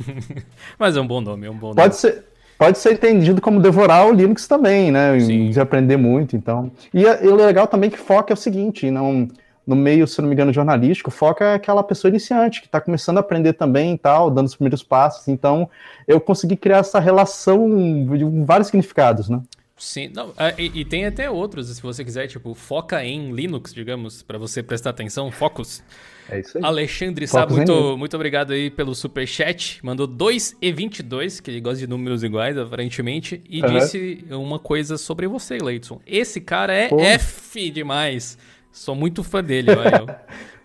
Mas 0.78 0.96
é 0.96 1.00
um 1.00 1.06
bom 1.06 1.20
nome, 1.20 1.46
é 1.46 1.50
um 1.50 1.56
bom 1.56 1.68
nome. 1.68 1.76
Pode 1.76 1.96
ser, 1.96 2.24
pode 2.58 2.78
ser 2.78 2.92
entendido 2.92 3.40
como 3.40 3.60
devorar 3.60 4.06
o 4.06 4.12
Linux 4.12 4.46
também, 4.46 4.90
né? 4.90 5.18
Sim. 5.20 5.50
De 5.50 5.60
aprender 5.60 5.96
muito, 5.96 6.36
então. 6.36 6.70
E, 6.92 7.02
e 7.02 7.28
o 7.28 7.34
legal 7.34 7.66
também 7.66 7.90
que 7.90 7.98
foca 7.98 8.32
é 8.32 8.34
o 8.34 8.36
seguinte, 8.36 8.90
não 8.90 9.28
no 9.66 9.74
meio, 9.74 10.06
se 10.06 10.20
não 10.20 10.28
me 10.28 10.34
engano, 10.34 10.52
jornalístico, 10.52 11.10
foca 11.10 11.44
é 11.44 11.54
aquela 11.54 11.82
pessoa 11.82 12.08
iniciante 12.08 12.60
que 12.60 12.68
está 12.68 12.80
começando 12.80 13.16
a 13.16 13.20
aprender 13.20 13.54
também 13.54 13.94
e 13.94 13.98
tal, 13.98 14.30
dando 14.30 14.46
os 14.46 14.54
primeiros 14.54 14.82
passos. 14.82 15.26
Então, 15.26 15.68
eu 16.06 16.20
consegui 16.20 16.56
criar 16.56 16.78
essa 16.78 17.00
relação 17.00 17.68
de 18.16 18.24
vários 18.44 18.68
significados, 18.68 19.28
né? 19.28 19.40
Sim, 19.78 20.10
não, 20.14 20.32
é, 20.38 20.54
e, 20.56 20.80
e, 20.80 20.84
tem 20.86 21.04
até 21.04 21.30
outros, 21.30 21.68
se 21.68 21.82
você 21.82 22.02
quiser, 22.02 22.26
tipo, 22.28 22.54
foca 22.54 23.04
em 23.04 23.30
Linux, 23.32 23.74
digamos, 23.74 24.22
para 24.22 24.38
você 24.38 24.62
prestar 24.62 24.90
atenção, 24.90 25.30
focus. 25.30 25.82
É 26.30 26.40
isso 26.40 26.56
aí. 26.56 26.64
Alexandre 26.64 27.26
Sá, 27.26 27.46
muito, 27.46 27.94
muito 27.98 28.16
obrigado 28.16 28.52
aí 28.52 28.70
pelo 28.70 28.94
super 28.94 29.26
chat. 29.26 29.78
Mandou 29.84 30.06
2 30.06 30.56
e 30.62 30.72
22, 30.72 31.40
que 31.40 31.50
ele 31.50 31.60
gosta 31.60 31.78
de 31.78 31.86
números 31.86 32.24
iguais, 32.24 32.56
aparentemente, 32.56 33.42
e 33.50 33.60
uhum. 33.60 33.78
disse 33.78 34.24
uma 34.30 34.58
coisa 34.58 34.96
sobre 34.96 35.26
você, 35.26 35.58
Leidson. 35.58 36.00
Esse 36.06 36.40
cara 36.40 36.72
é 36.72 36.88
Pô. 36.88 36.98
F 36.98 37.70
demais. 37.70 38.38
Sou 38.72 38.94
muito 38.94 39.22
fã 39.22 39.44
dele, 39.44 39.74
valeu. 39.74 40.06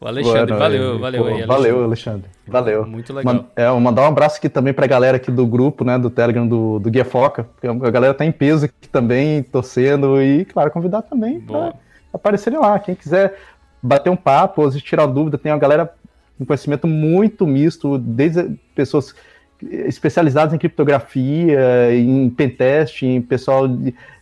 O 0.00 0.06
Alexandre, 0.06 0.46
Boa, 0.46 0.58
valeu, 0.58 0.98
valeu 0.98 1.22
Pô, 1.22 1.28
aí, 1.28 1.32
Alexandre. 1.34 1.56
Valeu, 1.56 1.84
Alexandre. 1.84 2.30
Valeu. 2.46 2.86
Muito 2.86 3.12
legal. 3.12 3.34
Man, 3.34 3.44
é, 3.54 3.70
mandar 3.70 4.02
um 4.02 4.06
abraço 4.06 4.38
aqui 4.38 4.48
também 4.48 4.72
pra 4.72 4.86
galera 4.86 5.18
aqui 5.18 5.30
do 5.30 5.46
grupo, 5.46 5.84
né, 5.84 5.98
do 5.98 6.08
Telegram 6.08 6.46
do, 6.48 6.78
do 6.78 6.90
Guia 6.90 7.04
Foca, 7.04 7.46
a 7.62 7.90
galera 7.90 8.14
tá 8.14 8.24
em 8.24 8.32
peso 8.32 8.64
aqui 8.64 8.88
também, 8.88 9.42
torcendo, 9.42 10.20
e, 10.22 10.46
claro, 10.46 10.70
convidar 10.70 11.02
também 11.02 11.38
Boa. 11.40 11.72
pra 11.72 11.80
aparecerem 12.14 12.58
lá. 12.58 12.78
Quem 12.78 12.94
quiser 12.94 13.36
bater 13.82 14.08
um 14.08 14.16
papo, 14.16 14.62
ou 14.62 14.70
tirar 14.70 15.04
dúvida. 15.04 15.36
Tem 15.36 15.52
uma 15.52 15.58
galera 15.58 15.92
com 16.38 16.46
conhecimento 16.46 16.86
muito 16.86 17.46
misto, 17.46 17.98
desde 17.98 18.58
pessoas 18.74 19.14
especializadas 19.62 20.54
em 20.54 20.58
criptografia, 20.58 21.94
em 21.94 22.30
pentest, 22.30 23.02
em 23.02 23.20
pessoal 23.20 23.66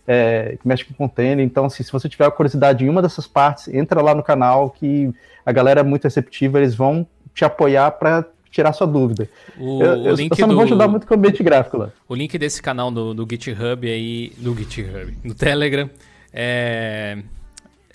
é, 0.08 0.56
que 0.60 0.66
mexe 0.66 0.84
com 0.84 0.94
container. 0.94 1.44
Então, 1.44 1.66
assim, 1.66 1.84
se 1.84 1.92
você 1.92 2.08
tiver 2.08 2.28
curiosidade 2.32 2.84
em 2.84 2.88
uma 2.88 3.00
dessas 3.00 3.28
partes, 3.28 3.68
entra 3.68 4.02
lá 4.02 4.14
no 4.14 4.22
canal 4.22 4.70
que 4.70 5.12
a 5.48 5.52
galera 5.52 5.80
é 5.80 5.82
muito 5.82 6.04
receptiva, 6.04 6.58
eles 6.58 6.74
vão 6.74 7.06
te 7.34 7.44
apoiar 7.44 7.90
para 7.92 8.24
tirar 8.50 8.72
sua 8.72 8.86
dúvida. 8.86 9.28
O, 9.58 9.82
eu, 9.82 10.12
o 10.12 10.14
link 10.14 10.32
eu 10.32 10.36
só 10.36 10.46
não 10.46 10.54
do... 10.54 10.56
vou 10.56 10.64
ajudar 10.64 10.88
muito 10.88 11.06
com 11.06 11.14
o 11.14 11.16
ambiente 11.16 11.42
gráfico 11.42 11.78
lá. 11.78 11.90
O 12.06 12.14
link 12.14 12.36
desse 12.36 12.60
canal 12.60 12.90
no, 12.90 13.26
GitHub 13.28 13.88
aí, 13.88 14.32
no 14.38 14.54
GitHub, 14.54 15.16
no 15.24 15.34
Telegram, 15.34 15.88
é... 16.32 17.18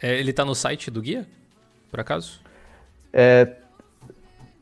É, 0.01 0.19
ele 0.19 0.33
tá 0.33 0.43
no 0.43 0.55
site 0.55 0.89
do 0.89 1.01
guia? 1.01 1.25
por 1.91 1.99
acaso? 1.99 2.39
É, 3.13 3.47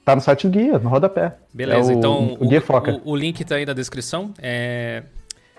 tá 0.04 0.14
no 0.14 0.22
site 0.22 0.50
do 0.50 0.52
guia, 0.52 0.78
no 0.78 0.90
rodapé. 0.90 1.38
Beleza, 1.54 1.94
é 1.94 1.96
o, 1.96 1.98
então 1.98 2.38
o, 2.38 2.46
guia 2.50 2.60
foca. 2.60 2.92
O, 3.06 3.12
o, 3.12 3.16
link 3.16 3.46
tá 3.46 3.56
aí 3.56 3.66
na 3.66 3.72
descrição. 3.72 4.34
É, 4.38 5.04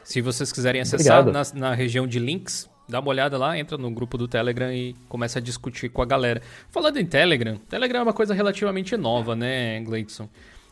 se 0.04 0.20
vocês 0.20 0.52
quiserem 0.52 0.82
acessar 0.82 1.24
na, 1.24 1.42
na, 1.54 1.74
região 1.74 2.06
de 2.06 2.18
links, 2.18 2.68
dá 2.92 3.00
uma 3.00 3.08
olhada 3.08 3.36
lá, 3.36 3.58
entra 3.58 3.76
no 3.76 3.90
grupo 3.90 4.16
do 4.16 4.28
Telegram 4.28 4.72
e 4.72 4.94
começa 5.08 5.38
a 5.38 5.42
discutir 5.42 5.88
com 5.88 6.00
a 6.00 6.06
galera. 6.06 6.40
Falando 6.70 6.98
em 6.98 7.06
Telegram, 7.06 7.56
Telegram 7.68 8.00
é 8.00 8.02
uma 8.04 8.12
coisa 8.12 8.32
relativamente 8.34 8.96
nova, 8.96 9.34
né, 9.34 9.80
Gleidson? 9.80 10.28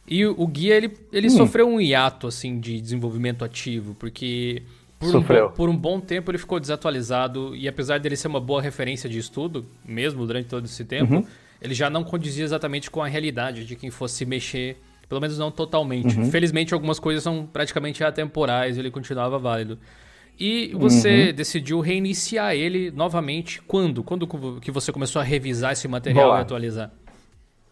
E 0.07 0.25
o, 0.25 0.47
guia, 0.47 0.77
ele, 0.77 0.97
ele 1.13 1.27
hum. 1.29 1.31
sofreu 1.31 1.69
um 1.69 1.81
hiato, 1.81 2.27
assim, 2.27 2.59
de 2.59 2.81
desenvolvimento 2.81 3.45
ativo, 3.45 3.95
porque 3.95 4.63
por 4.99 5.17
um, 5.17 5.23
bom, 5.23 5.49
por 5.51 5.69
um, 5.69 5.77
bom 5.77 6.01
tempo 6.01 6.31
ele 6.31 6.39
ficou 6.39 6.61
desatualizado 6.61 7.57
e 7.57 7.67
apesar 7.67 7.99
dele 7.99 8.17
ser 8.17 8.29
uma 8.29 8.41
boa 8.41 8.61
referência 8.61 9.09
de 9.09 9.19
estudo, 9.19 9.65
mesmo 9.85 10.27
durante 10.27 10.49
todo 10.49 10.65
esse 10.65 10.85
tempo, 10.85 11.15
uhum. 11.17 11.27
ele 11.61 11.75
já 11.75 11.89
não 11.89 12.05
condizia 12.05 12.45
exatamente 12.45 12.91
com 12.91 13.03
a 13.03 13.07
realidade 13.07 13.65
de 13.65 13.77
quem 13.77 13.91
fosse 13.91 14.27
mexer 14.27 14.77
Pelo 15.11 15.21
menos 15.21 15.37
não 15.37 15.51
totalmente. 15.51 16.17
Uhum. 16.17 16.31
Felizmente, 16.31 16.73
algumas 16.73 17.01
coisas 17.01 17.21
são 17.21 17.45
praticamente 17.45 18.05
atemporais, 18.05 18.79
ele 18.79 18.93
continuava 18.93 19.41
válido. 19.41 19.77
E 20.41 20.73
você 20.75 21.27
uhum. 21.29 21.35
decidiu 21.35 21.81
reiniciar 21.81 22.55
ele 22.55 22.91
novamente 22.91 23.61
quando? 23.61 24.03
Quando 24.03 24.27
que 24.59 24.71
você 24.71 24.91
começou 24.91 25.21
a 25.21 25.25
revisar 25.25 25.73
esse 25.73 25.87
material 25.87 26.35
e 26.39 26.41
atualizar? 26.41 26.91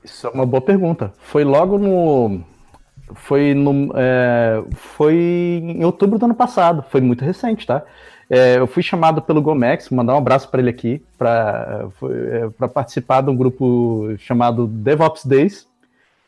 Isso 0.05 0.27
é 0.27 0.31
uma 0.31 0.45
boa 0.45 0.61
pergunta. 0.61 1.15
Foi 1.19 1.45
logo 1.45 1.79
no. 1.79 2.43
Foi 3.15 3.55
no. 3.55 3.91
É... 3.97 4.63
Foi 4.75 5.15
em 5.17 5.83
outubro 5.83 6.19
do 6.19 6.27
ano 6.27 6.35
passado. 6.35 6.85
Foi 6.91 7.01
muito 7.01 7.25
recente, 7.25 7.67
tá? 7.67 7.83
É, 8.29 8.59
eu 8.59 8.67
fui 8.67 8.83
chamado 8.83 9.23
pelo 9.23 9.41
Gomex, 9.41 9.89
mandar 9.89 10.15
um 10.15 10.19
abraço 10.19 10.51
para 10.51 10.61
ele 10.61 10.69
aqui, 10.69 11.03
para 11.17 11.89
é, 12.61 12.69
participar 12.69 13.23
de 13.23 13.31
um 13.31 13.37
grupo 13.37 14.15
chamado 14.19 14.67
DevOps 14.67 15.25
Days. 15.25 15.67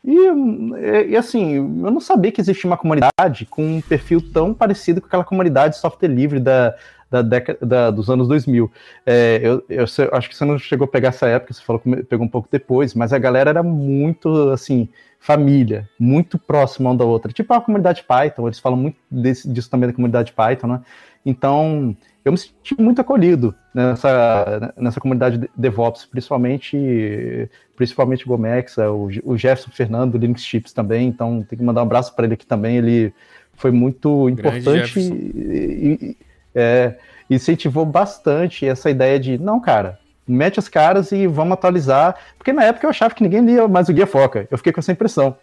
E, 0.03 1.11
e, 1.11 1.15
assim, 1.15 1.55
eu 1.55 1.91
não 1.91 1.99
sabia 1.99 2.31
que 2.31 2.41
existia 2.41 2.69
uma 2.69 2.77
comunidade 2.77 3.45
com 3.45 3.63
um 3.63 3.81
perfil 3.81 4.21
tão 4.33 4.53
parecido 4.53 4.99
com 4.99 5.07
aquela 5.07 5.23
comunidade 5.23 5.75
de 5.75 5.79
software 5.79 6.09
livre 6.09 6.39
da, 6.39 6.75
da 7.09 7.21
década 7.21 7.59
da, 7.61 7.91
dos 7.91 8.09
anos 8.09 8.27
2000. 8.27 8.71
É, 9.05 9.39
eu, 9.43 9.63
eu, 9.69 9.85
eu, 9.85 10.09
acho 10.13 10.29
que 10.29 10.35
você 10.35 10.45
não 10.45 10.57
chegou 10.57 10.85
a 10.85 10.87
pegar 10.87 11.09
essa 11.09 11.27
época, 11.27 11.53
você 11.53 11.61
falou 11.61 11.79
que 11.79 12.03
pegou 12.03 12.25
um 12.25 12.29
pouco 12.29 12.47
depois, 12.49 12.95
mas 12.95 13.13
a 13.13 13.19
galera 13.19 13.51
era 13.51 13.61
muito, 13.61 14.49
assim, 14.49 14.89
família, 15.19 15.87
muito 15.99 16.39
próxima 16.39 16.89
uma 16.89 16.97
da 16.97 17.05
outra. 17.05 17.31
Tipo 17.31 17.53
a 17.53 17.61
comunidade 17.61 18.03
Python, 18.03 18.47
eles 18.47 18.59
falam 18.59 18.77
muito 18.77 18.97
desse, 19.09 19.47
disso 19.47 19.69
também 19.69 19.87
da 19.87 19.93
comunidade 19.93 20.33
Python, 20.33 20.67
né? 20.67 20.81
Então, 21.25 21.95
eu 22.23 22.31
me 22.31 22.37
senti 22.37 22.79
muito 22.79 23.01
acolhido 23.01 23.53
nessa, 23.73 24.73
nessa 24.77 24.99
comunidade 24.99 25.37
de 25.37 25.49
DevOps, 25.55 26.05
principalmente 26.05 27.49
principalmente 27.75 28.25
o 28.25 28.27
Gomexa, 28.27 28.91
o, 28.91 29.09
o 29.23 29.37
Jefferson 29.37 29.71
Fernando 29.71 30.11
do 30.11 30.17
Linux 30.19 30.43
Chips 30.43 30.71
também, 30.71 31.07
então 31.07 31.43
tem 31.43 31.57
que 31.57 31.65
mandar 31.65 31.81
um 31.81 31.85
abraço 31.85 32.13
para 32.13 32.25
ele 32.25 32.35
aqui 32.35 32.45
também, 32.45 32.77
ele 32.77 33.11
foi 33.55 33.71
muito 33.71 34.29
importante 34.29 34.99
e, 34.99 35.97
e 35.99 36.17
é, 36.53 36.95
incentivou 37.27 37.83
bastante 37.83 38.67
essa 38.67 38.89
ideia 38.89 39.19
de, 39.19 39.39
não, 39.39 39.59
cara, 39.59 39.97
mete 40.27 40.59
as 40.59 40.67
caras 40.67 41.11
e 41.11 41.25
vamos 41.25 41.53
atualizar, 41.53 42.15
porque 42.37 42.53
na 42.53 42.65
época 42.65 42.85
eu 42.85 42.91
achava 42.91 43.15
que 43.15 43.23
ninguém 43.23 43.41
lia 43.41 43.67
mais 43.67 43.89
o 43.89 43.93
Guia 43.93 44.05
Foca, 44.05 44.47
eu 44.51 44.57
fiquei 44.59 44.71
com 44.71 44.79
essa 44.79 44.91
impressão. 44.91 45.35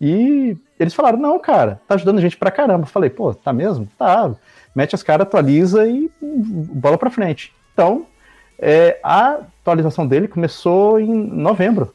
E 0.00 0.56
eles 0.78 0.94
falaram, 0.94 1.18
não, 1.18 1.38
cara, 1.38 1.80
tá 1.86 1.94
ajudando 1.94 2.18
a 2.18 2.20
gente 2.20 2.36
pra 2.36 2.50
caramba. 2.50 2.82
Eu 2.82 2.88
falei, 2.88 3.08
pô, 3.08 3.32
tá 3.32 3.52
mesmo? 3.52 3.88
Tá, 3.98 4.34
mete 4.76 4.94
as 4.94 5.02
caras, 5.02 5.26
atualiza 5.26 5.86
e 5.86 6.10
bola 6.20 6.98
para 6.98 7.10
frente. 7.10 7.52
Então, 7.72 8.06
é, 8.58 9.00
a 9.02 9.38
atualização 9.62 10.06
dele 10.06 10.28
começou 10.28 11.00
em 11.00 11.12
novembro. 11.12 11.94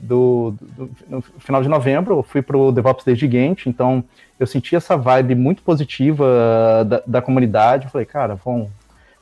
Do, 0.00 0.54
do, 0.60 0.90
no 1.08 1.22
final 1.38 1.62
de 1.62 1.68
novembro, 1.68 2.18
eu 2.18 2.22
fui 2.22 2.42
para 2.42 2.56
o 2.56 2.70
DevOps 2.70 3.04
Day 3.04 3.16
gigante, 3.16 3.68
então 3.68 4.04
eu 4.38 4.46
senti 4.46 4.76
essa 4.76 4.96
vibe 4.96 5.34
muito 5.34 5.62
positiva 5.62 6.84
da, 6.86 7.02
da 7.06 7.22
comunidade. 7.22 7.88
Falei, 7.88 8.06
cara, 8.06 8.34
vão, 8.34 8.70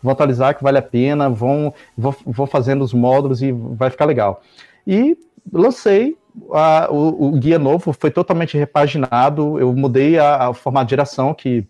vão 0.02 0.12
atualizar 0.12 0.56
que 0.56 0.62
vale 0.62 0.78
a 0.78 0.82
pena, 0.82 1.30
vão, 1.30 1.72
vou, 1.96 2.14
vou 2.26 2.46
fazendo 2.46 2.82
os 2.82 2.92
módulos 2.92 3.42
e 3.42 3.52
vai 3.52 3.90
ficar 3.90 4.04
legal. 4.04 4.42
E 4.86 5.16
lancei 5.52 6.16
a, 6.52 6.88
o, 6.90 7.28
o, 7.28 7.32
guia 7.32 7.58
novo, 7.58 7.92
foi 7.92 8.10
totalmente 8.10 8.58
repaginado, 8.58 9.58
eu 9.58 9.72
mudei 9.72 10.18
a, 10.18 10.48
a 10.48 10.54
formato 10.54 10.86
de 10.86 10.90
geração, 10.90 11.32
que 11.32 11.64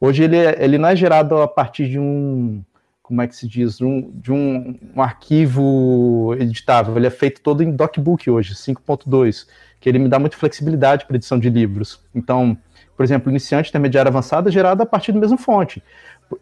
Hoje 0.00 0.24
ele, 0.24 0.36
é, 0.36 0.62
ele 0.62 0.78
não 0.78 0.88
é 0.88 0.96
gerado 0.96 1.36
a 1.36 1.48
partir 1.48 1.88
de 1.88 1.98
um, 1.98 2.62
como 3.02 3.22
é 3.22 3.26
que 3.26 3.36
se 3.36 3.46
diz, 3.46 3.80
um, 3.80 4.10
de 4.14 4.32
um, 4.32 4.78
um, 4.94 5.00
arquivo 5.00 6.34
editável. 6.38 6.96
Ele 6.96 7.06
é 7.06 7.10
feito 7.10 7.40
todo 7.40 7.62
em 7.62 7.70
DocBook 7.70 8.28
hoje, 8.28 8.54
5.2, 8.54 9.46
que 9.80 9.88
ele 9.88 9.98
me 9.98 10.08
dá 10.08 10.18
muita 10.18 10.36
flexibilidade 10.36 11.06
para 11.06 11.16
edição 11.16 11.38
de 11.38 11.48
livros. 11.48 12.00
Então, 12.14 12.58
por 12.96 13.04
exemplo, 13.04 13.30
iniciante, 13.30 13.68
intermediário, 13.68 14.08
avançado 14.08 14.48
é 14.48 14.52
gerado 14.52 14.82
a 14.82 14.86
partir 14.86 15.12
do 15.12 15.20
mesmo 15.20 15.38
fonte. 15.38 15.82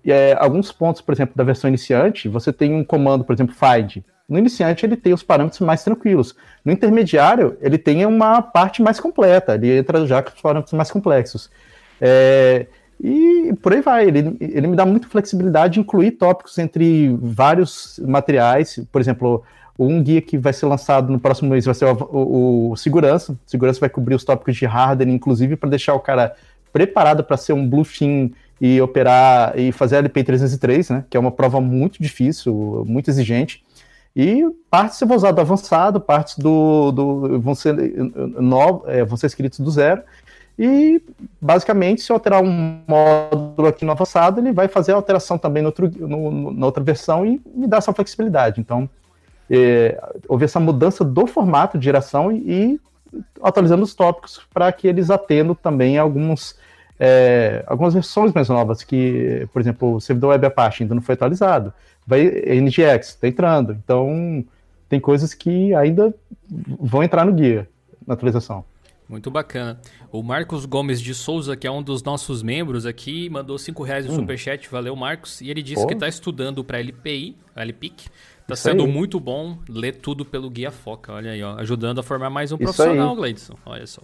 É, 0.07 0.35
alguns 0.39 0.73
pontos, 0.73 1.03
por 1.03 1.13
exemplo, 1.13 1.35
da 1.37 1.45
versão 1.45 1.69
iniciante, 1.69 2.29
você 2.29 2.53
tem 2.53 2.75
um 2.75 2.83
comando, 2.83 3.25
por 3.25 3.35
exemplo, 3.35 3.55
find. 3.55 4.03
No 4.27 4.39
iniciante, 4.39 4.87
ele 4.87 4.97
tem 4.97 5.13
os 5.13 5.23
parâmetros 5.23 5.61
mais 5.61 5.85
tranquilos. 5.85 6.35
No 6.65 6.73
intermediário, 6.73 7.59
ele 7.61 7.77
tem 7.77 8.07
uma 8.07 8.41
parte 8.41 8.83
mais 8.83 8.99
completa, 8.99 9.55
ele 9.55 9.77
entra 9.77 10.07
já 10.07 10.23
com 10.23 10.31
os 10.31 10.41
parâmetros 10.41 10.73
mais 10.73 10.91
complexos. 10.91 11.51
É, 12.01 12.67
e 13.01 13.53
por 13.61 13.73
aí 13.73 13.81
vai. 13.81 14.07
Ele, 14.07 14.37
ele 14.41 14.67
me 14.67 14.77
dá 14.77 14.87
muita 14.87 15.09
flexibilidade 15.09 15.75
de 15.75 15.81
incluir 15.81 16.13
tópicos 16.13 16.59
entre 16.59 17.17
vários 17.21 18.01
materiais. 18.05 18.81
Por 18.91 19.01
exemplo, 19.01 19.43
um 19.79 20.03
guia 20.03 20.23
que 20.23 20.39
vai 20.39 20.53
ser 20.53 20.67
lançado 20.67 21.13
no 21.13 21.19
próximo 21.19 21.51
mês 21.51 21.65
vai 21.65 21.75
ser 21.75 21.87
o, 21.87 21.93
o, 21.93 22.71
o 22.73 22.77
segurança. 22.77 23.33
O 23.33 23.39
segurança 23.47 23.81
vai 23.81 23.89
cobrir 23.89 24.15
os 24.15 24.25
tópicos 24.25 24.57
de 24.57 24.67
hardening, 24.67 25.15
inclusive 25.15 25.57
para 25.57 25.71
deixar 25.71 25.95
o 25.95 26.01
cara 26.01 26.35
preparado 26.73 27.23
para 27.23 27.37
ser 27.37 27.53
um 27.53 27.69
bluefin 27.69 28.33
e 28.61 28.81
operar 28.81 29.59
e 29.59 29.73
fazer 29.73 29.97
a 29.97 29.99
LP 29.99 30.25
303, 30.25 30.91
né? 30.91 31.05
Que 31.11 31.17
é 31.17 31.21
uma 31.21 31.31
prova 31.31 31.61
muito 31.61 32.03
difícil, 32.03 32.85
muito 32.87 33.11
exigente. 33.11 33.63
E 34.17 34.45
partes 34.71 35.01
vão 35.01 35.17
usar 35.17 35.33
do 35.33 35.41
avançado, 35.41 36.01
partes 36.01 36.39
do, 36.39 36.93
do 36.93 37.41
vão 37.41 37.55
ser 37.55 37.75
no, 37.75 38.85
é, 38.87 39.05
vão 39.05 39.17
ser 39.17 39.27
escritos 39.27 39.59
do 39.59 39.71
zero. 39.71 40.03
E, 40.59 41.03
basicamente, 41.41 42.03
se 42.03 42.13
eu 42.13 42.15
alterar 42.15 42.43
um 42.43 42.81
módulo 42.87 43.69
aqui 43.69 43.85
no 43.85 43.91
avançado, 43.91 44.41
ele 44.41 44.53
vai 44.53 44.69
fazer 44.69 44.93
a 44.93 44.97
alteração 44.97 45.37
também 45.37 45.63
no 45.63 45.69
outro, 45.69 45.91
no, 46.07 46.53
na 46.53 46.67
outra 46.67 46.83
versão 46.83 47.27
e 47.27 47.41
me 47.55 47.67
dá 47.67 47.79
essa 47.79 47.93
flexibilidade. 47.93 48.61
Então, 48.61 48.89
é, 49.51 50.01
houve 50.29 50.45
essa 50.45 50.61
mudança 50.61 51.05
do 51.05 51.27
formato 51.27 51.77
de 51.77 51.85
geração 51.85 52.31
e, 52.31 52.39
e 52.49 52.81
atualizando 53.43 53.83
os 53.83 53.95
tópicos 53.95 54.41
para 54.53 54.71
que 54.73 54.87
eles 54.87 55.11
atendam 55.11 55.55
também 55.55 55.99
alguns, 55.99 56.57
é, 56.99 57.65
algumas 57.67 57.95
versões 57.95 58.33
mais 58.33 58.49
novas, 58.49 58.85
que, 58.85 59.49
por 59.53 59.61
exemplo, 59.61 59.95
o 59.95 60.01
servidor 60.01 60.31
Web 60.31 60.47
Apache 60.47 60.85
ainda 60.85 60.95
não 60.95 61.03
foi 61.03 61.15
atualizado, 61.15 61.73
vai 62.07 62.23
NGX 62.27 63.09
está 63.09 63.27
entrando, 63.27 63.73
então 63.73 64.45
tem 64.89 65.01
coisas 65.01 65.35
que 65.35 65.75
ainda 65.75 66.15
vão 66.81 67.03
entrar 67.03 67.25
no 67.25 67.33
guia 67.33 67.69
na 68.07 68.15
atualização. 68.15 68.65
Muito 69.09 69.31
bacana. 69.31 69.79
O 70.11 70.23
Marcos 70.23 70.65
Gomes 70.65 71.01
de 71.01 71.15
Souza, 71.15 71.57
que 71.57 71.67
é 71.67 71.71
um 71.71 71.83
dos 71.83 72.03
nossos 72.03 72.43
membros 72.43 72.87
aqui, 72.87 73.29
mandou 73.29 73.59
5 73.59 73.83
reais 73.83 74.07
no 74.07 74.13
hum. 74.13 74.17
superchat. 74.17 74.69
Valeu, 74.71 74.97
Marcos. 74.97 75.41
E 75.41 75.51
ele 75.51 75.63
disse 75.63 75.83
Pô. 75.83 75.87
que 75.87 75.95
está 75.95 76.09
estudando 76.09 76.65
para 76.65 76.79
LPI, 76.79 77.37
LPIC. 77.55 78.07
Está 78.43 78.57
sendo 78.57 78.85
aí. 78.85 78.91
muito 78.91 79.19
bom 79.19 79.59
ler 79.69 79.97
tudo 79.97 80.25
pelo 80.25 80.51
Guia 80.51 80.71
Foca. 80.71 81.13
Olha 81.13 81.33
aí, 81.33 81.43
ó, 81.43 81.57
ajudando 81.59 81.99
a 81.99 82.03
formar 82.03 82.29
mais 82.29 82.53
um 82.53 82.57
Isso 82.57 82.65
profissional, 82.65 83.15
Gleidson. 83.17 83.55
Olha 83.65 83.87
só. 83.87 84.03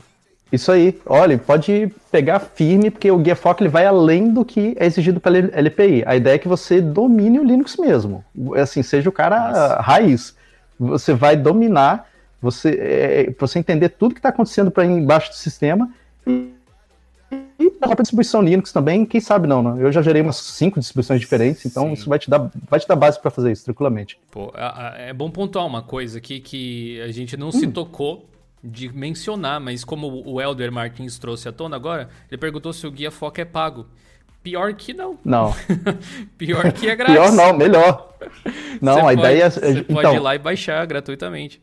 Isso 0.52 0.72
aí. 0.72 0.98
Olha, 1.06 1.38
pode 1.38 1.92
pegar 2.10 2.40
firme, 2.40 2.90
porque 2.90 3.10
o 3.10 3.18
Guia 3.18 3.36
Foca 3.36 3.62
ele 3.62 3.68
vai 3.68 3.86
além 3.86 4.32
do 4.32 4.44
que 4.44 4.74
é 4.78 4.86
exigido 4.86 5.20
pela 5.20 5.38
LPI. 5.38 6.02
A 6.06 6.16
ideia 6.16 6.34
é 6.34 6.38
que 6.38 6.48
você 6.48 6.80
domine 6.80 7.38
o 7.38 7.44
Linux 7.44 7.76
mesmo. 7.76 8.24
Assim, 8.56 8.82
seja 8.82 9.08
o 9.08 9.12
cara 9.12 9.48
Nossa. 9.48 9.80
raiz. 9.80 10.36
Você 10.78 11.12
vai 11.12 11.36
dominar 11.36 12.09
você, 12.40 12.70
é, 12.80 13.34
você 13.38 13.58
entender 13.58 13.90
tudo 13.90 14.14
que 14.14 14.18
está 14.18 14.30
acontecendo 14.30 14.70
para 14.70 14.84
embaixo 14.84 15.30
do 15.30 15.36
sistema 15.36 15.90
e, 16.26 16.52
e 17.58 17.66
a 17.66 17.86
própria 17.86 18.02
distribuição 18.02 18.42
Linux 18.42 18.72
também, 18.72 19.04
quem 19.04 19.20
sabe 19.20 19.46
não, 19.46 19.62
né? 19.62 19.82
Eu 19.82 19.92
já 19.92 20.02
gerei 20.02 20.22
umas 20.22 20.36
cinco 20.36 20.80
distribuições 20.80 21.20
diferentes, 21.20 21.64
então 21.66 21.88
Sim. 21.88 21.92
isso 21.92 22.08
vai 22.08 22.18
te 22.18 22.30
dar, 22.30 22.50
vai 22.68 22.80
te 22.80 22.88
dar 22.88 22.96
base 22.96 23.20
para 23.20 23.30
fazer 23.30 23.52
isso 23.52 23.64
tranquilamente. 23.64 24.18
Pô, 24.30 24.52
é, 24.54 25.10
é 25.10 25.12
bom 25.12 25.30
pontuar 25.30 25.66
uma 25.66 25.82
coisa 25.82 26.18
aqui 26.18 26.40
que 26.40 27.00
a 27.02 27.12
gente 27.12 27.36
não 27.36 27.48
hum. 27.48 27.52
se 27.52 27.66
tocou 27.66 28.26
de 28.62 28.92
mencionar, 28.94 29.60
mas 29.60 29.84
como 29.84 30.22
o 30.26 30.40
Elder 30.40 30.70
Martins 30.70 31.18
trouxe 31.18 31.48
à 31.48 31.52
tona 31.52 31.76
agora, 31.76 32.08
ele 32.30 32.38
perguntou 32.38 32.72
se 32.72 32.86
o 32.86 32.90
guia 32.90 33.10
Foca 33.10 33.42
é 33.42 33.44
pago. 33.44 33.86
Pior 34.42 34.72
que 34.74 34.94
não. 34.94 35.18
Não. 35.24 35.54
Pior 36.38 36.72
que 36.72 36.88
é 36.88 36.96
grátis. 36.96 37.14
Pior 37.14 37.32
não, 37.32 37.56
melhor. 37.56 38.08
Não, 38.82 38.94
você 38.94 39.00
a 39.00 39.04
pode, 39.04 39.20
ideia 39.20 39.44
é. 39.44 39.50
Você 39.50 39.70
então, 39.78 39.96
pode 39.96 40.14
ir 40.14 40.18
lá 40.18 40.34
e 40.34 40.38
baixar 40.38 40.86
gratuitamente. 40.86 41.60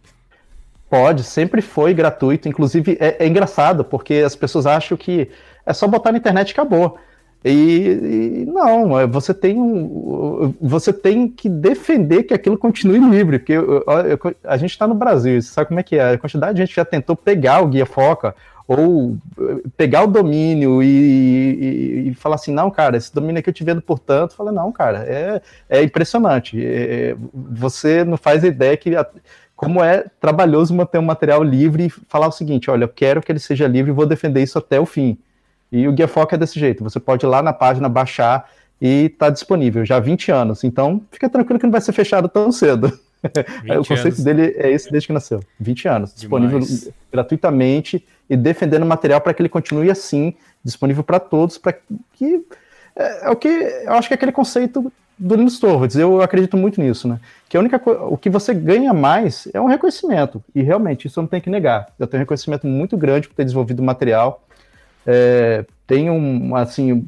Pode, 0.90 1.24
sempre 1.24 1.62
foi 1.62 1.94
gratuito. 1.94 2.48
Inclusive, 2.48 2.98
é, 3.00 3.18
é, 3.20 3.28
engraçado, 3.28 3.84
porque 3.84 4.16
as 4.16 4.36
pessoas 4.36 4.66
acham 4.66 4.98
que 4.98 5.30
é 5.66 5.74
só 5.74 5.88
botar 5.88 6.12
na 6.12 6.18
internet 6.18 6.50
e 6.50 6.54
acabou. 6.54 6.98
E, 7.44 8.42
e, 8.42 8.46
não, 8.46 9.00
é, 9.00 9.06
você 9.06 9.34
tem, 9.34 9.58
um, 9.58 10.54
você 10.60 10.92
tem 10.92 11.28
que 11.30 11.48
defender 11.48 12.24
que 12.24 12.34
aquilo 12.34 12.58
continue 12.58 13.00
livre, 13.00 13.40
porque 13.40 13.54
eu, 13.54 13.84
eu, 13.86 14.36
a 14.44 14.58
gente 14.58 14.72
está 14.72 14.88
no 14.88 14.96
Brasil, 14.96 15.42
sabe 15.42 15.68
como 15.68 15.80
é 15.80 15.84
que 15.84 15.98
é? 15.98 16.14
A 16.14 16.18
quantidade 16.18 16.56
de 16.56 16.66
gente 16.66 16.76
já 16.76 16.84
tentou 16.84 17.16
pegar 17.16 17.62
o 17.62 17.68
Guia 17.68 17.86
Foca 17.86 18.36
ou 18.68 19.18
eh, 19.40 19.62
pegar 19.78 20.04
o 20.04 20.08
domínio 20.08 20.84
e, 20.84 20.88
e, 20.88 22.10
e, 22.10 22.14
falar 22.16 22.36
assim, 22.36 22.54
não, 22.54 22.70
cara, 22.70 22.98
esse 22.98 23.14
domínio 23.14 23.40
aqui 23.40 23.50
eu 23.50 23.54
te 23.54 23.64
vendo 23.64 23.82
por 23.82 23.98
tanto. 23.98 24.36
Fala, 24.36 24.52
não, 24.52 24.72
cara, 24.72 25.06
é, 25.08 25.42
é 25.70 25.84
impressionante. 25.84 26.60
É, 26.62 27.16
você 27.34 28.04
não 28.04 28.18
faz 28.18 28.44
ideia 28.44 28.76
que 28.76 28.92
como 29.58 29.84
é 29.84 30.06
trabalhoso 30.22 30.74
manter 30.74 31.00
um 31.00 31.02
material 31.02 31.44
livre 31.44 31.88
e 31.88 31.90
falar 31.90 32.28
o 32.28 32.32
seguinte: 32.32 32.70
olha, 32.70 32.84
eu 32.84 32.90
quero 32.90 33.22
que 33.22 33.32
ele 33.32 33.40
seja 33.40 33.68
livre 33.68 33.92
e 33.92 33.94
vou 33.94 34.06
defender 34.06 34.42
isso 34.42 34.58
até 34.58 34.80
o 34.80 34.86
fim. 34.86 35.18
E 35.72 35.88
o 35.88 35.92
Guia 35.92 36.08
Foca 36.08 36.36
é 36.36 36.40
desse 36.40 36.60
jeito: 36.60 36.84
você 36.84 37.00
pode 37.00 37.26
ir 37.26 37.28
lá 37.28 37.42
na 37.42 37.52
página 37.52 37.90
baixar 37.90 38.50
e 38.80 39.06
está 39.06 39.32
disponível 39.32 39.84
já 39.84 39.98
há 39.98 40.00
20 40.00 40.32
anos. 40.32 40.64
Então, 40.64 41.02
fica 41.12 41.28
tranquilo 41.28 41.60
que 41.60 41.66
não 41.66 41.72
vai 41.72 41.82
ser 41.82 41.92
fechado 41.92 42.30
tão 42.30 42.52
cedo. 42.52 42.88
o 43.68 43.78
conceito 43.78 44.06
anos. 44.06 44.24
dele 44.24 44.54
é 44.58 44.72
esse 44.72 44.92
desde 44.92 45.08
que 45.08 45.14
nasceu. 45.14 45.42
20 45.60 45.88
anos. 45.88 46.14
Disponível 46.14 46.60
gratuitamente 47.12 48.06
e 48.30 48.38
defendendo 48.38 48.86
material 48.86 49.20
para 49.20 49.34
que 49.34 49.42
ele 49.42 49.50
continue 49.50 49.90
assim, 49.90 50.36
disponível 50.64 51.04
para 51.04 51.20
todos, 51.20 51.58
para 51.58 51.74
que. 52.14 52.46
É, 52.96 53.26
é, 53.26 53.30
o 53.32 53.36
que. 53.36 53.48
Eu 53.48 53.94
acho 53.94 54.08
que 54.08 54.14
é 54.14 54.16
aquele 54.16 54.32
conceito 54.32 54.94
do 55.18 55.36
Linus 55.36 55.60
Torvalds, 55.60 55.96
eu 55.96 56.22
acredito 56.22 56.56
muito 56.56 56.80
nisso, 56.82 57.08
né? 57.08 57.20
Que 57.50 57.58
a 57.58 57.60
única 57.60 57.82
o 58.06 58.18
que 58.18 58.30
você 58.30 58.54
ganha 58.54 58.94
mais 58.94 59.48
é 59.54 59.60
um 59.60 59.66
reconhecimento, 59.66 60.44
e 60.54 60.62
realmente 60.62 61.08
isso 61.08 61.20
eu 61.20 61.24
não 61.24 61.28
tenho 61.28 61.42
que 61.42 61.50
negar. 61.50 61.88
Eu 61.98 62.06
tenho 62.06 62.20
um 62.20 62.24
reconhecimento 62.24 62.68
muito 62.68 62.96
grande 62.96 63.28
por 63.28 63.36
ter 63.36 63.44
desenvolvido 63.44 63.80
o 63.80 63.84
material. 63.84 64.44
É, 65.06 65.66
tem 65.88 66.10
um, 66.10 66.56
assim, 66.56 67.06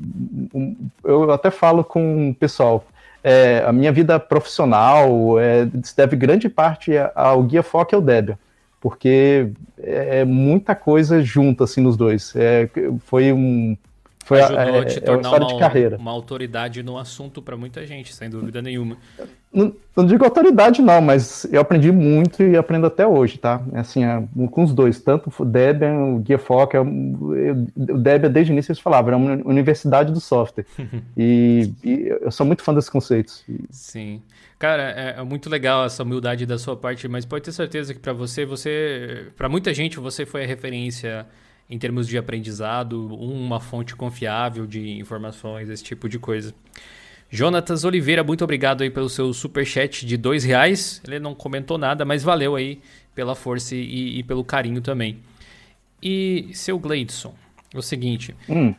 um, 0.54 0.76
eu 1.04 1.32
até 1.32 1.52
falo 1.52 1.84
com 1.84 2.30
o 2.30 2.36
pessoal, 2.36 2.86
é, 3.24 3.64
a 3.66 3.74
minha 3.74 3.92
vida 3.92 4.20
profissional 4.20 5.40
é, 5.40 5.68
se 5.84 5.96
deve 5.96 6.16
grande 6.16 6.48
parte 6.48 6.94
ao 7.14 7.44
Guia 7.44 7.62
Foca 7.62 7.94
e 7.94 7.98
ao 7.98 8.02
Debian, 8.02 8.38
porque 8.80 9.52
é, 9.78 10.22
é 10.22 10.26
muita 10.26 10.74
coisa 10.74 11.22
junta 11.22 11.66
assim 11.66 11.82
nos 11.82 11.98
dois. 11.98 12.34
É, 12.36 12.70
foi 13.06 13.34
um 13.34 13.78
foi 14.30 14.44
Ajudou 14.44 14.60
a, 14.60 14.78
é, 14.78 14.86
te 14.86 15.02
tornar 15.02 15.32
uma, 15.32 15.48
de 15.48 15.58
carreira. 15.58 15.98
uma 15.98 16.12
autoridade 16.12 16.84
no 16.84 17.00
assunto 17.00 17.42
para 17.42 17.58
muita 17.58 17.84
gente, 17.88 18.14
sem 18.14 18.30
dúvida 18.30 18.62
nenhuma. 18.62 18.96
Não, 19.52 19.74
não, 19.96 20.06
digo 20.06 20.24
autoridade 20.24 20.84
não, 20.84 21.02
mas 21.02 21.52
eu 21.52 21.60
aprendi 21.60 21.92
muito 21.92 22.44
e 22.44 22.56
aprendo 22.56 22.86
até 22.86 23.08
hoje, 23.08 23.40
tá? 23.40 23.60
Assim, 23.74 24.06
é, 24.06 24.24
com 24.52 24.64
os 24.64 24.72
dois, 24.72 25.00
tanto 25.00 25.34
o 25.36 25.44
Debian, 25.44 25.96
o 26.14 26.20
Guia 26.20 26.38
Foca, 26.38 26.78
é 26.78 26.80
o 26.80 27.98
Debian 27.98 28.30
desde 28.30 28.52
o 28.52 28.54
início 28.54 28.72
eles 28.72 28.80
falavam, 28.80 29.08
era 29.08 29.18
uma 29.18 29.50
universidade 29.50 30.14
do 30.14 30.20
software. 30.20 30.68
e, 31.18 31.74
e, 31.84 32.16
eu 32.22 32.30
sou 32.32 32.46
muito 32.46 32.62
fã 32.62 32.72
desses 32.72 32.92
conceitos. 32.92 33.44
Sim. 33.72 34.22
Cara, 34.60 34.92
é, 34.92 35.16
é, 35.20 35.24
muito 35.24 35.50
legal 35.50 35.86
essa 35.86 36.04
humildade 36.04 36.46
da 36.46 36.60
sua 36.60 36.78
parte, 36.78 37.08
mas 37.08 37.26
pode 37.26 37.46
ter 37.46 37.52
certeza 37.52 37.96
que 37.96 38.00
para 38.00 38.14
você, 38.14 38.46
você, 38.46 39.32
para 39.36 39.50
muita 39.50 39.74
gente, 39.74 40.00
você 40.00 40.24
foi 40.24 40.44
a 40.44 40.48
referência 40.48 41.26
em 41.70 41.78
termos 41.78 42.08
de 42.08 42.18
aprendizado, 42.18 43.14
uma 43.16 43.60
fonte 43.60 43.96
confiável 43.96 44.66
de 44.66 44.98
informações, 44.98 45.70
esse 45.70 45.84
tipo 45.84 46.10
de 46.10 46.18
coisa. 46.18 46.54
Jonatas 47.30 47.84
Oliveira, 47.84 48.24
muito 48.24 48.44
obrigado 48.44 48.82
aí 48.82 48.90
pelo 48.90 49.08
seu 49.08 49.32
super 49.34 49.64
chat 49.64 50.04
de 50.04 50.18
dois 50.18 50.44
reais. 50.44 51.00
Ele 51.08 51.20
não 51.20 51.36
comentou 51.36 51.78
nada, 51.78 52.04
mas 52.04 52.24
valeu 52.24 52.56
aí 52.56 52.80
pela 53.14 53.36
força 53.36 53.76
e, 53.76 54.20
e 54.20 54.24
pelo 54.24 54.44
carinho 54.44 54.82
também. 54.82 55.20
E 56.02 56.50
seu 56.54 56.80
Gleidson, 56.80 57.36
é 57.74 57.78
o 57.78 57.84
seguinte. 57.84 58.36
Hum. 58.48 58.74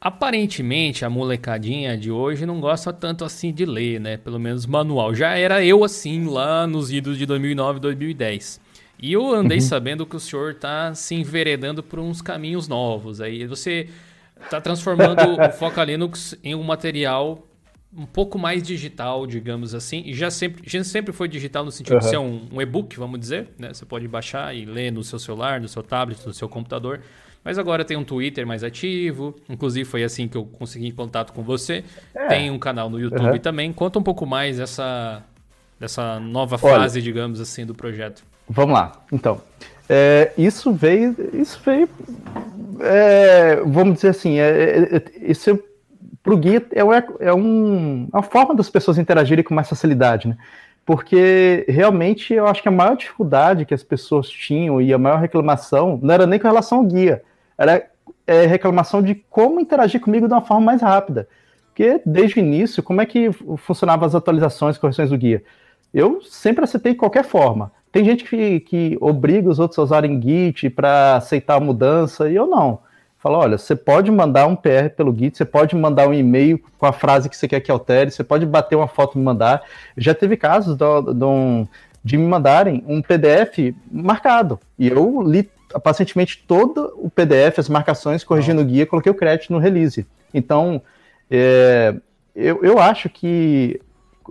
Aparentemente 0.00 1.04
a 1.04 1.10
molecadinha 1.10 1.96
de 1.96 2.10
hoje 2.10 2.44
não 2.44 2.60
gosta 2.60 2.92
tanto 2.92 3.24
assim 3.24 3.52
de 3.52 3.64
ler, 3.64 4.00
né? 4.00 4.16
Pelo 4.16 4.38
menos 4.38 4.66
manual. 4.66 5.14
Já 5.14 5.36
era 5.38 5.64
eu 5.64 5.84
assim 5.84 6.24
lá 6.24 6.66
nos 6.66 6.90
idos 6.90 7.16
de 7.16 7.24
2009, 7.24 7.78
2010. 7.78 8.60
E 8.98 9.12
eu 9.12 9.32
andei 9.32 9.58
uhum. 9.58 9.64
sabendo 9.64 10.06
que 10.06 10.16
o 10.16 10.20
senhor 10.20 10.52
está 10.52 10.94
se 10.94 11.14
enveredando 11.14 11.82
por 11.82 11.98
uns 11.98 12.22
caminhos 12.22 12.66
novos. 12.66 13.20
Aí 13.20 13.46
você 13.46 13.88
está 14.42 14.60
transformando 14.60 15.20
o 15.40 15.52
Foca 15.52 15.84
Linux 15.84 16.36
em 16.42 16.54
um 16.54 16.62
material 16.62 17.46
um 17.96 18.04
pouco 18.04 18.38
mais 18.38 18.62
digital, 18.62 19.26
digamos 19.26 19.74
assim. 19.74 20.02
E 20.04 20.12
já 20.12 20.30
sempre, 20.30 20.62
já 20.66 20.84
sempre 20.84 21.12
foi 21.12 21.28
digital 21.28 21.64
no 21.64 21.72
sentido 21.72 21.94
uhum. 21.94 22.00
de 22.00 22.08
ser 22.08 22.18
um, 22.18 22.46
um 22.52 22.60
e-book, 22.60 22.96
vamos 22.98 23.18
dizer. 23.18 23.48
Né? 23.58 23.72
Você 23.72 23.86
pode 23.86 24.06
baixar 24.06 24.54
e 24.54 24.64
ler 24.64 24.92
no 24.92 25.02
seu 25.02 25.18
celular, 25.18 25.60
no 25.60 25.68
seu 25.68 25.82
tablet, 25.82 26.24
no 26.26 26.34
seu 26.34 26.48
computador. 26.48 27.00
Mas 27.42 27.58
agora 27.58 27.84
tem 27.84 27.96
um 27.96 28.04
Twitter 28.04 28.46
mais 28.46 28.64
ativo. 28.64 29.34
Inclusive 29.48 29.88
foi 29.88 30.02
assim 30.02 30.26
que 30.28 30.36
eu 30.36 30.44
consegui 30.44 30.90
contato 30.92 31.32
com 31.32 31.42
você. 31.42 31.84
É. 32.14 32.26
Tem 32.26 32.50
um 32.50 32.58
canal 32.58 32.90
no 32.90 33.00
YouTube 33.00 33.30
uhum. 33.30 33.38
também. 33.38 33.72
Conta 33.72 33.98
um 33.98 34.02
pouco 34.02 34.26
mais 34.26 34.58
dessa, 34.58 35.22
dessa 35.78 36.20
nova 36.20 36.58
fase, 36.58 36.98
Olha, 36.98 37.02
digamos 37.02 37.40
assim, 37.40 37.64
do 37.64 37.74
projeto. 37.74 38.24
Vamos 38.48 38.74
lá. 38.74 38.92
Então, 39.12 39.40
é, 39.88 40.32
isso 40.36 40.72
veio, 40.72 41.14
isso 41.32 41.60
veio, 41.64 41.88
é, 42.80 43.56
vamos 43.64 43.94
dizer 43.96 44.08
assim, 44.08 44.38
é, 44.38 44.48
é, 44.48 44.96
é 44.96 45.02
isso 45.30 45.58
para 46.22 46.34
o 46.34 46.36
guia 46.36 46.64
é, 46.72 46.80
é, 47.28 47.32
um, 47.32 48.08
é 48.12 48.16
uma 48.16 48.22
forma 48.22 48.52
das 48.54 48.68
pessoas 48.68 48.98
interagirem 48.98 49.44
com 49.44 49.54
mais 49.54 49.68
facilidade, 49.68 50.26
né? 50.26 50.36
Porque 50.84 51.64
realmente 51.68 52.34
eu 52.34 52.46
acho 52.46 52.62
que 52.62 52.68
a 52.68 52.72
maior 52.72 52.96
dificuldade 52.96 53.64
que 53.64 53.74
as 53.74 53.82
pessoas 53.82 54.28
tinham 54.28 54.80
e 54.80 54.92
a 54.92 54.98
maior 54.98 55.20
reclamação 55.20 55.98
não 56.02 56.12
era 56.12 56.26
nem 56.26 56.38
com 56.38 56.48
relação 56.48 56.78
ao 56.78 56.84
guia, 56.84 57.22
era 57.56 57.88
é, 58.26 58.44
reclamação 58.46 59.02
de 59.02 59.14
como 59.14 59.60
interagir 59.60 60.00
comigo 60.00 60.26
de 60.26 60.34
uma 60.34 60.42
forma 60.42 60.64
mais 60.64 60.82
rápida. 60.82 61.28
Porque 61.66 62.00
desde 62.04 62.40
o 62.40 62.40
início, 62.40 62.82
como 62.82 63.00
é 63.00 63.06
que 63.06 63.30
funcionavam 63.58 64.06
as 64.06 64.14
atualizações, 64.14 64.78
correções 64.78 65.10
do 65.10 65.18
guia? 65.18 65.44
Eu 65.92 66.20
sempre 66.22 66.64
aceitei 66.64 66.94
qualquer 66.94 67.24
forma. 67.24 67.70
Tem 67.96 68.04
gente 68.04 68.24
que, 68.24 68.60
que 68.60 68.98
obriga 69.00 69.48
os 69.48 69.58
outros 69.58 69.78
a 69.78 69.82
usarem 69.82 70.20
Git 70.20 70.68
para 70.68 71.16
aceitar 71.16 71.54
a 71.54 71.60
mudança, 71.60 72.28
e 72.28 72.36
eu 72.36 72.46
não. 72.46 72.80
Fala, 73.18 73.38
olha, 73.38 73.56
você 73.56 73.74
pode 73.74 74.10
mandar 74.10 74.46
um 74.46 74.54
PR 74.54 74.90
pelo 74.94 75.16
Git, 75.16 75.38
você 75.38 75.46
pode 75.46 75.74
mandar 75.74 76.06
um 76.06 76.12
e-mail 76.12 76.62
com 76.76 76.84
a 76.84 76.92
frase 76.92 77.30
que 77.30 77.34
você 77.34 77.48
quer 77.48 77.60
que 77.60 77.70
altere, 77.70 78.10
você 78.10 78.22
pode 78.22 78.44
bater 78.44 78.76
uma 78.76 78.86
foto 78.86 79.14
e 79.14 79.18
me 79.18 79.24
mandar. 79.24 79.62
Já 79.96 80.14
teve 80.14 80.36
casos 80.36 80.76
do, 80.76 81.00
do, 81.00 81.66
de 82.04 82.18
me 82.18 82.26
mandarem 82.26 82.84
um 82.86 83.00
PDF 83.00 83.74
marcado, 83.90 84.60
e 84.78 84.88
eu 84.88 85.22
li 85.22 85.48
pacientemente 85.82 86.44
todo 86.46 86.92
o 86.98 87.08
PDF, 87.08 87.60
as 87.60 87.68
marcações, 87.70 88.22
corrigindo 88.22 88.60
o 88.60 88.64
guia, 88.66 88.84
coloquei 88.84 89.10
o 89.10 89.14
crédito 89.14 89.54
no 89.54 89.58
release. 89.58 90.06
Então, 90.34 90.82
é, 91.30 91.94
eu, 92.34 92.62
eu 92.62 92.78
acho 92.78 93.08
que 93.08 93.80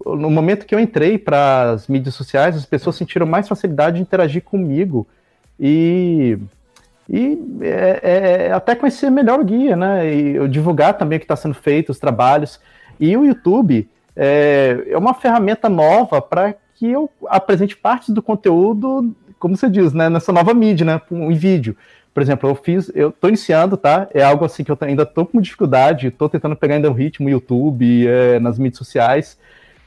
no 0.05 0.29
momento 0.29 0.65
que 0.65 0.73
eu 0.73 0.79
entrei 0.79 1.17
para 1.17 1.71
as 1.71 1.87
mídias 1.87 2.15
sociais, 2.15 2.55
as 2.55 2.65
pessoas 2.65 2.95
sentiram 2.95 3.25
mais 3.25 3.47
facilidade 3.47 3.97
de 3.97 4.01
interagir 4.01 4.43
comigo 4.43 5.07
e, 5.59 6.37
e 7.09 7.39
é, 7.61 8.47
é, 8.47 8.51
até 8.51 8.75
conhecer 8.75 9.09
melhor 9.09 9.39
o 9.39 9.45
guia, 9.45 9.75
né? 9.75 10.13
E 10.13 10.35
eu 10.35 10.47
divulgar 10.47 10.97
também 10.97 11.17
o 11.17 11.19
que 11.19 11.25
está 11.25 11.35
sendo 11.35 11.55
feito, 11.55 11.91
os 11.91 11.99
trabalhos. 11.99 12.59
E 12.99 13.15
o 13.15 13.25
YouTube 13.25 13.87
é, 14.15 14.83
é 14.87 14.97
uma 14.97 15.13
ferramenta 15.13 15.69
nova 15.69 16.21
para 16.21 16.55
que 16.75 16.89
eu 16.89 17.09
apresente 17.27 17.75
partes 17.75 18.09
do 18.09 18.21
conteúdo, 18.21 19.15
como 19.39 19.55
você 19.55 19.69
diz, 19.69 19.93
né? 19.93 20.09
Nessa 20.09 20.31
nova 20.31 20.53
mídia, 20.53 20.85
né? 20.85 21.01
Em 21.11 21.33
vídeo. 21.33 21.75
Por 22.13 22.21
exemplo, 22.21 22.49
eu 22.49 22.55
fiz, 22.55 22.89
eu 22.95 23.11
tô 23.11 23.27
iniciando, 23.27 23.75
tá? 23.75 24.07
É 24.13 24.23
algo 24.23 24.45
assim 24.45 24.63
que 24.63 24.71
eu 24.71 24.77
ainda 24.81 25.05
tô 25.05 25.25
com 25.25 25.41
dificuldade, 25.41 26.11
tô 26.11 26.29
tentando 26.29 26.55
pegar 26.55 26.75
ainda 26.75 26.89
o 26.89 26.93
ritmo, 26.93 27.29
YouTube, 27.29 28.07
é, 28.07 28.39
nas 28.39 28.57
mídias 28.57 28.77
sociais. 28.77 29.37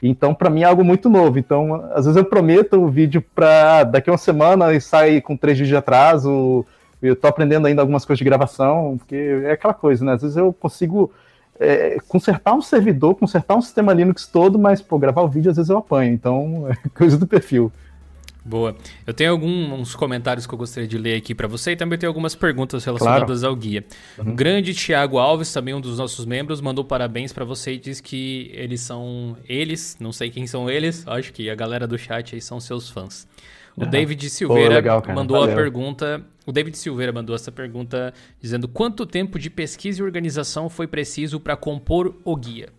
Então, 0.01 0.33
para 0.33 0.49
mim 0.49 0.61
é 0.61 0.65
algo 0.65 0.83
muito 0.83 1.09
novo. 1.09 1.37
Então, 1.37 1.75
às 1.93 2.05
vezes 2.05 2.15
eu 2.15 2.25
prometo 2.25 2.81
o 2.81 2.87
vídeo 2.87 3.23
para 3.35 3.83
daqui 3.83 4.09
a 4.09 4.13
uma 4.13 4.17
semana 4.17 4.73
e 4.73 4.79
sai 4.79 5.21
com 5.21 5.35
três 5.35 5.57
dias 5.57 5.69
de 5.69 5.75
atraso. 5.75 6.65
Eu 7.01 7.13
estou 7.13 7.29
aprendendo 7.29 7.67
ainda 7.67 7.81
algumas 7.81 8.05
coisas 8.05 8.19
de 8.19 8.25
gravação, 8.25 8.97
porque 8.97 9.15
é 9.43 9.51
aquela 9.51 9.73
coisa, 9.73 10.03
né? 10.05 10.13
Às 10.13 10.21
vezes 10.21 10.37
eu 10.37 10.53
consigo 10.53 11.11
é, 11.59 11.97
consertar 12.07 12.53
um 12.53 12.61
servidor, 12.61 13.15
consertar 13.15 13.55
um 13.55 13.61
sistema 13.61 13.93
Linux 13.93 14.25
todo, 14.25 14.57
mas, 14.57 14.81
pô, 14.81 14.97
gravar 14.97 15.21
o 15.21 15.27
vídeo 15.27 15.51
às 15.51 15.57
vezes 15.57 15.69
eu 15.69 15.77
apanho. 15.77 16.13
Então, 16.13 16.67
é 16.71 16.89
coisa 16.97 17.17
do 17.17 17.27
perfil. 17.27 17.71
Boa. 18.43 18.75
Eu 19.05 19.13
tenho 19.13 19.31
alguns 19.31 19.95
comentários 19.95 20.47
que 20.47 20.53
eu 20.53 20.57
gostaria 20.57 20.87
de 20.87 20.97
ler 20.97 21.15
aqui 21.15 21.35
para 21.35 21.47
você 21.47 21.71
e 21.71 21.75
também 21.75 21.99
tenho 21.99 22.09
algumas 22.09 22.35
perguntas 22.35 22.83
relacionadas 22.85 23.41
claro. 23.41 23.53
ao 23.53 23.55
guia. 23.55 23.85
Uhum. 24.17 24.31
O 24.31 24.35
grande 24.35 24.73
Tiago 24.73 25.17
Alves, 25.17 25.51
também 25.51 25.73
um 25.73 25.81
dos 25.81 25.97
nossos 25.97 26.25
membros, 26.25 26.61
mandou 26.61 26.83
parabéns 26.83 27.33
para 27.33 27.43
você 27.43 27.73
e 27.73 27.77
diz 27.77 27.99
que 27.99 28.49
eles 28.53 28.81
são 28.81 29.37
eles, 29.47 29.97
não 29.99 30.11
sei 30.11 30.29
quem 30.29 30.47
são 30.47 30.69
eles, 30.69 31.05
acho 31.07 31.33
que 31.33 31.49
a 31.49 31.55
galera 31.55 31.85
do 31.85 31.97
chat 31.97 32.33
aí 32.33 32.41
são 32.41 32.59
seus 32.59 32.89
fãs. 32.89 33.27
O 33.75 33.83
uhum. 33.83 33.89
David 33.89 34.29
Silveira 34.29 34.69
Pô, 34.69 34.75
legal, 34.75 35.03
mandou 35.13 35.39
Valeu. 35.39 35.53
a 35.53 35.55
pergunta. 35.55 36.21
O 36.45 36.51
David 36.51 36.77
Silveira 36.77 37.11
mandou 37.11 37.35
essa 37.35 37.51
pergunta 37.51 38.13
dizendo 38.41 38.67
quanto 38.67 39.05
tempo 39.05 39.37
de 39.37 39.49
pesquisa 39.49 40.01
e 40.01 40.03
organização 40.03 40.69
foi 40.69 40.87
preciso 40.87 41.39
para 41.39 41.55
compor 41.55 42.15
o 42.23 42.35
guia? 42.35 42.69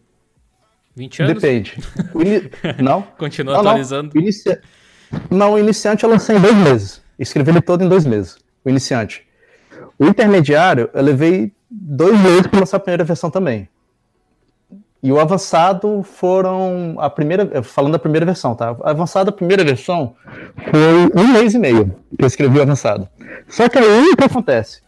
20 0.97 1.23
anos? 1.23 1.35
Depende. 1.35 1.77
Não. 2.83 3.03
Continua 3.03 3.55
não, 3.55 3.61
atualizando. 3.61 4.11
Não. 4.15 4.21
Inicia... 4.21 4.61
Não, 5.31 5.55
o 5.55 5.59
iniciante 5.59 6.05
eu 6.05 6.11
lancei 6.11 6.37
em 6.37 6.41
dois 6.41 6.57
meses. 6.57 7.03
Escrevi 7.19 7.51
ele 7.51 7.61
todo 7.61 7.85
em 7.85 7.89
dois 7.89 8.05
meses. 8.05 8.39
O 8.65 8.71
iniciante. 8.71 9.27
O 9.99 10.07
intermediário, 10.07 10.89
eu 10.93 11.03
levei 11.03 11.53
dois 11.71 12.19
meses 12.19 12.47
para 12.47 12.61
lançar 12.61 12.79
a 12.79 12.81
primeira 12.81 13.05
versão 13.05 13.31
também. 13.31 13.69
E 15.03 15.11
o 15.11 15.19
avançado 15.19 16.03
foram 16.03 16.97
a 16.99 17.09
primeira, 17.09 17.63
falando 17.63 17.93
da 17.93 17.99
primeira 17.99 18.27
versão, 18.27 18.55
tá? 18.55 18.77
A 18.83 18.91
avançada, 18.91 19.33
primeira 19.33 19.65
versão 19.65 20.15
foi 20.71 21.23
um 21.23 21.33
mês 21.33 21.55
e 21.55 21.59
meio 21.59 21.97
que 22.19 22.23
eu 22.23 22.27
escrevi 22.27 22.59
o 22.59 22.63
avançado. 22.63 23.09
Só 23.49 23.67
que 23.69 23.79
aí 23.79 24.09
o 24.11 24.17
que 24.17 24.25
acontece? 24.25 24.83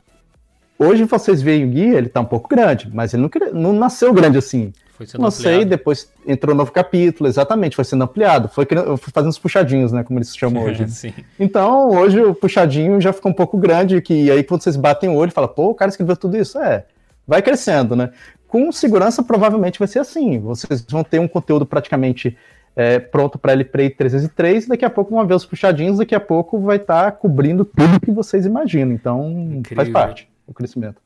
Hoje 0.78 1.04
vocês 1.04 1.40
veem 1.40 1.64
o 1.64 1.68
guia, 1.68 1.96
ele 1.96 2.08
tá 2.08 2.20
um 2.20 2.26
pouco 2.26 2.48
grande, 2.48 2.90
mas 2.92 3.14
ele 3.14 3.22
não, 3.22 3.52
não 3.52 3.72
nasceu 3.72 4.12
grande 4.12 4.36
assim. 4.36 4.72
Foi 4.92 5.06
sendo 5.06 5.22
Lancei, 5.22 5.52
ampliado. 5.52 5.70
depois 5.70 6.12
entrou 6.26 6.54
um 6.54 6.58
novo 6.58 6.70
capítulo, 6.70 7.28
exatamente, 7.28 7.76
foi 7.76 7.84
sendo 7.84 8.04
ampliado. 8.04 8.48
Foi 8.48 8.66
fazendo 9.12 9.30
os 9.30 9.38
puxadinhos, 9.38 9.90
né? 9.90 10.04
Como 10.04 10.18
eles 10.18 10.36
chamam 10.36 10.62
hoje. 10.64 11.14
então, 11.40 11.90
hoje 11.90 12.20
o 12.20 12.34
puxadinho 12.34 13.00
já 13.00 13.12
ficou 13.12 13.30
um 13.30 13.34
pouco 13.34 13.56
grande, 13.56 14.00
que 14.02 14.30
aí 14.30 14.42
quando 14.44 14.62
vocês 14.62 14.76
batem 14.76 15.08
o 15.08 15.14
olho 15.14 15.30
e 15.30 15.32
falam, 15.32 15.48
pô, 15.48 15.70
o 15.70 15.74
cara 15.74 15.88
escreveu 15.90 16.16
tudo 16.16 16.36
isso. 16.36 16.58
É, 16.58 16.84
vai 17.26 17.40
crescendo, 17.42 17.96
né? 17.96 18.10
Com 18.46 18.70
segurança, 18.70 19.22
provavelmente 19.22 19.78
vai 19.78 19.88
ser 19.88 19.98
assim. 19.98 20.38
Vocês 20.38 20.84
vão 20.88 21.02
ter 21.02 21.18
um 21.18 21.26
conteúdo 21.26 21.64
praticamente 21.64 22.36
é, 22.74 22.98
pronto 22.98 23.38
para 23.38 23.52
LPray 23.52 23.90
303, 23.90 24.66
daqui 24.66 24.84
a 24.84 24.90
pouco 24.90 25.14
vão 25.14 25.26
ver 25.26 25.34
os 25.34 25.44
puxadinhos, 25.44 25.98
daqui 25.98 26.14
a 26.14 26.20
pouco 26.20 26.58
vai 26.58 26.76
estar 26.76 27.04
tá 27.04 27.12
cobrindo 27.12 27.64
tudo 27.64 28.00
que 28.00 28.10
vocês 28.10 28.46
imaginam. 28.46 28.92
Então, 28.92 29.30
Incrível. 29.30 29.76
faz 29.76 29.88
parte 29.90 30.28
do 30.46 30.54
crescimento. 30.54 31.00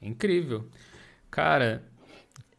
Incrível. 0.00 0.64
Cara, 1.30 1.82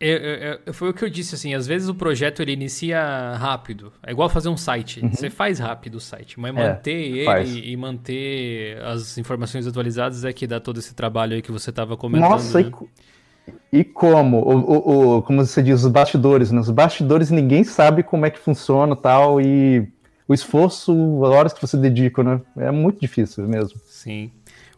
é, 0.10 0.60
é, 0.68 0.74
foi 0.74 0.90
o 0.90 0.94
que 0.94 1.06
eu 1.06 1.10
disse, 1.10 1.36
assim, 1.36 1.54
às 1.54 1.68
vezes 1.68 1.88
o 1.88 1.94
projeto 1.94 2.42
ele 2.42 2.52
inicia 2.52 3.36
rápido. 3.36 3.94
É 4.02 4.12
igual 4.12 4.28
fazer 4.30 4.50
um 4.50 4.58
site. 4.58 5.00
Uhum. 5.00 5.12
Você 5.12 5.30
faz 5.30 5.60
rápido 5.60 5.96
o 5.96 6.00
site, 6.00 6.40
mas 6.40 6.56
é, 6.56 6.70
manter 6.70 6.92
ele 6.92 7.26
faz. 7.26 7.56
e 7.56 7.78
manter 7.78 8.82
as 8.82 9.18
informações 9.18 9.68
atualizadas 9.68 10.26
é 10.26 10.34
que 10.34 10.48
dá 10.48 10.60
todo 10.60 10.80
esse 10.80 10.96
trabalho 10.96 11.36
aí 11.36 11.42
que 11.42 11.52
você 11.52 11.70
estava 11.70 11.96
comentando. 11.96 12.30
Nossa, 12.30 12.62
né? 12.62 12.72
e, 13.72 13.80
e, 13.80 13.84
como? 13.84 14.40
O, 14.40 14.58
o, 14.58 15.18
o, 15.18 15.22
como 15.22 15.46
você 15.46 15.62
diz, 15.62 15.84
os 15.84 15.92
bastidores, 15.92 16.52
né? 16.52 16.60
Os 16.60 16.70
bastidores 16.72 17.30
ninguém 17.30 17.64
sabe 17.64 18.02
como 18.02 18.26
é 18.26 18.32
que 18.32 18.40
funciona 18.40 18.96
tal, 18.96 19.40
e 19.40 19.88
o 20.28 20.34
esforço, 20.34 20.94
as 21.26 21.32
horas 21.32 21.54
que 21.54 21.62
você 21.62 21.78
dedica, 21.78 22.24
né? 22.24 22.42
É 22.58 22.72
muito 22.72 23.00
difícil 23.00 23.48
mesmo. 23.48 23.80
Sim. 23.86 24.32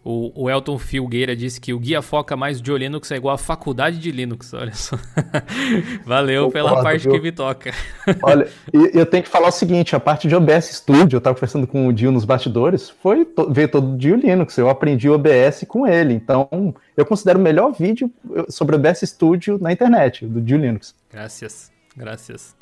O, 0.06 0.44
o 0.44 0.50
Elton 0.50 0.78
Filgueira 0.78 1.34
disse 1.34 1.62
que 1.62 1.74
o 1.74 1.80
guia 1.80 2.02
foca 2.02 2.36
mais 2.36 2.62
de 2.62 2.74
Linux 2.74 3.10
é 3.10 3.16
igual 3.16 3.36
a 3.36 3.38
faculdade 3.38 3.98
de 4.00 4.12
Linux. 4.12 4.54
Olha 4.54 4.74
só. 4.74 4.98
Valeu 6.04 6.52
pela 6.52 6.84
parte 6.84 7.04
viu? 7.04 7.14
que 7.14 7.22
me 7.22 7.32
toca. 7.32 7.72
Olha, 8.22 8.50
eu 8.74 9.06
tenho 9.06 9.24
que 9.24 9.30
falar 9.30 9.48
o 9.48 9.52
seguinte: 9.52 9.96
a 9.96 10.02
parte 10.02 10.28
de 10.28 10.36
OBS 10.36 10.76
Studio, 10.76 11.16
eu 11.16 11.20
estava 11.20 11.34
conversando 11.34 11.66
com 11.66 11.88
o 11.88 11.94
Dio 11.94 12.12
nos 12.12 12.26
bastidores, 12.26 12.90
foi 12.90 13.26
ver 13.50 13.70
todo 13.70 13.94
o 13.94 13.98
Dio 13.98 14.18
Linux. 14.18 14.58
Eu 14.58 14.70
aprendi 14.70 15.10
OBS 15.10 15.64
com 15.70 15.88
ele. 15.88 16.14
Então, 16.14 16.76
eu 16.98 17.06
considero 17.06 17.40
o 17.40 17.42
melhor 17.42 17.72
vídeo 17.72 18.12
sobre 18.50 18.76
OBS 18.76 19.02
Studio 19.06 19.58
na 19.58 19.72
internet, 19.72 20.26
do 20.26 20.42
Dio 20.42 20.58
Linux. 20.58 20.94
Graças, 21.10 21.72
graças. 21.96 22.54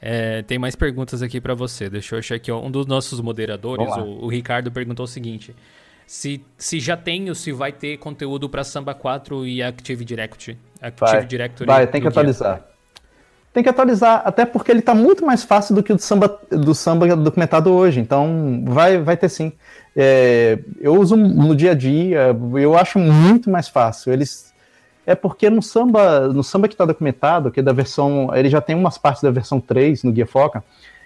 É, 0.00 0.42
tem 0.42 0.60
mais 0.60 0.76
perguntas 0.76 1.22
aqui 1.22 1.40
para 1.40 1.54
você. 1.54 1.90
Deixa 1.90 2.14
eu 2.14 2.20
achar 2.20 2.36
aqui. 2.36 2.52
Ó. 2.52 2.60
Um 2.60 2.70
dos 2.70 2.86
nossos 2.86 3.20
moderadores, 3.20 3.88
o, 3.96 4.26
o 4.26 4.28
Ricardo, 4.28 4.70
perguntou 4.70 5.04
o 5.04 5.08
seguinte 5.08 5.52
se, 6.06 6.44
se 6.56 6.80
já 6.80 6.96
tem 6.96 7.28
ou 7.28 7.34
se 7.34 7.52
vai 7.52 7.72
ter 7.72 7.98
conteúdo 7.98 8.48
para 8.48 8.64
Samba 8.64 8.94
4 8.94 9.46
e 9.46 9.62
Active 9.62 10.04
Directory. 10.04 10.58
Active 10.80 11.10
vai, 11.10 11.26
Directory 11.26 11.66
vai 11.66 11.86
tem 11.86 12.00
que 12.00 12.08
atualizar. 12.08 12.56
Guia. 12.56 12.74
Tem 13.52 13.62
que 13.62 13.68
atualizar, 13.68 14.22
até 14.24 14.44
porque 14.44 14.72
ele 14.72 14.80
está 14.80 14.96
muito 14.96 15.24
mais 15.24 15.44
fácil 15.44 15.76
do 15.76 15.82
que 15.82 15.92
o 15.92 15.96
do 15.96 16.02
samba, 16.02 16.40
do 16.50 16.74
samba 16.74 17.14
documentado 17.14 17.70
hoje. 17.70 18.00
Então, 18.00 18.64
vai, 18.66 18.98
vai 18.98 19.16
ter 19.16 19.28
sim. 19.28 19.52
É, 19.94 20.58
eu 20.80 20.94
uso 20.96 21.16
no 21.16 21.54
dia 21.54 21.70
a 21.70 21.74
dia, 21.74 22.36
eu 22.60 22.76
acho 22.76 22.98
muito 22.98 23.48
mais 23.48 23.68
fácil. 23.68 24.12
Eles 24.12 24.52
é 25.06 25.14
porque 25.14 25.50
no 25.50 25.62
samba, 25.62 26.28
no 26.28 26.42
samba 26.42 26.66
que 26.66 26.74
está 26.74 26.84
documentado, 26.84 27.50
que 27.50 27.60
é 27.60 27.62
da 27.62 27.72
versão, 27.72 28.34
ele 28.34 28.48
já 28.48 28.60
tem 28.60 28.74
umas 28.74 28.96
partes 28.96 29.22
da 29.22 29.30
versão 29.30 29.60
3 29.60 30.02
no 30.02 30.12
Guia 30.12 30.26
Foca, 30.26 30.64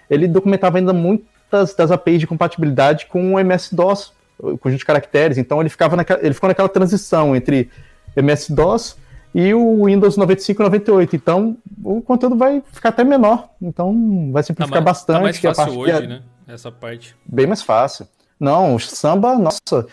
ele 0.09 0.27
documentava 0.27 0.77
ainda 0.77 0.93
muitas 0.93 1.75
das 1.75 1.91
APIs 1.91 2.19
de 2.19 2.27
compatibilidade 2.27 3.07
com 3.07 3.33
o 3.33 3.39
MS-DOS, 3.39 4.13
o 4.39 4.57
conjunto 4.57 4.79
de 4.79 4.85
caracteres, 4.85 5.37
então 5.37 5.59
ele, 5.59 5.69
ficava 5.69 5.95
naquela, 5.95 6.19
ele 6.23 6.33
ficou 6.33 6.47
naquela 6.47 6.69
transição 6.69 7.35
entre 7.35 7.69
MS-DOS 8.15 8.97
e 9.33 9.53
o 9.53 9.85
Windows 9.85 10.17
95 10.17 10.61
e 10.61 10.63
98. 10.63 11.15
Então, 11.15 11.57
o 11.83 12.01
conteúdo 12.01 12.35
vai 12.35 12.63
ficar 12.71 12.89
até 12.89 13.03
menor. 13.03 13.49
Então, 13.61 14.31
vai 14.31 14.43
simplificar 14.43 14.79
tá 14.79 14.85
mais, 14.85 14.97
bastante. 14.97 15.41
Tá 15.41 15.47
mais 15.47 15.57
fácil 15.57 15.79
hoje, 15.79 15.91
é... 15.91 16.07
né? 16.07 16.21
Essa 16.47 16.71
parte. 16.71 17.15
Bem 17.25 17.45
mais 17.45 17.61
fácil. 17.61 18.07
Não, 18.39 18.75
o 18.75 18.79
samba, 18.79 19.37
nossa, 19.37 19.85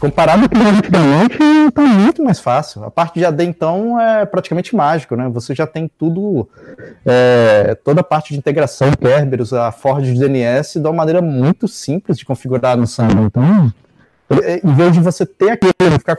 comparado 0.00 0.48
com 0.48 0.56
o 0.56 0.66
antigamente, 0.66 1.38
tá 1.72 1.82
muito 1.82 2.24
mais 2.24 2.40
fácil. 2.40 2.82
A 2.82 2.90
parte 2.90 3.18
de 3.18 3.24
AD, 3.24 3.44
então, 3.44 4.00
é 4.00 4.24
praticamente 4.24 4.74
mágico, 4.74 5.14
né? 5.14 5.28
Você 5.28 5.54
já 5.54 5.66
tem 5.66 5.88
tudo, 5.98 6.48
é, 7.04 7.76
toda 7.84 8.00
a 8.00 8.04
parte 8.04 8.32
de 8.32 8.38
integração, 8.38 8.90
Kerberos, 8.92 9.52
a 9.52 9.70
Ford 9.70 10.02
de 10.02 10.18
DNS, 10.18 10.80
de 10.80 10.86
uma 10.86 10.94
maneira 10.94 11.20
muito 11.20 11.68
simples 11.68 12.18
de 12.18 12.24
configurar 12.24 12.76
no 12.76 12.86
samba. 12.86 13.20
Então, 13.20 13.44
é, 13.44 13.72
em 14.62 14.74
vez 14.74 14.92
de 14.92 15.00
você 15.00 15.26
ter 15.26 15.50
aquilo, 15.50 15.98
ficar 15.98 16.18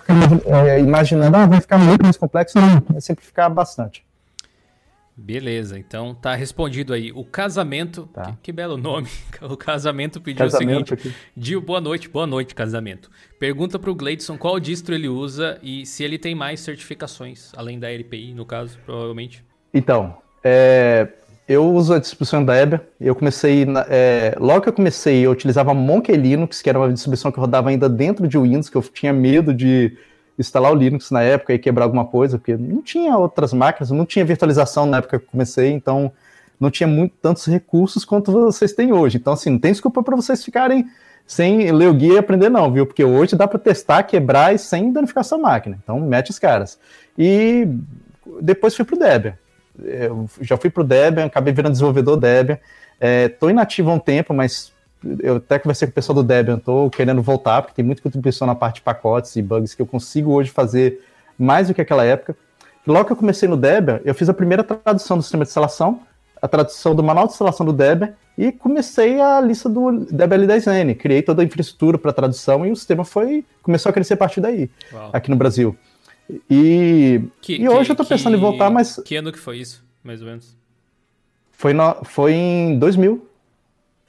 é, 0.67 0.79
imaginando, 0.79 1.37
ah, 1.37 1.45
vai 1.45 1.61
ficar 1.61 1.77
muito 1.77 2.03
mais 2.03 2.17
complexo, 2.17 2.59
não, 2.59 2.81
vai 2.89 3.01
simplificar 3.01 3.49
bastante. 3.49 4.05
Beleza, 5.15 5.77
então 5.77 6.15
tá 6.15 6.33
respondido 6.33 6.93
aí. 6.93 7.11
O 7.11 7.23
casamento, 7.23 8.09
tá. 8.13 8.23
que, 8.23 8.37
que, 8.43 8.51
belo 8.51 8.77
nome. 8.77 9.07
O 9.41 9.57
casamento 9.57 10.21
pediu 10.21 10.45
casamento 10.45 10.93
o 10.93 10.97
seguinte: 10.97 11.17
Dio, 11.35 11.61
boa 11.61 11.81
noite, 11.81 12.07
boa 12.07 12.27
noite, 12.27 12.53
casamento. 12.53 13.09
Pergunta 13.39 13.79
pro 13.79 13.95
Gleidson 13.95 14.37
qual 14.37 14.59
distro 14.59 14.93
ele 14.93 15.07
usa 15.07 15.59
e 15.63 15.85
se 15.85 16.03
ele 16.03 16.17
tem 16.17 16.35
mais 16.35 16.59
certificações, 16.59 17.51
além 17.55 17.79
da 17.79 17.91
LPI, 17.91 18.33
no 18.33 18.45
caso, 18.45 18.77
provavelmente. 18.85 19.43
Então, 19.73 20.15
é, 20.43 21.07
eu 21.47 21.69
uso 21.73 21.93
a 21.93 21.99
distribuição 21.99 22.43
Debian. 22.43 22.81
Eu 22.99 23.15
comecei, 23.15 23.65
é, 23.89 24.35
logo 24.39 24.61
que 24.61 24.69
eu 24.69 24.73
comecei, 24.73 25.25
eu 25.25 25.31
utilizava 25.31 25.73
Monkey 25.73 26.15
Linux, 26.15 26.61
que 26.61 26.69
era 26.69 26.79
uma 26.79 26.91
distribuição 26.91 27.31
que 27.31 27.39
rodava 27.39 27.69
ainda 27.69 27.89
dentro 27.89 28.27
de 28.27 28.37
Windows, 28.37 28.69
que 28.69 28.77
eu 28.77 28.81
tinha 28.81 29.11
medo 29.11 29.53
de 29.53 29.97
instalar 30.37 30.71
o 30.71 30.75
Linux 30.75 31.11
na 31.11 31.21
época 31.21 31.53
e 31.53 31.59
quebrar 31.59 31.85
alguma 31.85 32.05
coisa, 32.05 32.37
porque 32.37 32.55
não 32.55 32.81
tinha 32.81 33.17
outras 33.17 33.53
máquinas, 33.53 33.91
não 33.91 34.05
tinha 34.05 34.23
virtualização 34.23 34.85
na 34.85 34.97
época 34.97 35.19
que 35.19 35.25
eu 35.25 35.29
comecei, 35.29 35.71
então 35.71 36.11
não 36.59 36.71
tinha 36.71 36.87
muito 36.87 37.15
tantos 37.21 37.45
recursos 37.45 38.05
quanto 38.05 38.31
vocês 38.31 38.73
têm 38.73 38.93
hoje. 38.93 39.17
Então, 39.17 39.33
assim, 39.33 39.49
não 39.49 39.59
tem 39.59 39.71
desculpa 39.71 40.01
para 40.01 40.15
vocês 40.15 40.43
ficarem 40.43 40.87
sem 41.27 41.71
ler 41.71 41.87
o 41.87 41.93
guia 41.93 42.13
e 42.13 42.17
aprender, 42.17 42.49
não, 42.49 42.71
viu? 42.71 42.85
Porque 42.85 43.03
hoje 43.03 43.35
dá 43.35 43.47
para 43.47 43.59
testar, 43.59 44.03
quebrar 44.03 44.53
e 44.53 44.57
sem 44.57 44.91
danificar 44.91 45.23
sua 45.23 45.37
máquina. 45.37 45.77
Então, 45.83 45.99
mete 45.99 46.29
os 46.29 46.39
caras. 46.39 46.79
E 47.17 47.67
depois 48.41 48.75
fui 48.75 48.85
para 48.85 48.95
o 48.95 48.99
Debian 48.99 49.40
eu 49.83 50.29
já 50.41 50.57
fui 50.57 50.69
para 50.69 50.81
o 50.81 50.85
Debian, 50.85 51.25
acabei 51.25 51.53
virando 51.53 51.73
desenvolvedor 51.73 52.17
Debian. 52.17 52.57
Estou 52.99 53.49
é, 53.49 53.51
inativo 53.51 53.89
há 53.89 53.93
um 53.93 53.99
tempo, 53.99 54.33
mas 54.33 54.71
eu 55.19 55.37
até 55.37 55.57
conversei 55.57 55.87
com 55.87 55.91
o 55.91 55.95
pessoal 55.95 56.15
do 56.15 56.23
Debian, 56.23 56.57
estou 56.57 56.89
querendo 56.89 57.21
voltar, 57.21 57.61
porque 57.61 57.75
tem 57.75 57.85
muita 57.85 58.01
contribuição 58.01 58.45
na 58.45 58.53
parte 58.53 58.75
de 58.75 58.81
pacotes 58.81 59.35
e 59.35 59.41
bugs 59.41 59.73
que 59.73 59.81
eu 59.81 59.85
consigo 59.85 60.31
hoje 60.31 60.49
fazer 60.49 61.03
mais 61.37 61.67
do 61.67 61.73
que 61.73 61.81
aquela 61.81 62.05
época. 62.05 62.35
Logo 62.85 63.05
que 63.05 63.11
eu 63.11 63.17
comecei 63.17 63.47
no 63.47 63.57
Debian, 63.57 63.99
eu 64.03 64.13
fiz 64.13 64.29
a 64.29 64.33
primeira 64.33 64.63
tradução 64.63 65.17
do 65.17 65.23
sistema 65.23 65.43
de 65.43 65.49
instalação, 65.49 66.01
a 66.41 66.47
tradução 66.47 66.95
do 66.95 67.03
manual 67.03 67.27
de 67.27 67.33
instalação 67.33 67.65
do 67.65 67.73
Debian, 67.73 68.13
e 68.37 68.51
comecei 68.51 69.19
a 69.19 69.39
lista 69.41 69.69
do 69.69 70.05
Debian 70.05 70.39
L10N. 70.39 70.95
Criei 70.97 71.21
toda 71.21 71.41
a 71.41 71.45
infraestrutura 71.45 71.97
para 71.97 72.13
tradução 72.13 72.65
e 72.65 72.71
o 72.71 72.75
sistema 72.75 73.03
foi 73.03 73.45
começou 73.61 73.89
a 73.89 73.93
crescer 73.93 74.13
a 74.13 74.17
partir 74.17 74.41
daí, 74.41 74.69
Uau. 74.91 75.09
aqui 75.13 75.29
no 75.29 75.35
Brasil. 75.35 75.75
E, 76.49 77.21
que, 77.41 77.55
e 77.55 77.67
hoje 77.67 77.85
que, 77.85 77.91
eu 77.91 77.95
tô 77.95 78.05
pensando 78.05 78.33
que, 78.33 78.37
em 78.37 78.41
voltar, 78.41 78.69
mas. 78.69 79.01
Que 79.03 79.15
ano 79.15 79.31
que 79.31 79.39
foi 79.39 79.57
isso, 79.57 79.83
mais 80.03 80.21
ou 80.21 80.27
menos? 80.27 80.55
Foi, 81.51 81.73
no, 81.73 81.95
foi 82.03 82.33
em 82.33 82.79
2000. 82.79 83.27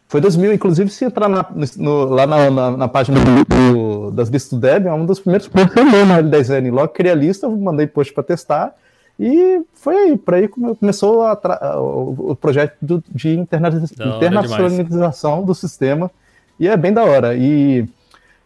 Foi 0.08 0.20
2000, 0.20 0.52
inclusive, 0.52 0.90
se 0.90 1.06
entrar 1.06 1.28
na, 1.28 1.46
no, 1.76 2.04
lá 2.04 2.26
na, 2.26 2.50
na, 2.50 2.76
na 2.76 2.88
página 2.88 3.18
do, 3.18 4.10
das 4.10 4.28
listas 4.28 4.58
do 4.58 4.60
Debian, 4.60 4.90
é 4.90 4.94
um 4.94 5.06
dos 5.06 5.20
primeiros 5.20 5.48
pontos 5.48 5.72
que 5.72 5.80
eu 5.80 5.84
li 5.84 6.04
na 6.04 6.22
L10N. 6.22 6.70
Logo 6.70 6.88
criei 6.88 7.12
a 7.12 7.16
lista, 7.16 7.48
mandei 7.48 7.86
post 7.86 8.12
para 8.12 8.22
testar, 8.22 8.76
e 9.18 9.62
foi 9.72 9.96
aí, 9.96 10.16
por 10.18 10.34
aí 10.34 10.48
começou 10.48 11.22
a 11.22 11.80
o, 11.80 12.32
o 12.32 12.36
projeto 12.36 12.76
do, 12.82 13.02
de 13.08 13.34
internacionalização 13.34 15.44
do 15.44 15.54
sistema, 15.54 16.10
e 16.60 16.68
é 16.68 16.76
bem 16.76 16.92
da 16.92 17.04
hora. 17.04 17.34
E 17.34 17.88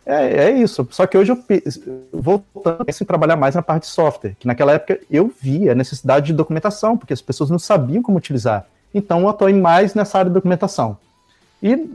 é, 0.07 0.45
é 0.45 0.51
isso. 0.53 0.87
Só 0.92 1.05
que 1.05 1.19
hoje 1.19 1.33
eu 1.33 1.38
voltando 2.12 2.87
em 2.88 3.05
trabalhar 3.05 3.35
mais 3.35 3.57
na 3.57 3.62
parte 3.62 3.83
de 3.83 3.88
software, 3.88 4.37
que 4.38 4.47
naquela 4.47 4.73
época 4.73 5.01
eu 5.11 5.31
via 5.42 5.73
a 5.73 5.75
necessidade 5.75 6.27
de 6.27 6.33
documentação, 6.33 6.97
porque 6.97 7.12
as 7.12 7.21
pessoas 7.21 7.51
não 7.51 7.59
sabiam 7.59 8.03
como 8.03 8.16
utilizar. 8.16 8.66
Então 8.95 9.21
eu 9.23 9.29
atuei 9.29 9.53
mais 9.53 9.95
nessa 9.95 10.19
área 10.19 10.31
de 10.31 10.35
documentação. 10.35 10.97
E 11.61 11.90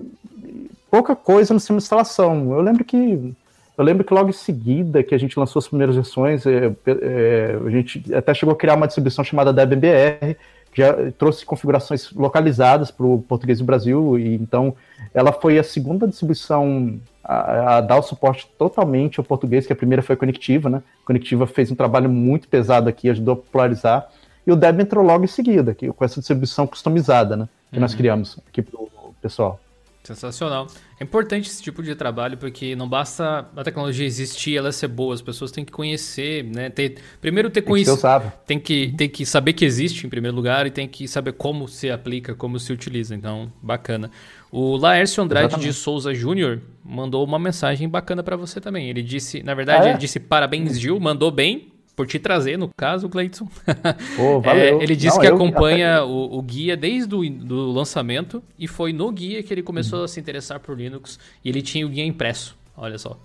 pouca 0.91 1.15
coisa 1.15 1.53
no 1.53 1.59
sistema 1.59 1.79
de 1.79 1.83
instalação. 1.83 2.51
Eu 2.51 2.61
lembro 2.61 2.83
que 2.83 3.33
eu 3.77 3.83
lembro 3.85 4.03
que 4.03 4.13
logo 4.13 4.29
em 4.29 4.33
seguida 4.33 5.01
que 5.01 5.15
a 5.15 5.17
gente 5.17 5.39
lançou 5.39 5.59
as 5.59 5.67
primeiras 5.67 5.95
versões, 5.95 6.45
é, 6.45 6.71
é, 6.85 7.57
a 7.65 7.69
gente 7.69 8.13
até 8.13 8.33
chegou 8.33 8.53
a 8.53 8.57
criar 8.57 8.75
uma 8.75 8.85
distribuição 8.85 9.23
chamada 9.23 9.53
DebMBR, 9.53 10.35
que 10.73 10.81
já 10.81 10.93
trouxe 11.17 11.45
configurações 11.45 12.11
localizadas 12.11 12.91
para 12.91 13.05
o 13.05 13.21
português 13.21 13.59
do 13.59 13.65
Brasil, 13.65 14.19
e 14.19 14.35
então 14.35 14.75
ela 15.13 15.31
foi 15.31 15.57
a 15.57 15.63
segunda 15.63 16.07
distribuição 16.07 16.99
a, 17.31 17.77
a, 17.77 17.81
dar 17.81 17.97
o 17.97 18.01
suporte 18.01 18.49
totalmente 18.57 19.19
ao 19.19 19.23
português, 19.23 19.65
que 19.65 19.73
a 19.73 19.75
primeira 19.75 20.01
foi 20.01 20.15
a 20.15 20.17
Conectiva, 20.17 20.69
né? 20.69 20.81
A 21.03 21.05
Conectiva 21.05 21.47
fez 21.47 21.71
um 21.71 21.75
trabalho 21.75 22.09
muito 22.09 22.47
pesado 22.47 22.89
aqui, 22.89 23.09
ajudou 23.09 23.33
a 23.33 23.37
popularizar, 23.37 24.09
e 24.45 24.51
o 24.51 24.55
Debian 24.55 24.83
entrou 24.83 25.03
logo 25.05 25.23
em 25.23 25.27
seguida, 25.27 25.73
que, 25.73 25.91
com 25.91 26.03
essa 26.03 26.19
distribuição 26.19 26.67
customizada, 26.67 27.37
né? 27.37 27.47
Que 27.69 27.77
uhum. 27.77 27.81
nós 27.81 27.95
criamos 27.95 28.39
aqui 28.47 28.61
para 28.61 28.79
o 28.79 29.15
pessoal. 29.21 29.59
Sensacional. 30.03 30.65
É 30.99 31.03
importante 31.03 31.47
esse 31.47 31.61
tipo 31.61 31.83
de 31.83 31.93
trabalho 31.93 32.35
porque 32.35 32.75
não 32.75 32.89
basta 32.89 33.47
a 33.55 33.63
tecnologia 33.63 34.05
existir, 34.05 34.57
ela 34.57 34.71
ser 34.71 34.87
boa, 34.87 35.13
as 35.13 35.21
pessoas 35.21 35.51
têm 35.51 35.63
que 35.63 35.71
conhecer, 35.71 36.43
né? 36.43 36.71
Ter, 36.71 36.95
primeiro 37.19 37.51
ter 37.51 37.61
conhecimento, 37.61 38.31
tem 38.45 38.59
que 38.59 38.93
tem 38.97 39.07
que 39.07 39.25
saber 39.25 39.53
que 39.53 39.63
existe 39.63 40.07
em 40.07 40.09
primeiro 40.09 40.35
lugar 40.35 40.65
e 40.65 40.71
tem 40.71 40.87
que 40.87 41.07
saber 41.07 41.33
como 41.33 41.67
se 41.67 41.91
aplica, 41.91 42.33
como 42.33 42.59
se 42.59 42.73
utiliza. 42.73 43.13
Então, 43.13 43.53
bacana. 43.61 44.09
O 44.51 44.75
Laércio 44.75 45.23
Andrade 45.23 45.47
Exatamente. 45.47 45.67
de 45.67 45.73
Souza 45.73 46.13
Júnior 46.13 46.61
mandou 46.83 47.23
uma 47.23 47.37
mensagem 47.37 47.87
bacana 47.87 48.23
para 48.23 48.35
você 48.35 48.59
também. 48.59 48.89
Ele 48.89 49.03
disse, 49.03 49.43
na 49.43 49.53
verdade, 49.53 49.85
ah, 49.85 49.87
é? 49.87 49.89
ele 49.91 49.99
disse 49.99 50.19
parabéns 50.19 50.79
Gil, 50.79 50.99
mandou 50.99 51.29
bem, 51.29 51.70
por 51.95 52.07
te 52.07 52.17
trazer, 52.19 52.57
no 52.57 52.69
caso, 52.75 53.09
Cleiton. 53.09 53.47
Oh, 54.19 54.39
valeu. 54.41 54.79
É, 54.79 54.83
ele 54.83 54.95
disse 54.95 55.15
Não, 55.15 55.21
que 55.21 55.27
acompanha 55.27 56.03
o, 56.03 56.37
o, 56.37 56.41
guia 56.41 56.75
desde 56.75 57.13
o 57.13 57.29
do 57.29 57.71
lançamento 57.71 58.43
e 58.57 58.67
foi 58.67 58.93
no 58.93 59.11
guia 59.11 59.41
que 59.43 59.53
ele 59.53 59.63
começou 59.63 59.99
uhum. 59.99 60.05
a 60.05 60.07
se 60.07 60.19
interessar 60.19 60.59
por 60.59 60.77
Linux 60.77 61.19
e 61.43 61.49
ele 61.49 61.61
tinha 61.61 61.85
o 61.85 61.89
guia 61.89 62.05
impresso. 62.05 62.55
Olha 62.77 62.97
só. 62.97 63.17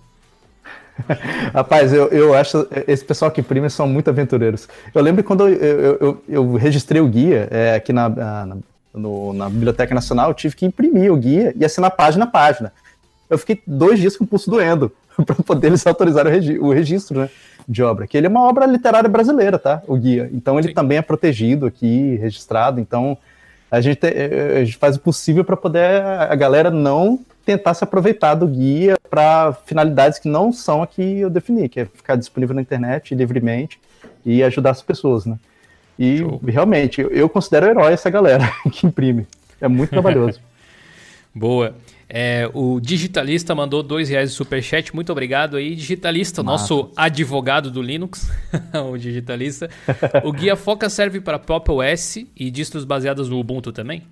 Rapaz, 1.53 1.93
eu, 1.93 2.07
eu 2.07 2.33
acho 2.33 2.67
esse 2.87 3.03
pessoal 3.03 3.31
que 3.31 3.41
imprime 3.41 3.69
são 3.69 3.87
muito 3.87 4.09
aventureiros. 4.09 4.67
Eu 4.93 5.01
lembro 5.01 5.23
quando 5.23 5.47
eu, 5.47 5.55
eu, 5.55 5.97
eu, 5.99 6.23
eu 6.27 6.53
registrei 6.55 7.01
o 7.01 7.07
guia 7.07 7.47
é, 7.51 7.75
aqui 7.75 7.93
na, 7.93 8.09
na, 8.09 8.57
no, 8.93 9.33
na 9.33 9.49
Biblioteca 9.49 9.93
Nacional, 9.93 10.29
eu 10.29 10.33
tive 10.33 10.55
que 10.55 10.65
imprimir 10.65 11.11
o 11.11 11.17
guia 11.17 11.53
e 11.55 11.63
assinar 11.63 11.91
página 11.91 12.25
a 12.25 12.27
página. 12.27 12.73
Eu 13.29 13.37
fiquei 13.37 13.61
dois 13.65 13.99
dias 13.99 14.17
com 14.17 14.23
o 14.23 14.27
pulso 14.27 14.49
doendo 14.49 14.91
para 15.25 15.35
poder 15.35 15.67
eles 15.67 15.85
autorizarem 15.85 16.31
o, 16.31 16.35
regi 16.35 16.59
o 16.59 16.71
registro 16.71 17.21
né, 17.21 17.29
de 17.67 17.83
obra. 17.83 18.07
Que 18.07 18.17
ele 18.17 18.27
é 18.27 18.29
uma 18.29 18.47
obra 18.47 18.65
literária 18.65 19.09
brasileira, 19.09 19.59
tá? 19.59 19.81
O 19.87 19.97
guia. 19.97 20.29
Então 20.31 20.57
ele 20.57 20.69
Sim. 20.69 20.73
também 20.73 20.97
é 20.97 21.01
protegido 21.01 21.65
aqui, 21.65 22.15
registrado. 22.15 22.79
Então 22.79 23.17
a 23.69 23.81
gente, 23.81 23.99
a 24.05 24.63
gente 24.63 24.77
faz 24.77 24.95
o 24.95 24.99
possível 24.99 25.43
para 25.43 25.57
poder 25.57 26.01
a 26.01 26.35
galera 26.35 26.71
não 26.71 27.19
tentar 27.45 27.73
se 27.73 27.83
aproveitar 27.83 28.35
do 28.35 28.47
guia 28.47 28.97
para 29.09 29.53
finalidades 29.65 30.19
que 30.19 30.27
não 30.27 30.51
são 30.51 30.83
a 30.83 30.87
que 30.87 31.19
eu 31.19 31.29
defini, 31.29 31.69
que 31.69 31.81
é 31.81 31.85
ficar 31.85 32.15
disponível 32.15 32.55
na 32.55 32.61
internet 32.61 33.15
livremente 33.15 33.79
e 34.25 34.43
ajudar 34.43 34.71
as 34.71 34.81
pessoas, 34.81 35.25
né? 35.25 35.37
E 35.97 36.17
Show. 36.19 36.41
realmente, 36.45 37.01
eu 37.09 37.27
considero 37.29 37.65
herói 37.67 37.93
essa 37.93 38.09
galera 38.09 38.51
que 38.71 38.85
imprime. 38.85 39.25
É 39.59 39.67
muito 39.67 39.89
trabalhoso. 39.89 40.39
Boa. 41.33 41.73
É, 42.09 42.49
o 42.53 42.79
Digitalista 42.79 43.53
mandou 43.53 43.83
dois 43.83 44.09
reais 44.09 44.31
de 44.31 44.35
superchat. 44.35 44.95
Muito 44.95 45.11
obrigado 45.11 45.57
aí, 45.57 45.75
Digitalista, 45.75 46.41
Massa. 46.41 46.61
nosso 46.73 46.91
advogado 46.95 47.69
do 47.69 47.81
Linux, 47.81 48.31
o 48.89 48.97
Digitalista. 48.97 49.69
o 50.23 50.31
Guia 50.31 50.55
Foca 50.55 50.89
serve 50.89 51.19
para 51.19 51.37
Pop 51.37 51.69
OS 51.69 52.17
e 52.35 52.49
distros 52.49 52.85
baseados 52.85 53.29
no 53.29 53.37
Ubuntu 53.37 53.71
também? 53.73 54.03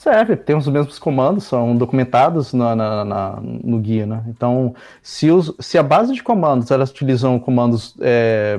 Serve, 0.00 0.34
tem 0.34 0.56
os 0.56 0.66
mesmos 0.66 0.98
comandos, 0.98 1.44
são 1.44 1.76
documentados 1.76 2.54
na, 2.54 2.74
na, 2.74 3.04
na, 3.04 3.38
no 3.42 3.78
guia, 3.78 4.06
né? 4.06 4.24
Então, 4.28 4.74
se, 5.02 5.30
os, 5.30 5.54
se 5.60 5.76
a 5.76 5.82
base 5.82 6.14
de 6.14 6.22
comandos 6.22 6.70
elas 6.70 6.90
utilizam 6.90 7.38
comandos 7.38 7.94
é, 8.00 8.58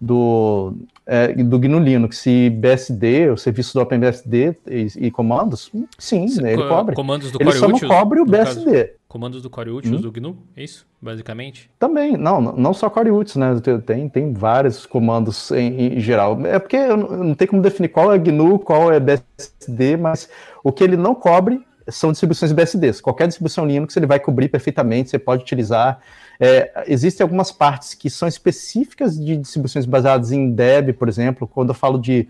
do, 0.00 0.72
é, 1.04 1.32
do 1.34 1.58
GNU 1.58 1.78
Linux 1.78 2.24
e 2.26 2.48
BSD, 2.48 3.28
o 3.30 3.36
serviço 3.36 3.74
do 3.74 3.82
OpenBSD 3.82 4.56
e, 4.66 4.86
e 4.96 5.10
comandos, 5.10 5.70
sim, 5.98 6.26
né, 6.40 6.54
ele 6.54 6.66
cobre. 6.66 6.94
Comandos 6.94 7.30
do 7.30 7.38
ele 7.40 7.52
só 7.52 7.68
não 7.68 7.78
cobre 7.78 8.20
o 8.20 8.24
BSD. 8.24 8.84
Caso, 8.84 9.00
comandos 9.06 9.42
do 9.42 9.50
Core 9.50 9.70
Utils 9.70 9.98
hum? 9.98 10.00
do 10.00 10.10
GNU, 10.10 10.38
é 10.56 10.64
isso, 10.64 10.86
basicamente? 11.02 11.70
Também, 11.78 12.16
não, 12.16 12.40
não 12.40 12.72
só 12.72 12.88
Core 12.88 13.10
Utils, 13.10 13.36
né, 13.36 13.54
tem, 13.84 14.08
tem 14.08 14.32
vários 14.32 14.86
comandos 14.86 15.50
em, 15.50 15.96
em 15.96 16.00
geral. 16.00 16.40
É 16.46 16.58
porque 16.58 16.76
eu 16.76 16.96
não, 16.96 17.34
tenho 17.34 17.50
como 17.50 17.60
definir 17.62 17.88
qual 17.88 18.10
é 18.10 18.18
GNU, 18.18 18.58
qual 18.58 18.90
é 18.90 18.98
BSD, 18.98 19.98
mas 19.98 20.30
o 20.64 20.72
que 20.72 20.82
ele 20.82 20.96
não 20.96 21.14
cobre 21.14 21.60
são 21.88 22.10
distribuições 22.10 22.52
BSDs. 22.52 23.00
Qualquer 23.00 23.26
distribuição 23.26 23.66
Linux 23.66 23.96
ele 23.96 24.06
vai 24.06 24.18
cobrir 24.18 24.48
perfeitamente, 24.48 25.10
você 25.10 25.18
pode 25.18 25.42
utilizar. 25.42 26.00
É, 26.42 26.84
existem 26.86 27.22
algumas 27.22 27.52
partes 27.52 27.92
que 27.92 28.08
são 28.08 28.26
específicas 28.26 29.20
de 29.20 29.36
distribuições 29.36 29.84
baseadas 29.84 30.32
em 30.32 30.50
Deb, 30.50 30.94
por 30.94 31.06
exemplo, 31.06 31.46
quando 31.46 31.68
eu 31.68 31.74
falo 31.74 31.98
de. 31.98 32.26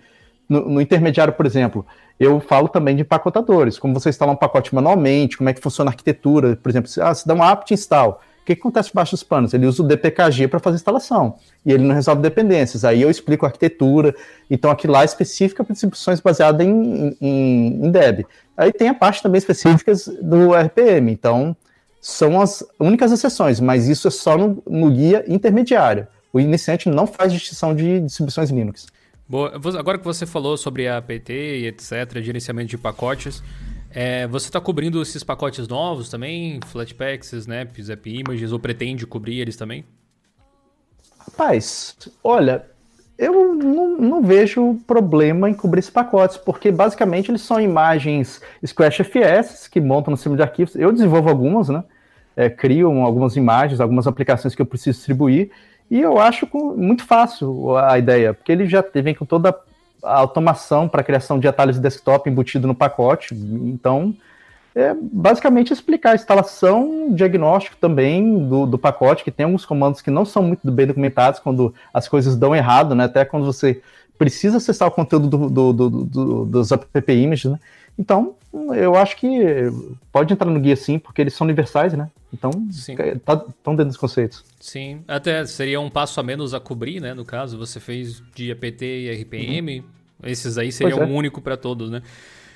No, 0.48 0.68
no, 0.68 0.80
intermediário, 0.80 1.32
por 1.32 1.46
exemplo, 1.46 1.86
eu 2.18 2.40
falo 2.40 2.68
também 2.68 2.96
de 2.96 3.02
empacotadores, 3.02 3.78
como 3.78 3.94
você 3.94 4.08
instala 4.08 4.32
um 4.32 4.36
pacote 4.36 4.74
manualmente, 4.74 5.36
como 5.36 5.48
é 5.48 5.54
que 5.54 5.60
funciona 5.60 5.88
a 5.88 5.92
arquitetura, 5.92 6.56
por 6.56 6.68
exemplo, 6.68 6.90
se, 6.90 7.00
ah, 7.00 7.14
se 7.14 7.24
dá 7.24 7.34
um 7.34 7.42
apt 7.42 7.72
install, 7.72 8.20
o 8.40 8.44
que, 8.44 8.56
que 8.56 8.60
acontece 8.60 8.88
debaixo 8.88 9.12
dos 9.12 9.22
panos? 9.22 9.54
Ele 9.54 9.66
usa 9.66 9.80
o 9.80 9.86
DPKG 9.86 10.48
para 10.48 10.58
fazer 10.58 10.74
instalação 10.74 11.36
e 11.64 11.70
ele 11.70 11.84
não 11.84 11.94
resolve 11.94 12.20
dependências. 12.20 12.84
Aí 12.84 13.00
eu 13.00 13.10
explico 13.10 13.44
a 13.46 13.48
arquitetura. 13.48 14.12
Então, 14.50 14.70
aqui 14.70 14.88
lá 14.88 15.02
é 15.02 15.04
específica 15.04 15.62
para 15.62 15.72
distribuições 15.72 16.20
baseadas 16.20 16.66
em, 16.66 17.16
em, 17.20 17.84
em 17.84 17.90
Deb. 17.92 18.24
Aí 18.56 18.72
tem 18.72 18.88
a 18.88 18.94
parte 18.94 19.22
também 19.22 19.38
específicas 19.38 20.06
do 20.20 20.52
RPM. 20.54 21.12
Então, 21.12 21.54
são 22.00 22.40
as 22.40 22.64
únicas 22.78 23.12
exceções, 23.12 23.60
mas 23.60 23.88
isso 23.88 24.08
é 24.08 24.10
só 24.10 24.36
no, 24.38 24.62
no 24.66 24.90
guia 24.90 25.24
intermediário. 25.28 26.06
O 26.32 26.40
iniciante 26.40 26.88
não 26.88 27.06
faz 27.06 27.32
distinção 27.32 27.74
de 27.74 28.00
distribuições 28.00 28.50
Linux. 28.50 28.86
Boa. 29.28 29.52
Agora 29.78 29.98
que 29.98 30.04
você 30.04 30.26
falou 30.26 30.56
sobre 30.56 30.88
a 30.88 30.96
APT 30.96 31.32
e 31.32 31.66
etc., 31.66 32.20
gerenciamento 32.20 32.68
de 32.68 32.78
pacotes, 32.78 33.42
é, 33.90 34.26
você 34.26 34.48
está 34.48 34.60
cobrindo 34.60 35.02
esses 35.02 35.22
pacotes 35.22 35.68
novos 35.68 36.08
também? 36.08 36.60
Flatpaks, 36.66 37.32
Snaps, 37.32 37.90
App 37.90 38.08
Images, 38.08 38.52
ou 38.52 38.58
pretende 38.58 39.06
cobrir 39.06 39.40
eles 39.40 39.56
também? 39.56 39.84
Rapaz, 41.18 41.96
olha, 42.24 42.64
eu 43.20 43.54
não, 43.54 43.98
não, 43.98 44.22
vejo 44.22 44.78
problema 44.86 45.50
em 45.50 45.52
cobrir 45.52 45.80
esses 45.80 45.90
pacotes, 45.90 46.38
porque 46.38 46.72
basicamente 46.72 47.30
eles 47.30 47.42
são 47.42 47.60
imagens 47.60 48.40
SquashFS 48.64 49.68
que 49.68 49.78
montam 49.78 50.10
no 50.10 50.16
sistema 50.16 50.36
de 50.36 50.42
arquivos. 50.42 50.74
Eu 50.74 50.90
desenvolvo 50.90 51.28
algumas, 51.28 51.68
né? 51.68 51.84
É, 52.34 52.48
crio 52.48 52.90
algumas 53.02 53.36
imagens, 53.36 53.78
algumas 53.78 54.06
aplicações 54.06 54.54
que 54.54 54.62
eu 54.62 54.66
preciso 54.66 54.96
distribuir, 54.96 55.50
e 55.90 56.00
eu 56.00 56.18
acho 56.18 56.48
muito 56.76 57.04
fácil 57.04 57.76
a 57.76 57.98
ideia, 57.98 58.32
porque 58.32 58.52
ele 58.52 58.66
já 58.66 58.82
vem 58.94 59.14
com 59.14 59.26
toda 59.26 59.54
a 60.02 60.18
automação 60.18 60.88
para 60.88 61.02
criação 61.02 61.38
de 61.38 61.46
atalhos 61.46 61.76
de 61.76 61.82
desktop 61.82 62.30
embutido 62.30 62.66
no 62.66 62.74
pacote. 62.74 63.34
Então, 63.34 64.14
é 64.74 64.94
basicamente 64.94 65.72
explicar 65.72 66.12
a 66.12 66.14
instalação, 66.14 67.12
diagnóstico 67.12 67.76
também 67.76 68.46
do, 68.48 68.66
do 68.66 68.78
pacote, 68.78 69.24
que 69.24 69.30
tem 69.30 69.44
alguns 69.44 69.64
comandos 69.64 70.00
que 70.00 70.10
não 70.10 70.24
são 70.24 70.42
muito 70.42 70.70
bem 70.70 70.86
documentados 70.86 71.40
quando 71.40 71.74
as 71.92 72.08
coisas 72.08 72.36
dão 72.36 72.54
errado, 72.54 72.94
né? 72.94 73.04
Até 73.04 73.24
quando 73.24 73.44
você 73.44 73.82
precisa 74.16 74.58
acessar 74.58 74.86
o 74.86 74.90
conteúdo 74.90 75.28
do, 75.28 75.72
do, 75.72 75.72
do, 75.72 76.44
dos 76.44 76.72
app 76.72 77.12
images, 77.12 77.50
né? 77.50 77.58
Então, 77.98 78.34
eu 78.74 78.94
acho 78.94 79.16
que 79.16 79.40
pode 80.12 80.32
entrar 80.32 80.50
no 80.50 80.60
guia 80.60 80.76
sim, 80.76 80.98
porque 80.98 81.20
eles 81.20 81.34
são 81.34 81.44
universais, 81.44 81.92
né? 81.92 82.08
Então, 82.32 82.50
estão 82.70 83.18
tá, 83.24 83.44
dentro 83.66 83.86
dos 83.86 83.96
conceitos. 83.96 84.44
Sim, 84.60 85.02
até 85.08 85.44
seria 85.46 85.80
um 85.80 85.90
passo 85.90 86.20
a 86.20 86.22
menos 86.22 86.54
a 86.54 86.60
cobrir, 86.60 87.00
né? 87.00 87.12
No 87.12 87.24
caso, 87.24 87.58
você 87.58 87.80
fez 87.80 88.22
de 88.34 88.52
APT 88.52 88.84
e 88.84 89.22
RPM, 89.22 89.80
uhum. 89.80 89.86
esses 90.22 90.56
aí 90.56 90.70
seriam 90.70 91.02
é. 91.02 91.06
um 91.06 91.14
único 91.14 91.40
para 91.40 91.56
todos, 91.56 91.90
né? 91.90 92.02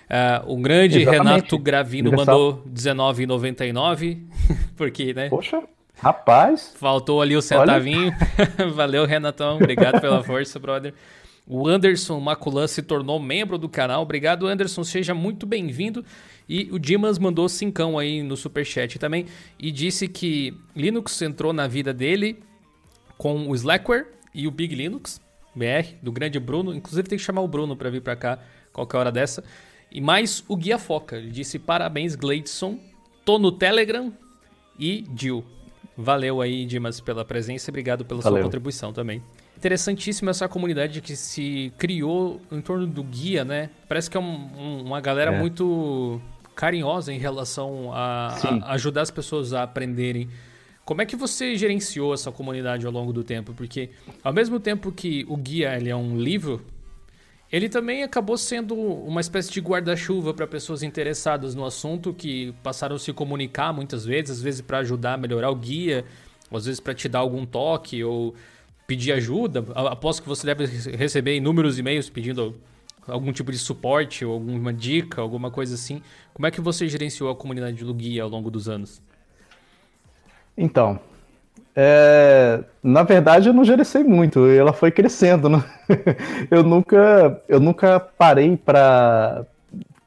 Uh, 0.05 0.52
o 0.52 0.57
grande 0.57 1.00
Exatamente. 1.00 1.26
Renato 1.26 1.59
Gravino 1.59 2.09
Universal. 2.11 2.36
mandou 2.36 2.62
R$19,99, 2.66 4.18
porque, 4.76 5.14
né? 5.14 5.28
Poxa, 5.28 5.62
rapaz. 5.96 6.74
Faltou 6.78 7.22
ali 7.22 7.36
o 7.36 7.42
centavinho. 7.42 8.12
Valeu, 8.74 9.07
Renatão. 9.07 9.57
Obrigado 9.57 10.00
pela 10.00 10.22
força, 10.22 10.59
brother. 10.59 10.94
O 11.46 11.68
Anderson 11.68 12.18
Maculan 12.20 12.66
se 12.66 12.80
tornou 12.82 13.20
membro 13.20 13.59
do 13.59 13.68
canal. 13.68 14.02
Obrigado, 14.02 14.46
Anderson. 14.46 14.82
Seja 14.82 15.12
muito 15.14 15.46
bem-vindo. 15.46 16.05
E 16.48 16.68
o 16.72 16.78
Dimas 16.78 17.18
mandou 17.18 17.48
cincão 17.48 17.98
aí 17.98 18.22
no 18.22 18.36
superchat 18.36 18.98
também 18.98 19.26
e 19.59 19.70
disse 19.70 20.09
que 20.09 20.55
Linux 20.74 21.20
entrou 21.22 21.52
na 21.52 21.66
vida 21.66 21.92
dele 21.92 22.42
com 23.16 23.48
o 23.48 23.55
Slackware 23.55 24.07
e 24.34 24.46
o 24.46 24.50
Big 24.50 24.74
Linux 24.74 25.20
BR, 25.55 25.96
do 26.02 26.11
grande 26.11 26.38
Bruno. 26.40 26.74
Inclusive 26.74 27.09
tem 27.09 27.18
que 27.18 27.24
chamar 27.24 27.42
o 27.42 27.48
Bruno 27.48 27.76
para 27.76 27.90
vir 27.90 28.00
para 28.00 28.16
cá 28.16 28.38
qualquer 28.72 28.98
hora 28.98 29.12
dessa. 29.12 29.44
E 29.95 30.01
mais 30.01 30.45
o 30.49 30.57
Guia 30.57 30.76
Foca. 30.76 31.16
Ele 31.16 31.30
disse 31.30 31.57
parabéns, 31.57 32.16
Gleidson. 32.16 32.80
Tô 33.24 33.38
no 33.38 33.53
Telegram 33.53 34.12
e 34.76 35.07
Jill. 35.16 35.45
Valeu 35.97 36.40
aí, 36.40 36.66
Dimas, 36.66 37.01
pela 37.01 37.24
presença 37.24 37.70
e 37.70 37.70
obrigado 37.70 38.05
pela 38.05 38.20
Valeu. 38.20 38.38
sua 38.38 38.45
contribuição 38.45 38.92
também. 38.92 39.22
Interessantíssima 39.57 40.32
essa 40.32 40.49
comunidade 40.49 41.01
que 41.01 41.14
se 41.14 41.72
criou 41.78 42.40
em 42.51 42.61
torno 42.61 42.88
do 42.88 43.05
guia, 43.05 43.45
né? 43.45 43.70
Parece 43.88 44.11
que 44.11 44.16
é 44.16 44.20
um, 44.20 44.51
um, 44.59 44.82
uma 44.82 45.01
galera 45.01 45.32
é. 45.32 45.38
muito 45.38 46.20
carinhosa 46.57 47.12
em 47.12 47.18
relação 47.18 47.92
a, 47.92 48.36
a, 48.36 48.72
ajudar 48.72 49.03
as 49.03 49.12
pessoas 49.12 49.53
a 49.53 49.62
aprenderem. 49.62 50.28
Como 50.84 51.01
é 51.01 51.07
que 51.07 51.14
você 51.14 51.57
gerenciou 51.57 52.12
essa 52.12 52.32
comunidade 52.32 52.84
ao 52.84 52.92
longo 52.92 53.12
do 53.12 53.22
tempo? 53.22 53.55
Porque 53.55 53.90
ao 54.24 54.32
mesmo 54.32 54.59
tempo 54.59 54.90
que 54.90 55.24
o 55.28 55.36
guia 55.36 55.76
ele 55.76 55.88
é 55.88 55.97
um 55.97 56.18
livro, 56.18 56.61
ele 57.55 57.68
também 57.68 58.02
acabou 58.02 58.36
sendo 58.36 58.74
uma 58.74 59.20
espécie 59.20 59.48
de 59.48 59.61
guarda-chuva 59.61 60.34
para 60.34 60.44
pessoas 60.44 60.82
interessadas 60.82 61.55
no 61.55 61.64
assunto 61.64 62.12
que 62.12 62.52
passaram 62.64 62.96
a 62.96 62.98
se 62.98 63.12
comunicar 63.12 63.72
muitas 63.72 64.05
vezes, 64.05 64.38
às 64.38 64.42
vezes 64.42 64.61
para 64.61 64.78
ajudar 64.78 65.14
a 65.14 65.16
melhorar 65.16 65.50
o 65.50 65.55
guia, 65.55 66.05
às 66.52 66.64
vezes 66.64 66.80
para 66.80 66.92
te 66.94 67.09
dar 67.09 67.20
algum 67.20 67.46
toque 67.46 68.02
ou 68.02 68.34
pedir 68.88 69.12
ajuda. 69.12 69.64
Aposto 69.72 70.20
que 70.20 70.28
você 70.28 70.44
deve 70.44 70.66
receber 70.96 71.36
inúmeros 71.36 71.78
e-mails 71.78 72.11
pedindo 72.11 72.57
algum 73.07 73.32
tipo 73.32 73.52
de 73.52 73.59
suporte 73.59 74.24
ou 74.24 74.32
alguma 74.32 74.72
dica, 74.72 75.22
alguma 75.22 75.48
coisa 75.48 75.76
assim. 75.76 76.02
Como 76.32 76.48
é 76.48 76.50
que 76.50 76.61
você 76.61 76.88
gerenciou 76.88 77.30
a 77.30 77.36
comunidade 77.36 77.84
do 77.84 77.94
guia 77.94 78.24
ao 78.24 78.28
longo 78.28 78.50
dos 78.50 78.68
anos? 78.68 79.00
Então, 80.59 80.98
é, 81.76 82.60
na 82.82 83.02
verdade, 83.02 83.48
eu 83.48 83.52
não 83.52 83.64
gerenciei 83.64 84.04
muito, 84.04 84.46
ela 84.46 84.72
foi 84.72 84.90
crescendo. 84.90 85.48
Né? 85.48 85.64
eu, 86.50 86.62
nunca, 86.62 87.42
eu 87.48 87.58
nunca 87.58 87.98
parei 87.98 88.56
para 88.56 89.44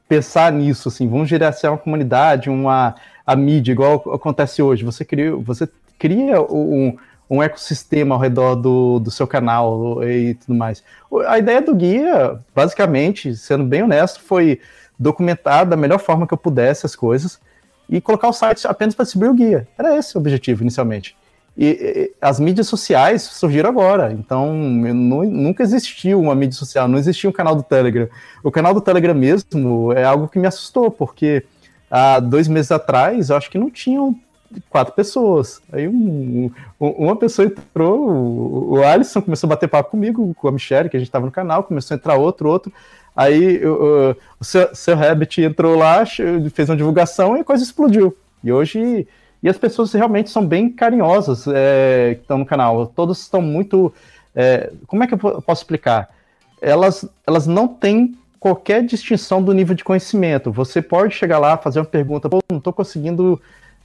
pensar 0.08 0.50
nisso, 0.50 0.88
assim, 0.88 1.06
vamos 1.06 1.28
gerenciar 1.28 1.72
uma 1.72 1.78
comunidade, 1.78 2.48
uma 2.48 2.94
a 3.26 3.36
mídia, 3.36 3.72
igual 3.72 3.96
acontece 4.14 4.62
hoje. 4.62 4.82
Você 4.84 5.04
cria, 5.04 5.36
você 5.36 5.68
cria 5.98 6.40
um, 6.40 6.96
um 7.28 7.42
ecossistema 7.42 8.14
ao 8.14 8.20
redor 8.20 8.54
do, 8.54 8.98
do 8.98 9.10
seu 9.10 9.26
canal 9.26 10.02
e 10.02 10.32
tudo 10.34 10.54
mais. 10.56 10.82
A 11.26 11.38
ideia 11.38 11.60
do 11.60 11.74
guia, 11.74 12.40
basicamente, 12.54 13.36
sendo 13.36 13.64
bem 13.64 13.82
honesto, 13.82 14.22
foi 14.22 14.60
documentar 14.98 15.66
da 15.66 15.76
melhor 15.76 15.98
forma 15.98 16.26
que 16.26 16.32
eu 16.32 16.38
pudesse 16.38 16.86
as 16.86 16.96
coisas 16.96 17.38
e 17.86 18.00
colocar 18.00 18.28
o 18.28 18.32
site 18.32 18.66
apenas 18.66 18.94
para 18.94 19.04
distribuir 19.04 19.30
o 19.30 19.34
guia. 19.34 19.68
Era 19.76 19.94
esse 19.98 20.16
o 20.16 20.20
objetivo 20.20 20.62
inicialmente. 20.62 21.14
E, 21.58 21.66
e 21.66 22.12
as 22.20 22.38
mídias 22.38 22.68
sociais 22.68 23.22
surgiram 23.22 23.68
agora, 23.68 24.12
então 24.12 24.54
não, 24.54 25.24
nunca 25.24 25.64
existiu 25.64 26.20
uma 26.20 26.32
mídia 26.32 26.56
social, 26.56 26.86
não 26.86 26.96
existia 26.96 27.28
um 27.28 27.32
canal 27.32 27.56
do 27.56 27.64
Telegram. 27.64 28.08
O 28.44 28.50
canal 28.52 28.72
do 28.72 28.80
Telegram 28.80 29.12
mesmo 29.12 29.92
é 29.92 30.04
algo 30.04 30.28
que 30.28 30.38
me 30.38 30.46
assustou, 30.46 30.88
porque 30.88 31.44
há 31.90 32.20
dois 32.20 32.46
meses 32.46 32.70
atrás 32.70 33.30
eu 33.30 33.36
acho 33.36 33.50
que 33.50 33.58
não 33.58 33.70
tinham 33.70 34.14
quatro 34.70 34.94
pessoas. 34.94 35.60
Aí 35.72 35.88
um, 35.88 36.48
um, 36.80 36.86
uma 36.90 37.16
pessoa 37.16 37.46
entrou, 37.46 38.08
o, 38.08 38.74
o 38.74 38.84
Alisson 38.84 39.20
começou 39.20 39.48
a 39.48 39.50
bater 39.50 39.68
papo 39.68 39.90
comigo, 39.90 40.32
com 40.34 40.46
a 40.46 40.52
Michelle, 40.52 40.88
que 40.88 40.96
a 40.96 41.00
gente 41.00 41.08
estava 41.08 41.26
no 41.26 41.32
canal, 41.32 41.64
começou 41.64 41.96
a 41.96 41.98
entrar 41.98 42.14
outro, 42.14 42.48
outro. 42.48 42.72
Aí 43.16 43.66
o, 43.66 44.16
o 44.38 44.44
seu, 44.44 44.72
seu 44.76 44.94
Rabbit 44.94 45.42
entrou 45.42 45.76
lá, 45.76 46.06
fez 46.06 46.70
uma 46.70 46.76
divulgação 46.76 47.36
e 47.36 47.40
a 47.40 47.44
coisa 47.44 47.64
explodiu. 47.64 48.16
E 48.44 48.52
hoje. 48.52 49.08
E 49.42 49.48
as 49.48 49.56
pessoas 49.56 49.92
realmente 49.92 50.30
são 50.30 50.44
bem 50.44 50.68
carinhosas 50.68 51.46
é, 51.46 52.14
que 52.16 52.22
estão 52.22 52.38
no 52.38 52.46
canal. 52.46 52.86
Todos 52.86 53.20
estão 53.20 53.40
muito. 53.40 53.92
É, 54.34 54.70
como 54.86 55.02
é 55.04 55.06
que 55.06 55.14
eu 55.14 55.18
posso 55.18 55.62
explicar? 55.62 56.08
Elas, 56.60 57.08
elas 57.26 57.46
não 57.46 57.68
têm 57.68 58.16
qualquer 58.40 58.84
distinção 58.84 59.42
do 59.42 59.52
nível 59.52 59.74
de 59.74 59.84
conhecimento. 59.84 60.50
Você 60.50 60.82
pode 60.82 61.14
chegar 61.14 61.38
lá, 61.38 61.56
fazer 61.56 61.80
uma 61.80 61.84
pergunta, 61.84 62.28
pô, 62.28 62.40
não 62.50 62.58
estou 62.58 62.72
conseguindo 62.72 63.40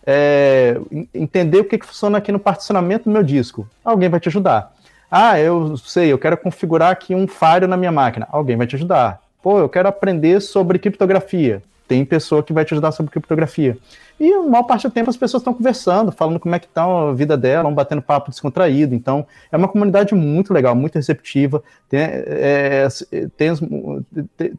é, 0.06 0.80
entender 1.14 1.60
o 1.60 1.66
que, 1.66 1.78
que 1.78 1.86
funciona 1.86 2.18
aqui 2.18 2.32
no 2.32 2.40
particionamento 2.40 3.06
do 3.06 3.12
meu 3.12 3.24
disco. 3.24 3.68
Alguém 3.84 4.10
vai 4.10 4.20
te 4.20 4.30
ajudar. 4.30 4.74
Ah, 5.10 5.40
eu 5.40 5.78
sei, 5.78 6.12
eu 6.12 6.18
quero 6.18 6.38
configurar 6.38 6.92
aqui 6.92 7.14
um 7.14 7.28
Fire 7.28 7.68
na 7.68 7.78
minha 7.78 7.92
máquina. 7.92 8.28
Alguém 8.32 8.58
vai 8.58 8.66
te 8.66 8.76
ajudar. 8.76 9.22
Pô, 9.42 9.60
eu 9.60 9.70
quero 9.70 9.88
aprender 9.88 10.42
sobre 10.42 10.80
criptografia. 10.80 11.62
Tem 11.88 12.06
pessoa 12.06 12.42
que 12.42 12.54
vai 12.54 12.64
te 12.66 12.74
ajudar 12.74 12.92
sobre 12.92 13.12
criptografia. 13.12 13.78
E 14.20 14.32
a 14.32 14.42
maior 14.44 14.64
parte 14.64 14.88
do 14.88 14.92
tempo 14.92 15.10
as 15.10 15.18
pessoas 15.18 15.42
estão 15.42 15.54
conversando, 15.54 16.12
falando 16.12 16.40
como 16.40 16.56
é 16.56 16.60
que 16.60 16.66
está 16.66 16.84
a 16.84 17.14
vida 17.14 17.36
dela, 17.36 17.68
um 17.68 17.74
batendo 17.74 18.02
papo 18.02 18.30
descontraído. 18.30 18.96
Então, 18.96 19.26
é 19.52 19.58
uma 19.58 19.68
comunidade 19.68 20.14
muito 20.16 20.54
legal, 20.54 20.76
muito 20.76 20.96
receptiva. 20.96 21.64
Tem, 21.90 22.00
é, 22.02 22.88
tem, 23.36 23.52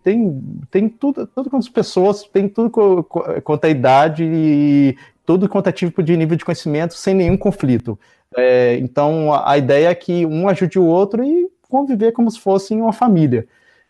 tem, 0.02 0.42
tem, 0.70 0.88
tudo, 0.88 1.26
tudo 1.26 1.48
quanto 1.48 1.62
as 1.62 1.68
pessoas, 1.68 2.24
tem 2.24 2.48
tudo 2.48 2.70
quanto 2.70 3.64
a 3.64 3.68
idade 3.68 4.24
e 4.24 4.96
tudo 5.24 5.48
quanto 5.48 5.68
é 5.68 5.72
tipo 5.72 6.02
de 6.02 6.16
nível 6.16 6.36
de 6.36 6.44
conhecimento, 6.44 6.94
sem 6.94 7.14
nenhum 7.14 7.36
conflito. 7.36 7.98
É, 8.36 8.76
então, 8.78 9.32
a 9.32 9.56
ideia 9.56 9.88
é 9.88 9.94
que 9.94 10.26
um 10.26 10.48
ajude 10.48 10.78
o 10.78 10.84
outro 10.84 11.24
e 11.24 11.48
conviver 11.68 12.12
como 12.12 12.30
se 12.30 12.38
fossem 12.38 12.80
uma 12.80 12.92
família. 12.92 13.46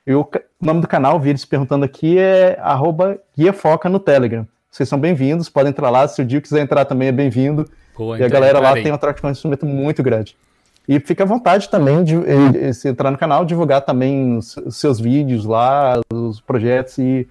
E 0.06 0.14
o 0.14 0.28
nome 0.60 0.82
do 0.82 0.86
canal, 0.86 1.18
vi 1.18 1.30
eles 1.30 1.46
perguntando 1.46 1.82
aqui, 1.82 2.18
é 2.18 2.58
arroba 2.60 3.18
Guia 3.34 3.54
Foca 3.54 3.88
no 3.88 3.98
Telegram. 3.98 4.46
Vocês 4.70 4.86
são 4.86 5.00
bem-vindos, 5.00 5.48
podem 5.48 5.70
entrar 5.70 5.88
lá. 5.88 6.06
Se 6.06 6.20
o 6.20 6.24
Dio 6.26 6.42
quiser 6.42 6.60
entrar 6.60 6.84
também, 6.84 7.08
é 7.08 7.12
bem-vindo. 7.12 7.66
E 8.18 8.22
a 8.22 8.28
galera 8.28 8.60
lá 8.60 8.74
tem 8.74 8.90
uma 8.90 8.98
troca 8.98 9.14
de 9.14 9.22
conhecimento 9.22 9.64
muito 9.64 10.02
grande. 10.02 10.36
E 10.86 11.00
fica 11.00 11.22
à 11.22 11.26
vontade 11.26 11.70
também 11.70 12.04
de, 12.04 12.18
de, 12.18 12.82
de 12.82 12.88
entrar 12.88 13.10
no 13.10 13.16
canal, 13.16 13.46
divulgar 13.46 13.80
também 13.80 14.36
os, 14.36 14.54
seus 14.72 15.00
vídeos 15.00 15.46
lá, 15.46 15.98
os 16.12 16.38
projetos 16.38 16.98
e 16.98 17.26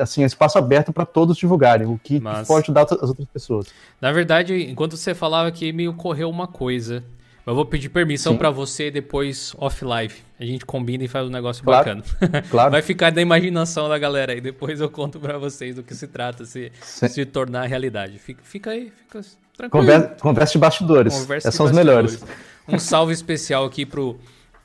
assim, 0.00 0.24
espaço 0.24 0.56
aberto 0.56 0.90
para 0.90 1.04
todos 1.04 1.36
divulgarem, 1.36 1.86
o 1.86 2.00
que 2.02 2.18
Mas... 2.18 2.48
pode 2.48 2.62
ajudar 2.62 2.84
as 2.84 3.10
outras 3.10 3.28
pessoas. 3.28 3.66
Na 4.00 4.10
verdade, 4.10 4.70
enquanto 4.70 4.96
você 4.96 5.14
falava 5.14 5.48
aqui, 5.48 5.70
me 5.70 5.86
ocorreu 5.86 6.30
uma 6.30 6.46
coisa. 6.46 7.04
Eu 7.48 7.54
vou 7.54 7.64
pedir 7.64 7.88
permissão 7.88 8.36
para 8.36 8.50
você 8.50 8.90
depois 8.90 9.54
off-live. 9.56 10.16
A 10.38 10.44
gente 10.44 10.66
combina 10.66 11.04
e 11.04 11.08
faz 11.08 11.26
um 11.26 11.30
negócio 11.30 11.64
claro, 11.64 12.02
bacana. 12.02 12.42
Claro. 12.50 12.70
Vai 12.70 12.82
ficar 12.82 13.10
da 13.10 13.22
imaginação 13.22 13.88
da 13.88 13.98
galera 13.98 14.34
aí. 14.34 14.40
Depois 14.40 14.82
eu 14.82 14.90
conto 14.90 15.18
para 15.18 15.38
vocês 15.38 15.76
do 15.76 15.82
que 15.82 15.94
se 15.94 16.06
trata, 16.06 16.44
se, 16.44 16.70
se 16.82 17.24
tornar 17.24 17.64
realidade. 17.64 18.18
Fica, 18.18 18.42
fica 18.44 18.70
aí, 18.72 18.92
fica 18.94 19.22
tranquilo. 19.56 19.70
Conversa, 19.70 20.16
conversa 20.20 20.52
de 20.52 20.58
bastidores. 20.58 21.14
Conversa 21.14 21.48
Essas 21.48 21.54
são 21.54 21.64
os 21.64 21.72
melhores. 21.72 22.22
Um 22.68 22.78
salve 22.78 23.14
especial 23.14 23.64
aqui 23.64 23.86
pro 23.86 24.18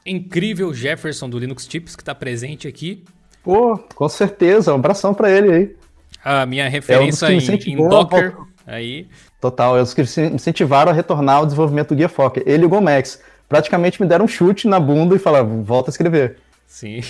incrível 0.06 0.74
Jefferson 0.74 1.30
do 1.30 1.40
Linux 1.40 1.66
Tips, 1.66 1.96
que 1.96 2.02
está 2.02 2.14
presente 2.14 2.68
aqui. 2.68 3.02
Pô, 3.42 3.78
com 3.96 4.10
certeza. 4.10 4.74
Um 4.74 4.76
abração 4.76 5.14
para 5.14 5.32
ele 5.32 5.54
aí. 5.54 5.76
A 6.22 6.46
minha 6.46 6.68
referência 6.68 7.28
é 7.28 7.30
um 7.30 7.40
em, 7.40 7.76
em 7.76 7.88
Docker. 7.88 8.36
Aí. 8.68 9.08
Total, 9.44 9.78
é 9.78 9.82
os 9.82 9.94
que 9.94 10.02
incentivaram 10.02 10.90
a 10.90 10.96
retornar 10.96 11.36
ao 11.36 11.46
desenvolvimento 11.46 11.90
do 11.90 11.96
Guia 11.96 12.08
Foca. 12.08 12.42
Ele 12.46 12.64
e 12.64 12.66
o 12.66 12.70
Gomex 12.70 13.22
praticamente 13.50 14.02
me 14.02 14.08
deram 14.08 14.24
um 14.24 14.28
chute 14.28 14.70
na 14.70 14.80
bunda 14.80 15.18
e 15.18 15.20
falaram, 15.20 15.62
volta 15.66 15.90
a 15.90 15.92
escrever. 15.92 16.38
Sim. 16.66 17.02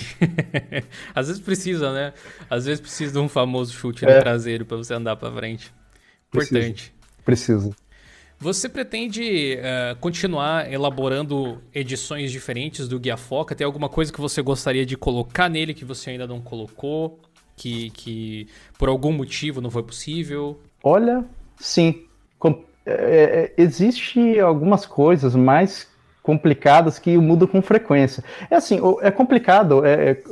Às 1.14 1.28
vezes 1.28 1.40
precisa, 1.40 1.92
né? 1.92 2.12
Às 2.50 2.64
vezes 2.66 2.80
precisa 2.80 3.12
de 3.12 3.18
um 3.20 3.28
famoso 3.28 3.72
chute 3.72 4.04
é. 4.04 4.16
no 4.16 4.20
traseiro 4.20 4.66
para 4.66 4.76
você 4.76 4.94
andar 4.94 5.14
para 5.14 5.30
frente. 5.30 5.72
Importante. 6.26 6.92
Precisa. 7.24 7.70
Você 8.40 8.68
pretende 8.68 9.56
uh, 9.60 9.94
continuar 10.00 10.68
elaborando 10.72 11.62
edições 11.72 12.32
diferentes 12.32 12.88
do 12.88 12.98
Guia 12.98 13.16
Foca? 13.16 13.54
Tem 13.54 13.64
alguma 13.64 13.88
coisa 13.88 14.12
que 14.12 14.20
você 14.20 14.42
gostaria 14.42 14.84
de 14.84 14.96
colocar 14.96 15.48
nele 15.48 15.72
que 15.72 15.84
você 15.84 16.10
ainda 16.10 16.26
não 16.26 16.40
colocou? 16.40 17.20
Que, 17.54 17.90
que 17.90 18.48
por 18.76 18.88
algum 18.88 19.12
motivo 19.12 19.60
não 19.60 19.70
foi 19.70 19.84
possível? 19.84 20.60
Olha, 20.82 21.24
sim. 21.60 22.08
É, 22.86 23.52
é 23.56 23.62
existe 23.62 24.38
algumas 24.40 24.84
coisas 24.84 25.34
mais 25.34 25.88
complicadas 26.24 26.98
que 26.98 27.16
mudam 27.18 27.46
com 27.46 27.60
frequência. 27.60 28.24
É 28.50 28.56
assim, 28.56 28.80
é 29.02 29.10
complicado. 29.10 29.84
É, 29.84 30.10
é 30.10 30.22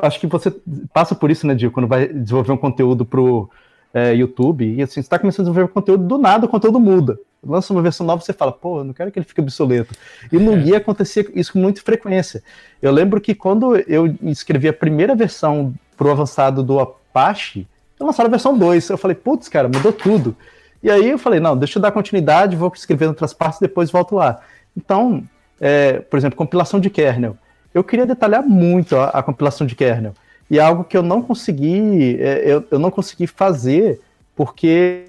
acho 0.00 0.20
que 0.20 0.26
você 0.28 0.54
passa 0.94 1.16
por 1.16 1.32
isso, 1.32 1.46
né, 1.46 1.54
Dio, 1.54 1.72
quando 1.72 1.88
vai 1.88 2.06
desenvolver 2.06 2.52
um 2.52 2.56
conteúdo 2.56 3.04
pro 3.04 3.50
é, 3.92 4.14
YouTube, 4.14 4.64
e 4.64 4.80
assim, 4.80 4.94
você 4.94 5.00
está 5.00 5.18
começando 5.18 5.46
a 5.46 5.50
desenvolver 5.50 5.72
conteúdo, 5.72 6.04
do 6.06 6.16
nada 6.16 6.46
o 6.46 6.48
conteúdo 6.48 6.78
muda. 6.78 7.18
Lança 7.44 7.72
uma 7.72 7.82
versão 7.82 8.06
nova, 8.06 8.22
você 8.22 8.32
fala, 8.32 8.52
pô, 8.52 8.78
eu 8.78 8.84
não 8.84 8.94
quero 8.94 9.10
que 9.10 9.18
ele 9.18 9.26
fique 9.26 9.40
obsoleto. 9.40 9.92
E 10.30 10.38
no 10.38 10.52
é. 10.52 10.58
guia 10.58 10.76
acontecia 10.76 11.26
isso 11.34 11.52
com 11.52 11.58
muita 11.58 11.80
frequência. 11.80 12.40
Eu 12.80 12.92
lembro 12.92 13.20
que 13.20 13.34
quando 13.34 13.76
eu 13.76 14.16
escrevi 14.22 14.68
a 14.68 14.72
primeira 14.72 15.16
versão 15.16 15.74
pro 15.96 16.12
avançado 16.12 16.62
do 16.62 16.78
Apache, 16.78 17.66
eu 17.98 18.06
lançaram 18.06 18.28
a 18.28 18.30
versão 18.30 18.56
2. 18.56 18.90
Eu 18.90 18.96
falei, 18.96 19.16
putz, 19.16 19.48
cara, 19.48 19.68
mudou 19.68 19.92
tudo. 19.92 20.36
E 20.82 20.90
aí 20.90 21.10
eu 21.10 21.18
falei, 21.18 21.38
não, 21.38 21.56
deixa 21.56 21.78
eu 21.78 21.82
dar 21.82 21.92
continuidade, 21.92 22.56
vou 22.56 22.72
escrever 22.74 23.06
outras 23.06 23.32
partes, 23.32 23.60
depois 23.60 23.90
volto 23.90 24.16
lá. 24.16 24.40
Então, 24.76 25.22
é, 25.60 26.00
por 26.00 26.16
exemplo, 26.16 26.36
compilação 26.36 26.80
de 26.80 26.90
kernel. 26.90 27.36
Eu 27.72 27.84
queria 27.84 28.04
detalhar 28.04 28.42
muito 28.42 28.96
a, 28.96 29.06
a 29.06 29.22
compilação 29.22 29.66
de 29.66 29.74
kernel 29.74 30.12
e 30.50 30.58
é 30.58 30.62
algo 30.62 30.84
que 30.84 30.96
eu 30.96 31.02
não 31.02 31.22
consegui, 31.22 32.18
é, 32.20 32.42
eu, 32.44 32.64
eu 32.70 32.78
não 32.78 32.90
consegui 32.90 33.26
fazer 33.26 34.00
porque 34.36 35.04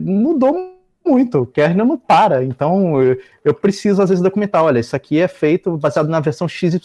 mudou 0.00 0.72
muito, 1.04 1.40
o 1.40 1.46
kernel 1.46 1.86
não 1.86 1.98
para, 1.98 2.44
então 2.44 3.02
eu, 3.02 3.18
eu, 3.44 3.54
preciso 3.54 4.02
às 4.02 4.08
vezes 4.08 4.22
documentar, 4.22 4.62
olha, 4.62 4.78
isso 4.78 4.94
aqui 4.94 5.18
é 5.18 5.26
feito 5.26 5.76
baseado 5.76 6.08
na 6.08 6.20
versão 6.20 6.46
XYZ, 6.46 6.78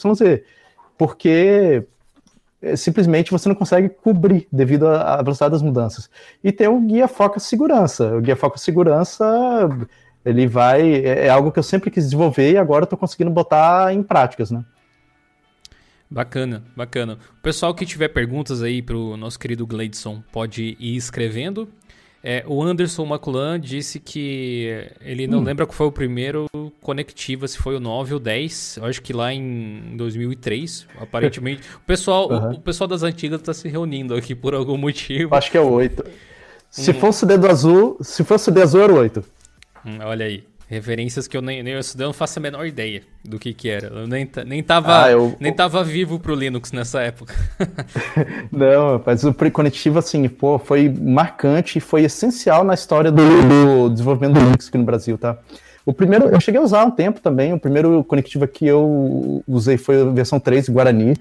porque 0.97 1.83
é, 1.83 1.83
simplesmente 2.75 3.31
você 3.31 3.47
não 3.47 3.55
consegue 3.55 3.89
cobrir 3.89 4.47
devido 4.51 4.87
à 4.87 5.21
velocidade 5.21 5.51
das 5.51 5.61
mudanças. 5.61 6.09
E 6.43 6.51
tem 6.51 6.67
o 6.67 6.79
guia 6.81 7.07
foca 7.07 7.39
segurança, 7.39 8.15
o 8.15 8.21
guia 8.21 8.35
foca 8.35 8.57
segurança 8.57 9.25
ele 10.27 10.45
vai, 10.45 10.81
é, 10.81 11.27
é 11.27 11.29
algo 11.29 11.51
que 11.51 11.59
eu 11.59 11.63
sempre 11.63 11.89
quis 11.89 12.03
desenvolver 12.03 12.51
e 12.51 12.57
agora 12.57 12.83
estou 12.83 12.99
conseguindo 12.99 13.31
botar 13.31 13.93
em 13.93 14.03
práticas, 14.03 14.51
né? 14.51 14.63
Bacana, 16.09 16.63
bacana. 16.75 17.17
O 17.39 17.41
pessoal 17.41 17.73
que 17.73 17.85
tiver 17.85 18.09
perguntas 18.09 18.61
aí 18.61 18.81
pro 18.81 19.15
nosso 19.17 19.39
querido 19.39 19.65
Gleidson 19.65 20.21
pode 20.31 20.75
ir 20.79 20.95
escrevendo. 20.95 21.69
É, 22.23 22.43
o 22.47 22.63
Anderson 22.63 23.05
Maculan 23.05 23.59
disse 23.59 23.99
que 23.99 24.89
ele 25.01 25.27
não 25.27 25.39
hum. 25.39 25.43
lembra 25.43 25.65
qual 25.65 25.75
foi 25.75 25.87
o 25.87 25.91
primeiro 25.91 26.47
Conectiva, 26.81 27.47
se 27.47 27.57
foi 27.57 27.75
o 27.75 27.79
9 27.79 28.15
ou 28.15 28.19
10. 28.19 28.77
Eu 28.77 28.85
acho 28.85 29.01
que 29.01 29.13
lá 29.13 29.33
em 29.33 29.95
2003, 29.95 30.87
aparentemente. 30.99 31.61
o, 31.77 31.79
pessoal, 31.81 32.29
uhum. 32.29 32.49
o, 32.49 32.53
o, 32.53 32.61
pessoal 32.61 32.87
das 32.87 33.03
antigas 33.03 33.39
está 33.39 33.53
se 33.53 33.67
reunindo 33.67 34.15
aqui 34.15 34.33
por 34.33 34.53
algum 34.53 34.77
motivo. 34.77 35.35
Acho 35.35 35.51
que 35.51 35.57
é 35.57 35.61
o 35.61 35.69
8. 35.69 36.03
Se 36.69 36.91
hum. 36.91 36.93
fosse 36.95 37.23
o 37.23 37.27
dedo 37.27 37.47
azul, 37.47 37.97
se 38.01 38.23
fosse 38.23 38.49
o 38.49 38.51
dedo 38.51 38.63
azul 38.63 38.81
era 38.81 38.93
o 38.93 38.97
8. 38.97 39.23
Hum, 39.85 39.97
olha 40.01 40.25
aí. 40.25 40.43
Referências 40.69 41.29
que 41.29 41.37
eu 41.37 41.41
nem, 41.41 41.63
nem 41.63 41.75
eu 41.75 41.81
não 41.97 42.11
faço 42.11 42.39
a 42.39 42.41
menor 42.41 42.65
ideia 42.67 43.01
do 43.23 43.39
que 43.39 43.53
que 43.53 43.69
era. 43.69 43.87
Eu 43.87 44.05
nem, 44.05 44.29
nem, 44.45 44.61
tava, 44.61 45.05
ah, 45.05 45.09
eu... 45.09 45.33
nem 45.39 45.53
tava 45.53 45.81
vivo 45.81 46.19
pro 46.19 46.35
Linux 46.35 46.73
nessa 46.73 46.99
época. 46.99 47.33
não, 48.51 49.01
mas 49.05 49.23
o 49.23 49.33
Conectivo, 49.33 49.97
assim, 49.97 50.27
pô, 50.27 50.59
foi 50.59 50.89
marcante 50.89 51.77
e 51.77 51.81
foi 51.81 52.03
essencial 52.03 52.65
na 52.65 52.73
história 52.73 53.09
do, 53.09 53.23
do, 53.23 53.89
desenvolvimento 53.89 54.33
do 54.33 54.41
Linux 54.41 54.67
aqui 54.67 54.77
no 54.77 54.83
Brasil, 54.83 55.17
tá? 55.17 55.37
O 55.85 55.93
primeiro, 55.93 56.25
eu 56.25 56.41
cheguei 56.41 56.59
a 56.59 56.63
usar 56.63 56.83
um 56.83 56.91
tempo 56.91 57.21
também, 57.21 57.53
o 57.53 57.59
primeiro 57.59 58.03
conectivo 58.03 58.45
que 58.45 58.67
eu 58.67 59.41
usei 59.47 59.77
foi 59.77 60.01
a 60.01 60.05
versão 60.11 60.37
3 60.37 60.67
Guarani. 60.67 61.13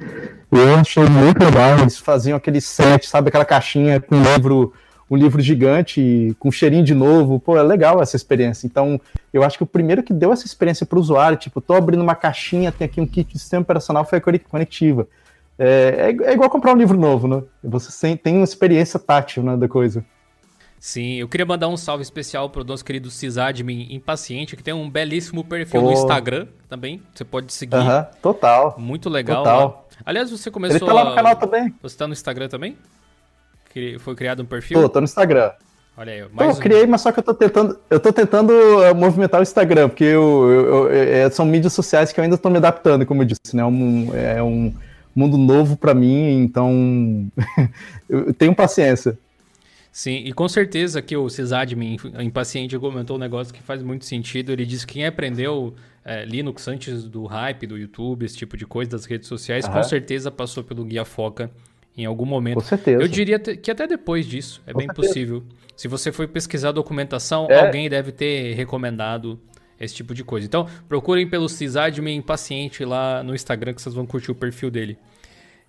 Eu 0.51 0.75
achei 0.75 1.05
muito 1.05 1.45
legal, 1.45 1.79
eles 1.79 1.97
faziam 1.99 2.37
aquele 2.37 2.61
set, 2.61 3.07
sabe, 3.09 3.29
aquela 3.29 3.45
caixinha 3.45 4.01
com 4.01 4.17
um 4.17 4.23
livro 4.35 4.73
um 5.11 5.17
livro 5.17 5.41
gigante 5.41 6.35
com 6.39 6.51
cheirinho 6.51 6.85
de 6.85 6.95
novo. 6.95 7.39
Pô, 7.39 7.57
é 7.57 7.63
legal 7.63 8.03
essa 8.03 8.17
experiência. 8.17 8.67
Então, 8.67 9.01
eu 9.33 9.43
acho 9.43 9.57
que 9.57 9.63
o 9.63 9.67
primeiro 9.67 10.03
que 10.03 10.13
deu 10.13 10.33
essa 10.33 10.47
experiência 10.47 10.85
para 10.85 10.99
o 10.99 11.01
usuário, 11.01 11.39
tipo, 11.39 11.61
tô 11.61 11.75
abrindo 11.75 12.03
uma 12.03 12.15
caixinha, 12.15 12.73
tem 12.73 12.87
aqui 12.87 13.01
um 13.01 13.07
kit 13.07 13.33
de 13.33 13.39
sistema 13.39 13.63
operacional, 13.63 14.05
foi 14.05 14.19
a 14.19 14.39
Conectiva. 14.39 15.07
É, 15.59 16.13
é, 16.21 16.31
é 16.31 16.33
igual 16.33 16.51
comprar 16.51 16.75
um 16.75 16.77
livro 16.77 16.99
novo, 16.99 17.27
né? 17.27 17.43
Você 17.63 18.17
tem 18.17 18.37
uma 18.37 18.45
experiência 18.45 18.99
tátil 18.99 19.43
né, 19.43 19.57
da 19.57 19.69
coisa. 19.69 20.05
Sim, 20.79 21.15
eu 21.15 21.29
queria 21.29 21.47
mandar 21.47 21.69
um 21.69 21.77
salve 21.77 22.03
especial 22.03 22.51
para 22.51 22.61
o 22.61 22.65
nosso 22.65 22.85
querido 22.85 23.11
Cisadmin 23.11 23.89
Impaciente, 23.91 24.55
que 24.55 24.63
tem 24.63 24.75
um 24.75 24.89
belíssimo 24.89 25.43
perfil 25.43 25.81
Pô. 25.81 25.87
no 25.87 25.93
Instagram 25.93 26.47
também. 26.69 27.03
Você 27.15 27.25
pode 27.25 27.53
seguir. 27.53 27.77
Uh 27.77 27.81
-huh, 27.81 28.07
total. 28.21 28.77
Muito 28.79 29.09
legal. 29.09 29.43
Total. 29.43 29.89
Aliás, 30.05 30.31
você 30.31 30.51
começou. 30.51 30.77
Ele 30.77 30.87
tá 30.87 30.93
lá 30.93 31.05
no 31.07 31.15
canal 31.15 31.37
também. 31.37 31.75
Você 31.83 31.95
está 31.95 32.07
no 32.07 32.13
Instagram 32.13 32.49
também? 32.49 32.77
Foi 33.99 34.15
criado 34.15 34.43
um 34.43 34.47
perfil? 34.47 34.81
Tô, 34.81 34.89
tô 34.89 35.01
no 35.01 35.05
Instagram. 35.05 35.53
Olha 35.97 36.13
aí, 36.13 36.21
mais 36.31 36.53
Pô, 36.53 36.59
um... 36.59 36.61
criei, 36.61 36.87
mas 36.87 37.01
só 37.01 37.11
que 37.11 37.21
eu 37.21 37.23
tô 37.23 37.33
tentando, 37.33 37.79
eu 37.89 37.99
tô 37.99 38.13
tentando 38.13 38.53
eh, 38.85 38.93
movimentar 38.93 39.41
o 39.41 39.43
Instagram, 39.43 39.89
porque 39.89 40.05
eu, 40.05 40.51
eu, 40.51 40.67
eu, 40.67 40.93
é, 40.93 41.31
são 41.31 41.47
mídias 41.47 41.73
sociais 41.73 42.13
que 42.13 42.21
eu 42.21 42.25
ainda 42.25 42.37
tô 42.37 42.51
me 42.51 42.59
adaptando, 42.59 43.07
como 43.07 43.23
eu 43.23 43.27
disse, 43.27 43.57
né? 43.57 43.63
É 43.63 43.65
um, 43.65 44.15
é 44.15 44.43
um 44.43 44.75
mundo 45.15 45.39
novo 45.39 45.75
para 45.75 45.95
mim, 45.95 46.43
então 46.43 47.27
eu 48.11 48.35
tenho 48.35 48.55
paciência. 48.55 49.19
Sim, 49.91 50.17
e 50.27 50.33
com 50.35 50.47
certeza 50.47 51.01
que 51.01 51.17
o 51.17 51.31
Sysadmin 51.31 51.97
impaciente 52.21 52.79
comentou 52.79 53.17
um 53.17 53.19
negócio 53.19 53.55
que 53.55 53.63
faz 53.63 53.83
muito 53.83 54.05
sentido. 54.05 54.53
Ele 54.53 54.67
disse 54.67 54.87
que 54.87 54.95
quem 54.95 55.07
aprendeu 55.07 55.75
é, 56.05 56.27
Linux 56.27 56.69
antes 56.69 57.05
do 57.05 57.25
hype 57.25 57.67
do 57.67 57.79
YouTube, 57.79 58.27
esse 58.27 58.37
tipo 58.37 58.59
de 58.59 58.67
coisa, 58.67 58.91
das 58.91 59.07
redes 59.07 59.27
sociais, 59.27 59.67
com 59.67 59.83
certeza 59.83 60.31
passou 60.31 60.63
pelo 60.63 60.85
Guia 60.85 61.07
Foca 61.07 61.51
em 61.97 62.05
algum 62.05 62.27
momento. 62.27 62.57
Com 62.57 62.61
certeza. 62.61 63.03
Eu 63.03 63.09
diria 63.09 63.39
que 63.39 63.71
até 63.71 63.87
depois 63.87 64.27
disso, 64.27 64.63
é 64.67 64.73
com 64.73 64.79
bem 64.79 64.87
certeza. 64.87 65.09
possível. 65.09 65.43
Se 65.77 65.89
você 65.89 66.13
foi 66.13 66.27
pesquisar 66.27 66.73
documentação, 66.73 67.47
é. 67.51 67.67
alguém 67.67 67.89
deve 67.89 68.13
ter 68.13 68.55
recomendado 68.55 69.39
esse 69.79 69.95
tipo 69.95 70.15
de 70.15 70.25
coisa. 70.25 70.47
Então, 70.47 70.67
procurem 70.89 71.29
pelo 71.29 71.49
Sysadmin 71.49 72.17
Impaciente 72.17 72.85
lá 72.85 73.23
no 73.23 73.35
Instagram 73.35 73.75
que 73.75 73.83
vocês 73.83 73.95
vão 73.95 74.07
curtir 74.07 74.31
o 74.31 74.35
perfil 74.35 74.71
dele. 74.71 74.99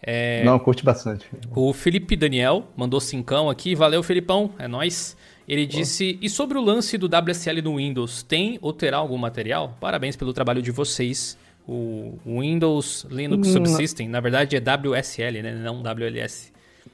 É... 0.01 0.43
Não, 0.43 0.57
curte 0.59 0.83
bastante. 0.83 1.25
O 1.55 1.73
Felipe 1.73 2.15
Daniel 2.15 2.67
mandou 2.75 2.99
cincão 2.99 3.49
aqui. 3.49 3.75
Valeu, 3.75 4.03
Felipão. 4.03 4.51
É 4.59 4.67
nós. 4.67 5.17
Ele 5.47 5.65
disse: 5.65 6.19
E 6.21 6.29
sobre 6.29 6.57
o 6.57 6.61
lance 6.61 6.97
do 6.97 7.07
WSL 7.07 7.61
no 7.61 7.77
Windows, 7.77 8.21
tem 8.21 8.59
ou 8.61 8.71
terá 8.71 8.97
algum 8.97 9.17
material? 9.17 9.75
Parabéns 9.79 10.15
pelo 10.15 10.33
trabalho 10.33 10.61
de 10.61 10.71
vocês. 10.71 11.37
O 11.67 12.17
Windows 12.25 13.05
Linux 13.09 13.49
Subsystem, 13.49 14.07
na 14.07 14.21
verdade 14.21 14.55
é 14.55 14.59
WSL, 14.59 15.41
né? 15.41 15.53
Não 15.53 15.81
WLS. 15.81 16.53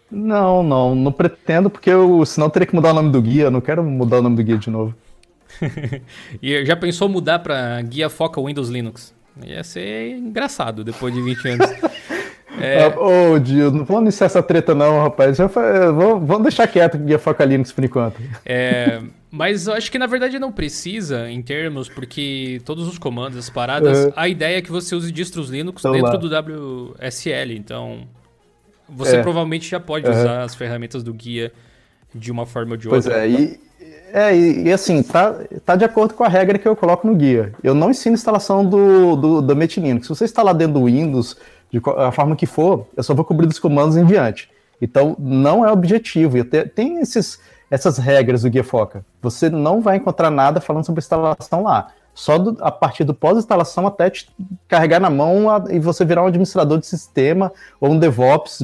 Não, 0.10 0.64
não, 0.64 0.96
não 0.96 1.12
pretendo, 1.12 1.70
porque 1.70 1.90
eu 1.90 2.26
senão 2.26 2.50
teria 2.50 2.66
que 2.66 2.76
mudar 2.76 2.92
o 2.92 2.94
nome 2.94 3.12
do 3.12 3.22
guia. 3.22 3.44
Eu 3.44 3.52
não 3.52 3.62
quero 3.62 3.84
mudar 3.84 4.18
o 4.18 4.22
nome 4.22 4.36
do 4.36 4.44
guia 4.44 4.58
de 4.58 4.70
novo. 4.70 4.96
e 6.42 6.66
já 6.66 6.76
pensou 6.76 7.08
mudar 7.08 7.40
para 7.40 7.82
guia 7.84 8.10
Foca 8.10 8.42
Windows 8.42 8.70
Linux? 8.70 9.14
Ia 9.44 9.64
ser 9.64 10.18
engraçado 10.18 10.84
depois 10.84 11.14
de 11.14 11.22
20 11.22 11.48
anos. 11.50 11.68
É... 12.60 12.88
Ô, 12.88 13.40
Dio, 13.40 13.72
não 13.72 13.84
vamos 13.84 14.04
iniciar 14.04 14.28
essa 14.28 14.44
treta 14.44 14.76
não, 14.76 15.02
rapaz. 15.02 15.40
Eu, 15.40 15.50
vou, 15.50 16.20
vamos 16.20 16.44
deixar 16.44 16.68
quieto 16.68 17.00
que 17.00 17.10
ia 17.10 17.18
focar 17.18 17.48
Linux 17.48 17.72
por 17.72 17.84
enquanto. 17.84 18.22
É, 18.46 19.02
mas 19.36 19.66
eu 19.66 19.74
acho 19.74 19.92
que 19.92 19.98
na 19.98 20.06
verdade 20.06 20.38
não 20.38 20.52
precisa 20.52 21.28
em 21.28 21.42
termos, 21.42 21.90
porque 21.90 22.62
todos 22.64 22.88
os 22.88 23.00
comandos, 23.00 23.36
as 23.36 23.50
paradas, 23.50 24.06
é. 24.06 24.14
a 24.16 24.30
ideia 24.30 24.60
é 24.60 24.62
que 24.62 24.72
você 24.72 24.94
use 24.94 25.12
distros 25.12 25.50
Linux 25.50 25.82
então, 25.82 25.92
dentro 25.92 26.30
lá. 26.30 26.44
do 26.44 26.94
WSL. 26.94 27.58
Então, 27.58 28.08
você 28.88 29.16
é. 29.16 29.22
provavelmente 29.24 29.68
já 29.68 29.80
pode 29.80 30.08
usar 30.08 30.44
as 30.44 30.54
ferramentas 30.54 31.02
do 31.02 31.12
guia 31.12 31.52
de 32.14 32.32
uma 32.32 32.46
forma 32.46 32.74
ou 32.74 32.78
de 32.78 32.88
outra. 32.88 33.12
Pois 33.12 33.24
é, 33.24 33.28
e, 33.28 33.60
é, 34.14 34.38
e, 34.38 34.72
assim, 34.72 35.02
tá, 35.02 35.36
tá 35.66 35.76
de 35.76 35.84
acordo 35.84 36.14
com 36.14 36.24
a 36.24 36.30
regra 36.30 36.60
que 36.60 36.68
eu 36.68 36.76
coloco 36.76 37.08
no 37.08 37.16
guia. 37.16 37.56
Eu 37.64 37.74
não 37.74 37.90
ensino 37.90 38.14
instalação 38.14 38.64
do, 38.64 39.16
do, 39.16 39.42
do 39.42 39.54
Linux. 39.54 40.06
Se 40.06 40.10
você 40.10 40.26
instalar 40.26 40.54
dentro 40.54 40.76
do 40.76 40.86
Windows 40.86 41.36
de 41.72 41.82
a 41.98 42.12
forma 42.12 42.36
que 42.36 42.46
for, 42.46 42.86
eu 42.96 43.02
só 43.02 43.16
vou 43.16 43.26
cobrir 43.26 43.48
dos 43.48 43.58
comandos 43.58 43.98
em 43.98 44.06
diante. 44.06 44.48
Então, 44.80 45.16
não 45.18 45.66
é 45.66 45.72
objetivo. 45.72 46.38
E 46.38 46.44
tem 46.44 47.00
esses, 47.00 47.40
essas 47.70 47.98
regras 47.98 48.44
do 48.44 48.50
Guia 48.50 48.64
Foca. 48.64 49.06
Você 49.22 49.50
não 49.50 49.82
vai 49.82 49.98
encontrar 49.98 50.30
nada 50.30 50.62
falando 50.62 50.86
sobre 50.86 51.00
instalação 51.00 51.64
lá. 51.64 51.92
Só 52.14 52.38
do, 52.38 52.58
a 52.64 52.72
partir 52.72 53.04
do 53.04 53.14
pós-instalação 53.14 53.88
até 53.88 54.10
te 54.10 54.30
carregar 54.68 55.00
na 55.00 55.10
mão 55.10 55.50
a, 55.50 55.64
e 55.70 55.80
você 55.80 56.06
virar 56.06 56.24
um 56.24 56.28
administrador 56.28 56.80
de 56.80 56.86
sistema 56.86 57.52
ou 57.82 57.92
um 57.92 57.98
DevOps 57.98 58.64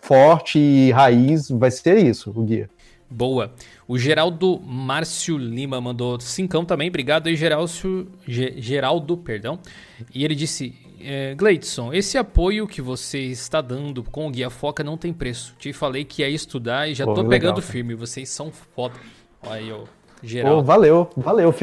forte 0.00 0.58
e 0.58 0.90
raiz. 0.90 1.50
Vai 1.50 1.70
ser 1.70 1.98
isso, 1.98 2.32
o 2.34 2.42
guia. 2.42 2.70
Boa. 3.10 3.52
O 3.88 3.98
Geraldo 3.98 4.60
Márcio 4.64 5.36
Lima 5.36 5.80
mandou 5.80 6.18
cincão 6.20 6.64
também. 6.64 6.88
Obrigado 6.88 7.26
aí, 7.26 7.34
Geraldo, 7.34 8.08
Geraldo, 8.26 9.16
perdão. 9.16 9.58
E 10.14 10.24
ele 10.24 10.36
disse: 10.36 10.74
é, 11.02 11.34
Gleidson, 11.34 11.92
esse 11.92 12.18
apoio 12.18 12.66
que 12.66 12.82
você 12.82 13.18
está 13.18 13.60
dando 13.60 14.02
com 14.02 14.26
o 14.26 14.30
Guia 14.30 14.50
Foca 14.50 14.82
não 14.82 14.96
tem 14.96 15.12
preço. 15.12 15.54
Te 15.58 15.72
falei 15.72 16.04
que 16.04 16.22
ia 16.22 16.28
estudar 16.28 16.88
e 16.88 16.94
já 16.94 17.04
Pô, 17.04 17.14
tô 17.14 17.20
legal, 17.22 17.30
pegando 17.30 17.60
cara. 17.60 17.66
firme. 17.66 17.94
Vocês 17.94 18.28
são 18.28 18.50
foda. 18.50 18.94
Olha 19.42 19.54
aí, 19.54 19.72
ó. 19.72 19.84
Geral. 20.22 20.56
Pô, 20.56 20.62
valeu, 20.62 21.10
valeu. 21.16 21.54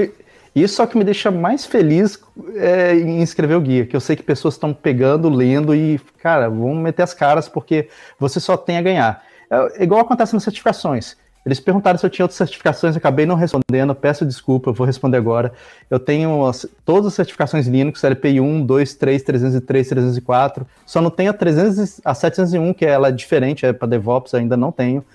Isso 0.55 0.75
só 0.75 0.87
que 0.87 0.97
me 0.97 1.03
deixa 1.03 1.29
mais 1.29 1.65
feliz 1.65 2.19
é, 2.55 2.95
em 2.95 3.21
escrever 3.21 3.55
o 3.55 3.61
guia, 3.61 3.85
que 3.85 3.95
eu 3.95 3.99
sei 3.99 4.15
que 4.15 4.23
pessoas 4.23 4.55
estão 4.55 4.73
pegando, 4.73 5.29
lendo 5.29 5.75
e, 5.75 5.99
cara, 6.17 6.49
vamos 6.49 6.77
meter 6.77 7.03
as 7.03 7.13
caras 7.13 7.47
porque 7.47 7.89
você 8.19 8.39
só 8.39 8.57
tem 8.57 8.77
a 8.77 8.81
ganhar. 8.81 9.23
É, 9.51 9.83
igual 9.83 10.01
acontece 10.01 10.33
nas 10.33 10.43
certificações. 10.43 11.15
Eles 11.45 11.59
perguntaram 11.59 11.97
se 11.97 12.05
eu 12.05 12.09
tinha 12.09 12.25
outras 12.25 12.37
certificações, 12.37 12.97
acabei 12.97 13.25
não 13.25 13.35
respondendo, 13.35 13.95
peço 13.95 14.25
desculpa, 14.25 14.71
vou 14.71 14.85
responder 14.85 15.17
agora. 15.17 15.53
Eu 15.89 15.99
tenho 15.99 16.45
as, 16.45 16.67
todas 16.83 17.07
as 17.07 17.13
certificações 17.13 17.67
Linux, 17.67 18.03
LPI 18.03 18.41
1, 18.41 18.65
2, 18.65 18.93
3, 18.95 19.23
303, 19.23 19.87
304, 19.87 20.67
só 20.85 21.01
não 21.01 21.09
tenho 21.09 21.31
a, 21.31 21.33
300, 21.33 22.01
a 22.03 22.13
701, 22.13 22.73
que 22.73 22.85
ela 22.85 23.07
é 23.07 23.11
diferente, 23.11 23.65
é 23.65 23.71
para 23.71 23.87
DevOps, 23.87 24.33
ainda 24.33 24.57
não 24.57 24.71
tenho. 24.71 25.05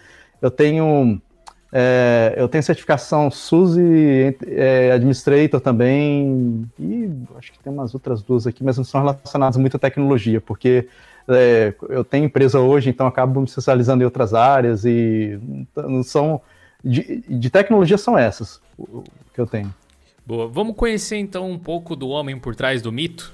Eu 0.40 0.50
tenho 0.50 1.20
é, 1.74 2.34
eu 2.36 2.48
tenho 2.48 2.62
certificação 2.62 3.30
SUSE 3.30 4.36
é, 4.46 4.92
Administrator 4.92 5.58
também, 5.58 6.68
e 6.78 7.10
acho 7.38 7.50
que 7.50 7.58
tem 7.58 7.72
umas 7.72 7.94
outras 7.94 8.22
duas 8.22 8.46
aqui, 8.46 8.62
mas 8.62 8.76
não 8.76 8.84
são 8.84 9.00
relacionadas 9.00 9.56
muito 9.56 9.78
à 9.78 9.80
tecnologia, 9.80 10.38
porque 10.38 10.86
é, 11.28 11.74
eu 11.88 12.04
tenho 12.04 12.26
empresa 12.26 12.60
hoje, 12.60 12.90
então 12.90 13.06
acabo 13.06 13.40
me 13.40 13.46
especializando 13.46 14.02
em 14.02 14.04
outras 14.04 14.34
áreas 14.34 14.84
e 14.84 15.38
não 15.76 16.02
são 16.02 16.40
de, 16.84 17.22
de 17.28 17.50
tecnologia 17.50 17.96
são 17.96 18.18
essas 18.18 18.60
que 19.32 19.40
eu 19.40 19.46
tenho. 19.46 19.72
Boa, 20.26 20.48
vamos 20.48 20.76
conhecer 20.76 21.16
então 21.16 21.50
um 21.50 21.58
pouco 21.58 21.94
do 21.96 22.08
homem 22.08 22.38
por 22.38 22.54
trás 22.54 22.82
do 22.82 22.92
mito 22.92 23.32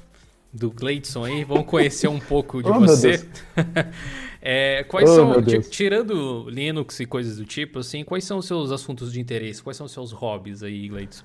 do 0.53 0.71
Gleidson 0.71 1.25
aí. 1.25 1.45
Vamos 1.45 1.67
conhecer 1.67 2.09
um 2.09 2.19
pouco 2.19 2.63
de 2.63 2.69
oh, 2.71 2.81
você. 2.81 3.27
é, 4.41 4.85
quais 4.85 5.09
oh, 5.09 5.15
são, 5.15 5.43
tirando 5.63 6.49
Linux 6.49 7.01
e 7.01 7.07
coisas 7.07 7.37
do 7.37 7.45
tipo, 7.45 7.79
assim, 7.79 8.05
quais 8.05 8.25
são 8.25 8.39
os 8.39 8.47
seus 8.47 8.71
assuntos 8.71 9.13
de 9.13 9.21
interesse? 9.21 9.63
Quais 9.63 9.77
são 9.77 9.87
os 9.87 9.93
seus 9.93 10.13
hobbies 10.13 10.63
aí, 10.63 10.89
Gleidson? 10.89 11.25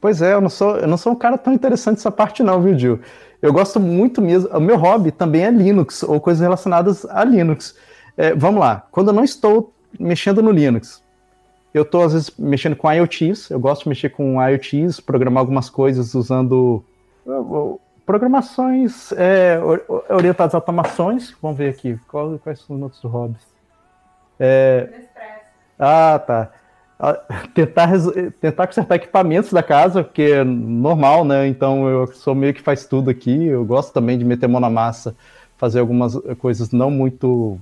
Pois 0.00 0.20
é, 0.20 0.34
eu 0.34 0.40
não 0.40 0.50
sou, 0.50 0.76
eu 0.76 0.86
não 0.86 0.96
sou 0.96 1.12
um 1.12 1.16
cara 1.16 1.38
tão 1.38 1.52
interessante 1.52 1.96
nessa 1.96 2.10
parte 2.10 2.42
não, 2.42 2.60
viu, 2.60 2.78
Gil? 2.78 3.00
Eu 3.44 3.52
gosto 3.52 3.78
muito 3.78 4.22
mesmo. 4.22 4.48
O 4.56 4.58
meu 4.58 4.78
hobby 4.78 5.10
também 5.10 5.44
é 5.44 5.50
Linux 5.50 6.02
ou 6.02 6.18
coisas 6.18 6.40
relacionadas 6.40 7.04
a 7.04 7.22
Linux. 7.22 7.76
É, 8.16 8.34
vamos 8.34 8.58
lá. 8.58 8.86
Quando 8.90 9.08
eu 9.08 9.12
não 9.12 9.22
estou 9.22 9.70
mexendo 10.00 10.42
no 10.42 10.50
Linux, 10.50 11.04
eu 11.74 11.82
estou 11.82 12.04
às 12.04 12.14
vezes 12.14 12.30
mexendo 12.38 12.74
com 12.74 12.90
IoTs. 12.90 13.50
Eu 13.50 13.60
gosto 13.60 13.82
de 13.82 13.90
mexer 13.90 14.08
com 14.08 14.42
IoTs, 14.42 14.98
programar 14.98 15.42
algumas 15.42 15.68
coisas 15.68 16.14
usando 16.14 16.82
programações 18.06 19.12
é, 19.12 19.60
orientadas 20.08 20.54
a 20.54 20.56
automações. 20.56 21.36
Vamos 21.42 21.58
ver 21.58 21.68
aqui. 21.68 22.00
Qual, 22.08 22.38
quais 22.38 22.60
são 22.60 22.76
os 22.76 22.82
outros 22.82 23.02
hobbies? 23.02 23.46
É... 24.40 24.88
Ah, 25.78 26.18
tá 26.18 26.50
tentar, 27.54 27.90
tentar 28.40 28.66
consertar 28.66 28.96
equipamentos 28.96 29.52
da 29.52 29.62
casa, 29.62 30.04
porque 30.04 30.22
é 30.22 30.44
normal, 30.44 31.24
né? 31.24 31.46
Então 31.46 31.88
eu 31.88 32.06
sou 32.08 32.34
meio 32.34 32.54
que 32.54 32.62
faz 32.62 32.86
tudo 32.86 33.10
aqui. 33.10 33.46
Eu 33.46 33.64
gosto 33.64 33.92
também 33.92 34.18
de 34.18 34.24
meter 34.24 34.48
mão 34.48 34.60
na 34.60 34.70
massa, 34.70 35.14
fazer 35.56 35.80
algumas 35.80 36.14
coisas 36.38 36.70
não 36.70 36.90
muito 36.90 37.58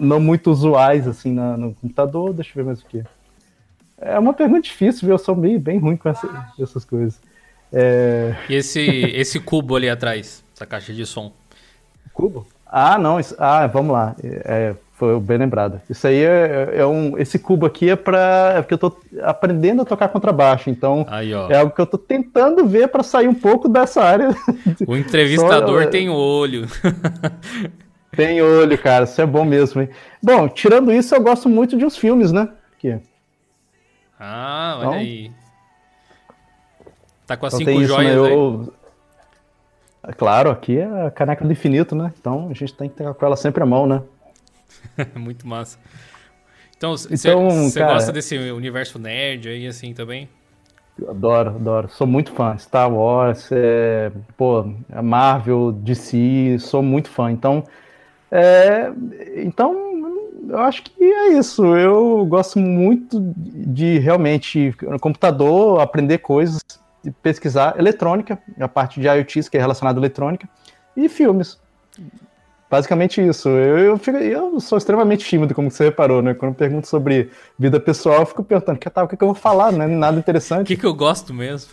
não 0.00 0.18
muito 0.18 0.50
usuais 0.50 1.06
assim 1.06 1.32
na, 1.32 1.56
no 1.56 1.74
computador. 1.74 2.32
Deixa 2.32 2.50
eu 2.50 2.64
ver 2.64 2.64
mais 2.64 2.80
o 2.80 2.86
que. 2.86 3.04
É 3.98 4.18
uma 4.18 4.34
pergunta 4.34 4.62
difícil, 4.62 5.06
viu? 5.06 5.14
Eu 5.14 5.18
sou 5.18 5.34
meio 5.34 5.58
bem 5.58 5.78
ruim 5.78 5.96
com 5.96 6.08
essa, 6.08 6.52
essas 6.60 6.84
coisas. 6.84 7.20
É... 7.72 8.34
E 8.48 8.54
esse, 8.54 8.80
esse 9.14 9.40
cubo 9.40 9.76
ali 9.76 9.88
atrás, 9.88 10.44
essa 10.54 10.66
caixa 10.66 10.92
de 10.92 11.06
som? 11.06 11.32
Cubo? 12.12 12.46
Ah, 12.66 12.98
não. 12.98 13.18
Isso, 13.18 13.34
ah, 13.38 13.66
vamos 13.66 13.92
lá. 13.92 14.14
É, 14.22 14.74
foi 14.96 15.20
bem 15.20 15.36
lembrado. 15.36 15.80
Isso 15.90 16.06
aí 16.06 16.22
é, 16.22 16.70
é, 16.76 16.86
um. 16.86 17.18
Esse 17.18 17.38
cubo 17.38 17.66
aqui 17.66 17.90
é 17.90 17.96
para. 17.96 18.54
É 18.56 18.62
porque 18.62 18.74
eu 18.74 18.78
tô 18.78 18.96
aprendendo 19.22 19.82
a 19.82 19.84
tocar 19.84 20.08
contrabaixo. 20.08 20.70
Então 20.70 21.06
aí, 21.08 21.32
é 21.32 21.58
algo 21.58 21.74
que 21.74 21.80
eu 21.80 21.86
tô 21.86 21.98
tentando 21.98 22.66
ver 22.66 22.88
para 22.88 23.02
sair 23.02 23.28
um 23.28 23.34
pouco 23.34 23.68
dessa 23.68 24.02
área. 24.02 24.30
O 24.86 24.96
entrevistador 24.96 25.84
Só, 25.84 25.90
tem 25.90 26.08
olho. 26.08 26.66
Tem 28.16 28.40
olho, 28.40 28.78
cara. 28.78 29.04
Isso 29.04 29.20
é 29.20 29.26
bom 29.26 29.44
mesmo, 29.44 29.82
hein? 29.82 29.90
Bom, 30.22 30.48
tirando 30.48 30.90
isso, 30.90 31.14
eu 31.14 31.20
gosto 31.20 31.50
muito 31.50 31.76
de 31.76 31.84
uns 31.84 31.98
filmes, 31.98 32.32
né? 32.32 32.48
Aqui. 32.74 32.98
Ah, 34.18 34.76
olha 34.78 34.86
então, 34.86 34.92
aí. 34.94 35.32
Tá 37.26 37.36
com 37.36 37.44
as 37.44 37.60
então 37.60 37.74
cinco 37.74 37.84
joias 37.84 38.12
isso, 38.12 38.22
né? 38.22 38.32
eu... 38.32 38.72
É 40.02 40.12
claro, 40.14 40.48
aqui 40.48 40.78
é 40.78 41.06
a 41.06 41.10
caneca 41.10 41.44
do 41.44 41.52
infinito, 41.52 41.94
né? 41.94 42.10
Então 42.18 42.48
a 42.50 42.54
gente 42.54 42.72
tem 42.72 42.88
que 42.88 42.94
ter 42.94 43.12
com 43.12 43.26
ela 43.26 43.36
sempre 43.36 43.62
à 43.62 43.66
mão, 43.66 43.86
né? 43.86 44.00
muito 45.16 45.46
massa. 45.46 45.78
Então, 46.76 46.96
você 46.96 47.30
então, 47.30 47.48
gosta 47.86 48.12
desse 48.12 48.36
universo 48.36 48.98
nerd 48.98 49.48
aí, 49.48 49.66
assim, 49.66 49.94
também? 49.94 50.28
Adoro, 51.08 51.50
adoro. 51.50 51.88
Sou 51.88 52.06
muito 52.06 52.32
fã. 52.32 52.56
Star 52.58 52.92
Wars, 52.92 53.50
é, 53.50 54.10
pô, 54.36 54.64
Marvel, 55.02 55.72
DC, 55.72 56.58
sou 56.58 56.82
muito 56.82 57.08
fã. 57.08 57.30
Então, 57.30 57.64
é, 58.30 58.92
então, 59.36 59.74
eu 60.48 60.58
acho 60.58 60.82
que 60.82 61.02
é 61.02 61.32
isso. 61.32 61.64
Eu 61.76 62.24
gosto 62.26 62.58
muito 62.58 63.20
de 63.36 63.98
realmente 63.98 64.74
no 64.82 64.98
computador 64.98 65.80
aprender 65.80 66.18
coisas, 66.18 66.60
pesquisar 67.22 67.78
eletrônica, 67.78 68.38
a 68.58 68.68
parte 68.68 69.00
de 69.00 69.06
IoT 69.06 69.50
que 69.50 69.56
é 69.56 69.60
relacionada 69.60 69.98
à 69.98 70.00
eletrônica, 70.00 70.48
e 70.96 71.08
filmes. 71.08 71.58
Basicamente 72.70 73.20
isso. 73.20 73.48
Eu, 73.48 73.78
eu, 73.78 73.98
fico, 73.98 74.16
eu, 74.16 74.58
sou 74.60 74.76
extremamente 74.76 75.24
tímido, 75.24 75.54
como 75.54 75.70
você 75.70 75.84
reparou, 75.84 76.20
né? 76.20 76.34
Quando 76.34 76.52
eu 76.52 76.56
pergunto 76.56 76.88
sobre 76.88 77.30
vida 77.58 77.78
pessoal, 77.78 78.20
eu 78.20 78.26
fico 78.26 78.42
perguntando, 78.42 78.78
que, 78.78 78.90
tá, 78.90 79.04
o 79.04 79.08
que, 79.08 79.16
que 79.16 79.22
eu 79.22 79.28
vou 79.28 79.34
falar, 79.34 79.72
né? 79.72 79.86
Nada 79.86 80.18
interessante. 80.18 80.62
O 80.62 80.66
que, 80.66 80.76
que 80.76 80.86
eu 80.86 80.94
gosto 80.94 81.32
mesmo? 81.32 81.70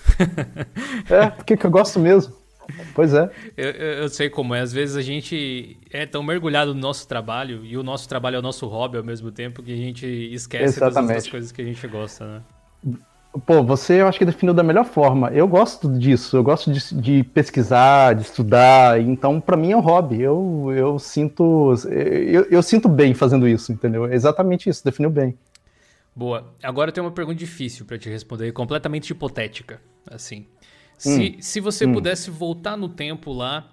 é, 1.10 1.28
o 1.40 1.44
que, 1.44 1.58
que 1.58 1.66
eu 1.66 1.72
gosto 1.72 2.00
mesmo? 2.00 2.34
Pois 2.94 3.14
é. 3.14 3.30
Eu, 3.58 3.70
eu, 3.72 4.10
sei 4.10 4.30
como 4.30 4.54
é. 4.56 4.62
Às 4.62 4.72
vezes 4.72 4.96
a 4.96 5.02
gente 5.02 5.78
é 5.92 6.06
tão 6.06 6.24
mergulhado 6.24 6.74
no 6.74 6.80
nosso 6.80 7.08
trabalho, 7.08 7.66
e 7.66 7.76
o 7.78 7.84
nosso 7.84 8.08
trabalho 8.08 8.36
é 8.38 8.40
o 8.40 8.42
nosso 8.42 8.68
hobby 8.68 8.98
ao 8.98 9.04
mesmo 9.04 9.32
tempo, 9.32 9.62
que 9.64 9.74
a 9.74 9.78
gente 9.78 10.06
esquece 10.06 10.78
Exatamente. 10.78 11.16
das 11.16 11.28
coisas 11.28 11.52
que 11.52 11.62
a 11.62 11.66
gente 11.66 11.86
gosta, 11.88 12.26
né? 12.26 12.42
Pô, 13.46 13.64
você 13.64 14.02
eu 14.02 14.08
acho 14.08 14.20
que 14.20 14.26
definiu 14.26 14.54
da 14.54 14.62
melhor 14.62 14.86
forma. 14.86 15.30
Eu 15.30 15.48
gosto 15.48 15.92
disso, 15.98 16.38
eu 16.38 16.44
gosto 16.44 16.72
de, 16.72 16.96
de 16.96 17.24
pesquisar, 17.24 18.14
de 18.14 18.22
estudar, 18.22 19.02
então 19.02 19.42
para 19.42 19.58
mim 19.58 19.72
é 19.72 19.78
um 19.78 19.80
hobby. 19.80 20.22
Eu, 20.22 20.72
eu 20.76 21.00
sinto 21.00 21.74
eu, 21.90 22.44
eu, 22.44 22.62
sinto 22.62 22.88
bem 22.88 23.16
fazendo 23.16 23.48
isso, 23.48 23.72
entendeu? 23.72 24.06
É 24.06 24.14
exatamente 24.14 24.70
isso, 24.70 24.86
definiu 24.86 25.10
bem. 25.10 25.36
Boa. 26.16 26.54
Agora 26.62 26.90
eu 26.90 26.94
tenho 26.94 27.08
uma 27.08 27.12
pergunta 27.12 27.38
difícil 27.40 27.86
para 27.86 27.98
te 27.98 28.08
responder, 28.08 28.52
completamente 28.52 29.10
hipotética, 29.10 29.82
assim. 30.10 30.46
Se, 30.96 31.36
hum. 31.38 31.42
se 31.42 31.60
você 31.60 31.88
hum. 31.88 31.94
pudesse 31.94 32.30
voltar 32.30 32.78
no 32.78 32.88
tempo 32.88 33.34
lá, 33.34 33.72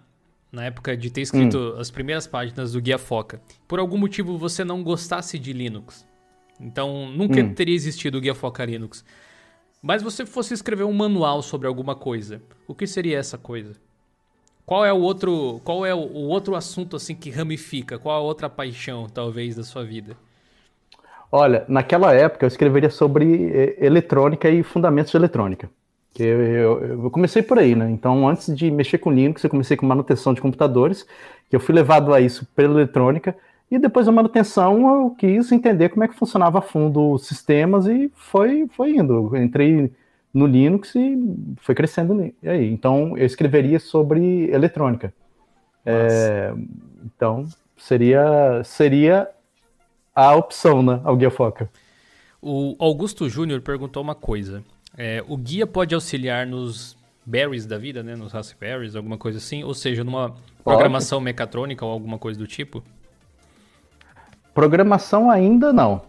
na 0.51 0.65
época 0.65 0.97
de 0.97 1.11
ter 1.11 1.21
escrito 1.21 1.59
hum. 1.59 1.79
as 1.79 1.91
primeiras 1.91 2.27
páginas 2.27 2.73
do 2.73 2.81
Guia 2.81 2.97
Foca, 2.97 3.43
por 3.69 3.79
algum 3.79 3.99
motivo 3.99 4.39
você 4.39 4.65
não 4.65 4.83
gostasse 4.83 5.39
de 5.39 5.53
Linux, 5.53 6.07
então 6.59 7.11
nunca 7.11 7.41
hum. 7.41 7.53
teria 7.53 7.75
existido 7.75 8.17
o 8.17 8.21
Guia 8.23 8.35
Foca 8.35 8.65
Linux. 8.65 9.05
Mas 9.83 10.03
você 10.03 10.27
fosse 10.27 10.53
escrever 10.53 10.85
um 10.85 10.93
manual 10.93 11.41
sobre 11.43 11.67
alguma 11.67 11.95
coisa, 11.95 12.43
o 12.69 12.75
que 12.75 12.87
seria 12.87 13.19
essa 13.19 13.39
coisa? 13.39 13.73
Qual 14.67 14.85
é 14.85 14.93
o 14.93 15.01
outro, 15.01 15.61
qual 15.65 15.85
é 15.85 15.95
o 15.95 16.29
outro 16.29 16.55
assunto 16.55 16.97
assim 16.97 17.15
que 17.15 17.31
ramifica? 17.31 17.99
Qual 17.99 18.15
a 18.15 18.21
outra 18.21 18.49
paixão 18.49 19.09
talvez 19.09 19.57
da 19.57 19.65
sua 19.65 19.83
vida? 19.85 20.17
Olha, 21.33 21.65
naquela 21.67 22.13
época 22.13 22.45
eu 22.45 22.49
escreveria 22.49 22.91
sobre 22.91 23.51
eh, 23.53 23.77
eletrônica 23.85 24.49
e 24.51 24.63
fundamentos 24.63 25.11
de 25.11 25.17
eletrônica. 25.17 25.71
Eu, 26.19 26.43
eu, 26.43 26.85
eu, 27.03 27.11
comecei 27.11 27.41
por 27.41 27.59
aí, 27.59 27.75
né? 27.75 27.89
Então, 27.91 28.29
antes 28.29 28.55
de 28.55 28.71
mexer 28.71 28.99
com 28.99 29.13
Linux, 29.13 29.43
eu 29.43 29.51
comecei 29.51 29.77
com 29.77 29.87
manutenção 29.87 30.35
de 30.35 30.41
computadores, 30.41 31.07
que 31.49 31.55
eu 31.57 31.61
fui 31.61 31.75
levado 31.75 32.13
a 32.13 32.21
isso 32.21 32.47
pela 32.55 32.75
eletrônica, 32.75 33.35
e 33.71 33.79
depois 33.79 34.07
da 34.07 34.13
manutenção 34.13 34.89
eu 34.95 35.11
quis 35.11 35.53
entender 35.53 35.91
como 35.91 36.03
é 36.03 36.09
que 36.09 36.15
funcionava 36.15 36.59
a 36.59 36.63
fundo 36.63 37.13
os 37.13 37.27
sistemas 37.27 37.87
e 37.87 38.11
foi, 38.15 38.67
foi 38.69 38.97
indo. 38.97 39.31
Eu 39.33 39.43
entrei 39.43 39.93
no 40.35 40.47
Linux 40.47 40.95
e 40.97 41.17
foi 41.61 41.75
crescendo 41.75 42.33
aí. 42.43 42.73
Então 42.73 43.17
eu 43.17 43.25
escreveria 43.25 43.79
sobre 43.79 44.51
eletrônica. 44.51 45.15
É, 45.87 46.53
então 47.05 47.47
seria 47.77 48.63
seria 48.65 49.29
a 50.15 50.35
opção, 50.35 50.83
né? 50.83 51.01
Ao 51.05 51.17
Guia 51.17 51.31
Foca. 51.31 51.71
O 52.43 52.75
Augusto 52.79 53.29
Júnior 53.29 53.61
perguntou 53.61 54.03
uma 54.03 54.15
coisa. 54.15 54.65
É, 54.97 55.23
o 55.29 55.37
guia 55.37 55.67
pode 55.67 55.95
auxiliar 55.95 56.47
nos 56.47 56.97
berries 57.25 57.67
da 57.67 57.79
vida, 57.79 58.03
né? 58.03 58.17
Nos 58.17 58.33
raspberries, 58.33 58.97
alguma 58.97 59.17
coisa 59.17 59.39
assim? 59.39 59.63
Ou 59.63 59.75
seja, 59.75 60.03
numa 60.03 60.35
programação 60.65 61.21
mecatrônica 61.21 61.85
ou 61.85 61.93
alguma 61.93 62.19
coisa 62.19 62.39
do 62.39 62.47
tipo? 62.47 62.83
Programação 64.55 65.31
ainda 65.31 65.73
não, 65.73 66.03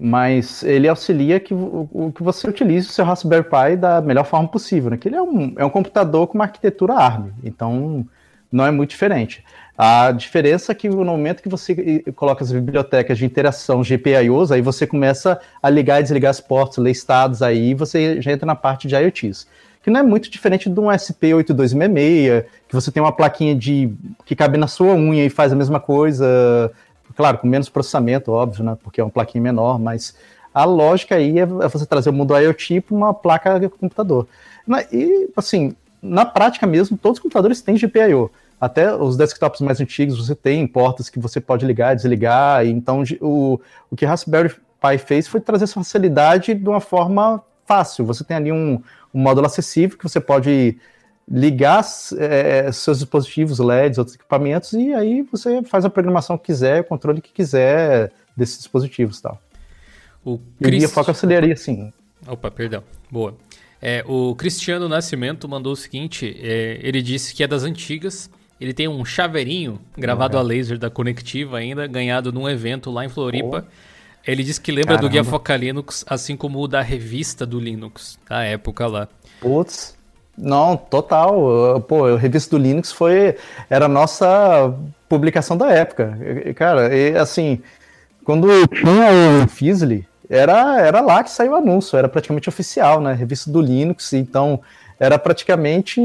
mas 0.00 0.62
ele 0.62 0.88
auxilia 0.88 1.40
que, 1.40 1.52
o, 1.52 2.12
que 2.14 2.22
você 2.22 2.48
utilize 2.48 2.88
o 2.88 2.92
seu 2.92 3.04
Raspberry 3.04 3.44
Pi 3.44 3.76
da 3.76 4.00
melhor 4.00 4.24
forma 4.24 4.48
possível. 4.48 4.90
Né? 4.90 4.96
Que 4.96 5.08
ele 5.08 5.16
é 5.16 5.22
um, 5.22 5.52
é 5.56 5.64
um 5.64 5.70
computador 5.70 6.26
com 6.26 6.34
uma 6.34 6.44
arquitetura 6.44 6.94
ARM, 6.94 7.30
então 7.42 8.06
não 8.50 8.64
é 8.64 8.70
muito 8.70 8.90
diferente. 8.90 9.44
A 9.76 10.10
diferença 10.10 10.72
é 10.72 10.74
que 10.74 10.88
no 10.88 11.04
momento 11.04 11.40
que 11.40 11.48
você 11.48 12.02
coloca 12.16 12.42
as 12.42 12.50
bibliotecas 12.50 13.16
de 13.16 13.24
interação 13.24 13.80
GPIOs, 13.82 14.50
aí 14.50 14.60
você 14.60 14.88
começa 14.88 15.40
a 15.62 15.70
ligar 15.70 16.00
e 16.00 16.02
desligar 16.02 16.30
as 16.30 16.40
portas, 16.40 16.78
ler 16.78 16.90
estados, 16.90 17.42
aí 17.42 17.74
você 17.74 18.20
já 18.20 18.32
entra 18.32 18.44
na 18.44 18.56
parte 18.56 18.88
de 18.88 18.96
IoTs. 18.96 19.46
Que 19.80 19.88
não 19.88 20.00
é 20.00 20.02
muito 20.02 20.28
diferente 20.28 20.68
de 20.68 20.80
um 20.80 20.86
SP8266, 20.86 22.44
que 22.66 22.74
você 22.74 22.90
tem 22.90 23.00
uma 23.00 23.12
plaquinha 23.12 23.54
de 23.54 23.92
que 24.24 24.34
cabe 24.34 24.58
na 24.58 24.66
sua 24.66 24.94
unha 24.94 25.24
e 25.24 25.30
faz 25.30 25.52
a 25.52 25.56
mesma 25.56 25.78
coisa, 25.78 26.72
Claro, 27.16 27.38
com 27.38 27.46
menos 27.46 27.68
processamento, 27.68 28.32
óbvio, 28.32 28.64
né? 28.64 28.76
Porque 28.82 29.00
é 29.00 29.04
uma 29.04 29.10
plaquinha 29.10 29.42
menor, 29.42 29.78
mas 29.78 30.14
a 30.52 30.64
lógica 30.64 31.16
aí 31.16 31.38
é, 31.38 31.42
é 31.42 31.68
você 31.68 31.86
trazer 31.86 32.10
o 32.10 32.12
mundo 32.12 32.36
IoT 32.36 32.80
para 32.82 32.96
uma 32.96 33.14
placa 33.14 33.58
de 33.58 33.68
computador. 33.68 34.26
E, 34.92 35.28
assim, 35.36 35.74
na 36.02 36.24
prática 36.24 36.66
mesmo, 36.66 36.96
todos 36.96 37.18
os 37.18 37.22
computadores 37.22 37.60
têm 37.60 37.76
GPIO. 37.76 38.30
Até 38.60 38.92
os 38.94 39.16
desktops 39.16 39.60
mais 39.60 39.80
antigos 39.80 40.18
você 40.18 40.34
tem 40.34 40.66
portas 40.66 41.08
que 41.08 41.18
você 41.18 41.40
pode 41.40 41.64
ligar 41.64 41.94
desligar. 41.94 42.66
Então, 42.66 43.02
o, 43.20 43.60
o 43.90 43.96
que 43.96 44.04
Raspberry 44.04 44.50
Pi 44.50 44.98
fez 44.98 45.28
foi 45.28 45.40
trazer 45.40 45.64
essa 45.64 45.74
facilidade 45.74 46.54
de 46.54 46.68
uma 46.68 46.80
forma 46.80 47.42
fácil. 47.66 48.04
Você 48.06 48.24
tem 48.24 48.36
ali 48.36 48.50
um, 48.50 48.82
um 49.14 49.20
módulo 49.20 49.46
acessível 49.46 49.96
que 49.96 50.02
você 50.02 50.20
pode 50.20 50.76
ligar 51.30 51.84
é, 52.18 52.72
seus 52.72 52.98
dispositivos 52.98 53.58
LEDs, 53.58 53.98
outros 53.98 54.16
equipamentos, 54.16 54.72
e 54.72 54.94
aí 54.94 55.22
você 55.22 55.62
faz 55.62 55.84
a 55.84 55.90
programação 55.90 56.38
que 56.38 56.46
quiser, 56.46 56.80
o 56.80 56.84
controle 56.84 57.20
que 57.20 57.32
quiser 57.32 58.12
desses 58.36 58.58
dispositivos 58.58 59.20
tal. 59.20 59.40
O 60.24 60.38
Christ... 60.62 60.84
E 60.84 60.88
Foca 60.88 61.12
aceleraria 61.12 61.56
sim. 61.56 61.92
Opa, 62.26 62.50
perdão. 62.50 62.82
Boa. 63.10 63.36
É, 63.80 64.04
o 64.06 64.34
Cristiano 64.34 64.88
Nascimento 64.88 65.48
mandou 65.48 65.72
o 65.72 65.76
seguinte: 65.76 66.36
é, 66.40 66.80
ele 66.82 67.00
disse 67.00 67.34
que 67.34 67.42
é 67.42 67.46
das 67.46 67.62
antigas. 67.62 68.30
Ele 68.60 68.74
tem 68.74 68.88
um 68.88 69.04
chaveirinho 69.04 69.80
gravado 69.96 70.36
uhum. 70.36 70.42
a 70.42 70.44
laser 70.44 70.78
da 70.78 70.90
Conectiva 70.90 71.58
ainda, 71.58 71.86
ganhado 71.86 72.32
num 72.32 72.48
evento 72.48 72.90
lá 72.90 73.04
em 73.04 73.08
Floripa. 73.08 73.64
Oh. 73.64 73.88
Ele 74.26 74.42
disse 74.42 74.60
que 74.60 74.72
lembra 74.72 74.96
Caramba. 74.96 75.08
do 75.08 75.12
Guia 75.12 75.22
Foca 75.22 75.56
Linux, 75.56 76.04
assim 76.08 76.36
como 76.36 76.58
o 76.58 76.66
da 76.66 76.82
revista 76.82 77.46
do 77.46 77.60
Linux, 77.60 78.18
da 78.28 78.42
época 78.42 78.86
lá. 78.88 79.08
Putz, 79.40 79.96
não, 80.38 80.76
total. 80.76 81.80
Pô, 81.88 82.06
a 82.06 82.18
revista 82.18 82.56
do 82.56 82.62
Linux 82.62 82.92
foi 82.92 83.36
era 83.68 83.86
a 83.86 83.88
nossa 83.88 84.72
publicação 85.08 85.56
da 85.56 85.70
época. 85.70 86.16
Cara, 86.54 86.94
e, 86.94 87.16
assim, 87.16 87.60
quando 88.24 88.48
tinha 88.68 89.44
o 89.44 89.48
Fizzly, 89.48 90.06
era, 90.30 90.80
era 90.80 91.00
lá 91.00 91.24
que 91.24 91.30
saiu 91.30 91.52
o 91.52 91.56
anúncio, 91.56 91.98
era 91.98 92.08
praticamente 92.08 92.48
oficial, 92.48 93.00
né? 93.00 93.14
Revista 93.14 93.50
do 93.50 93.60
Linux, 93.60 94.12
então 94.12 94.60
era 95.00 95.18
praticamente. 95.18 96.00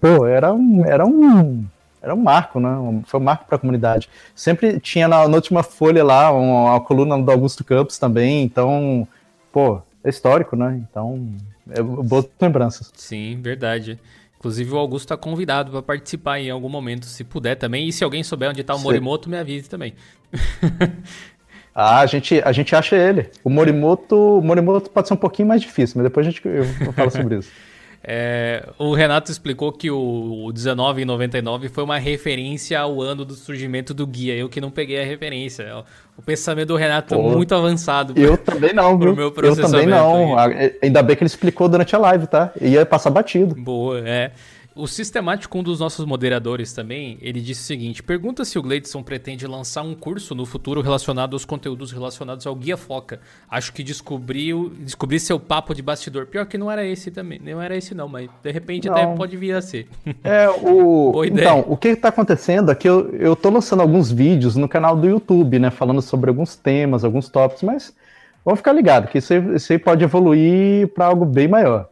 Pô, 0.00 0.26
era, 0.26 0.48
era 0.86 1.06
um. 1.06 1.64
Era 2.02 2.14
um 2.14 2.18
marco, 2.18 2.60
né? 2.60 3.02
Foi 3.06 3.18
um 3.18 3.22
marco 3.22 3.46
para 3.46 3.56
a 3.56 3.58
comunidade. 3.58 4.10
Sempre 4.34 4.78
tinha 4.78 5.08
na, 5.08 5.26
na, 5.26 5.36
última 5.36 5.62
folha 5.62 6.04
lá 6.04 6.30
uma, 6.32 6.72
uma 6.72 6.80
coluna 6.80 7.18
do 7.18 7.30
Augusto 7.30 7.64
Campos 7.64 7.96
também, 7.98 8.44
então, 8.44 9.08
pô, 9.50 9.80
é 10.02 10.10
histórico, 10.10 10.54
né? 10.54 10.82
Então, 10.90 11.26
é 11.70 11.82
boas 11.82 12.28
lembranças. 12.40 12.92
Sim, 12.94 13.38
verdade. 13.40 13.98
Inclusive 14.38 14.72
o 14.72 14.76
Augusto 14.76 15.06
está 15.06 15.16
convidado 15.16 15.70
para 15.70 15.82
participar 15.82 16.38
em 16.38 16.50
algum 16.50 16.68
momento, 16.68 17.06
se 17.06 17.24
puder 17.24 17.54
também. 17.54 17.88
E 17.88 17.92
se 17.92 18.04
alguém 18.04 18.22
souber 18.22 18.50
onde 18.50 18.60
está 18.60 18.74
o 18.74 18.78
Morimoto, 18.78 19.28
me 19.28 19.38
avise 19.38 19.68
também. 19.70 19.94
ah, 21.74 22.00
a 22.00 22.06
gente, 22.06 22.42
a 22.44 22.52
gente 22.52 22.76
acha 22.76 22.94
ele. 22.94 23.30
O 23.42 23.48
Morimoto, 23.48 24.38
o 24.38 24.42
Morimoto 24.42 24.90
pode 24.90 25.08
ser 25.08 25.14
um 25.14 25.18
pouquinho 25.18 25.48
mais 25.48 25.62
difícil, 25.62 25.94
mas 25.96 26.04
depois 26.04 26.26
a 26.26 26.30
gente 26.30 26.42
eu 26.46 26.92
falo 26.92 27.10
sobre 27.10 27.38
isso. 27.38 27.50
É, 28.06 28.68
o 28.78 28.92
Renato 28.92 29.32
explicou 29.32 29.72
que 29.72 29.90
o, 29.90 29.96
o 29.96 30.52
1999 30.52 31.70
foi 31.70 31.82
uma 31.82 31.96
referência 31.96 32.78
ao 32.78 33.00
ano 33.00 33.24
do 33.24 33.32
surgimento 33.34 33.94
do 33.94 34.06
guia. 34.06 34.34
Eu 34.36 34.46
que 34.46 34.60
não 34.60 34.70
peguei 34.70 35.00
a 35.00 35.04
referência. 35.04 35.82
O 36.14 36.20
pensamento 36.20 36.68
do 36.68 36.76
Renato 36.76 37.14
é 37.14 37.16
Pô, 37.16 37.30
muito 37.30 37.54
avançado. 37.54 38.12
Eu 38.14 38.36
também 38.36 38.74
não, 38.74 38.98
viu? 38.98 39.16
Meu 39.16 39.32
eu 39.42 39.56
também 39.56 39.86
não. 39.86 40.36
Ainda 40.82 41.02
bem 41.02 41.16
que 41.16 41.22
ele 41.22 41.28
explicou 41.28 41.66
durante 41.66 41.96
a 41.96 41.98
live, 41.98 42.26
tá? 42.26 42.52
Ia 42.60 42.84
passar 42.84 43.08
batido. 43.08 43.54
Boa, 43.54 43.98
é. 44.06 44.32
O 44.76 44.88
Sistemático, 44.88 45.56
um 45.56 45.62
dos 45.62 45.78
nossos 45.78 46.04
moderadores 46.04 46.72
também, 46.72 47.16
ele 47.22 47.40
disse 47.40 47.60
o 47.60 47.64
seguinte: 47.64 48.02
pergunta 48.02 48.44
se 48.44 48.58
o 48.58 48.62
Gleidson 48.62 49.04
pretende 49.04 49.46
lançar 49.46 49.82
um 49.82 49.94
curso 49.94 50.34
no 50.34 50.44
futuro 50.44 50.80
relacionado 50.80 51.34
aos 51.34 51.44
conteúdos 51.44 51.92
relacionados 51.92 52.44
ao 52.44 52.56
Guia 52.56 52.76
Foca. 52.76 53.20
Acho 53.48 53.72
que 53.72 53.84
descobriu, 53.84 54.72
descobri 54.80 55.20
seu 55.20 55.38
papo 55.38 55.74
de 55.76 55.80
bastidor. 55.80 56.26
Pior 56.26 56.44
que 56.46 56.58
não 56.58 56.68
era 56.68 56.84
esse 56.84 57.12
também, 57.12 57.38
não 57.38 57.62
era 57.62 57.76
esse 57.76 57.94
não, 57.94 58.08
mas 58.08 58.28
de 58.42 58.50
repente 58.50 58.88
não. 58.88 58.96
até 58.96 59.06
pode 59.14 59.36
vir 59.36 59.54
a 59.54 59.62
ser. 59.62 59.86
É, 60.24 60.48
o... 60.48 61.22
então, 61.24 61.64
o 61.68 61.76
que 61.76 61.88
está 61.88 62.08
acontecendo 62.08 62.70
é 62.70 62.74
que 62.74 62.88
eu, 62.88 63.10
eu 63.14 63.36
tô 63.36 63.50
lançando 63.50 63.80
alguns 63.82 64.10
vídeos 64.10 64.56
no 64.56 64.66
canal 64.66 64.96
do 64.96 65.06
YouTube, 65.06 65.58
né, 65.58 65.70
falando 65.70 66.00
sobre 66.00 66.30
alguns 66.30 66.56
temas, 66.56 67.04
alguns 67.04 67.28
tópicos, 67.28 67.62
mas 67.62 67.94
vamos 68.44 68.60
ficar 68.60 68.72
ligado 68.72 69.08
que 69.08 69.18
isso 69.18 69.34
aí, 69.34 69.54
isso 69.54 69.72
aí 69.72 69.78
pode 69.78 70.02
evoluir 70.02 70.88
para 70.88 71.06
algo 71.06 71.26
bem 71.26 71.46
maior. 71.46 71.88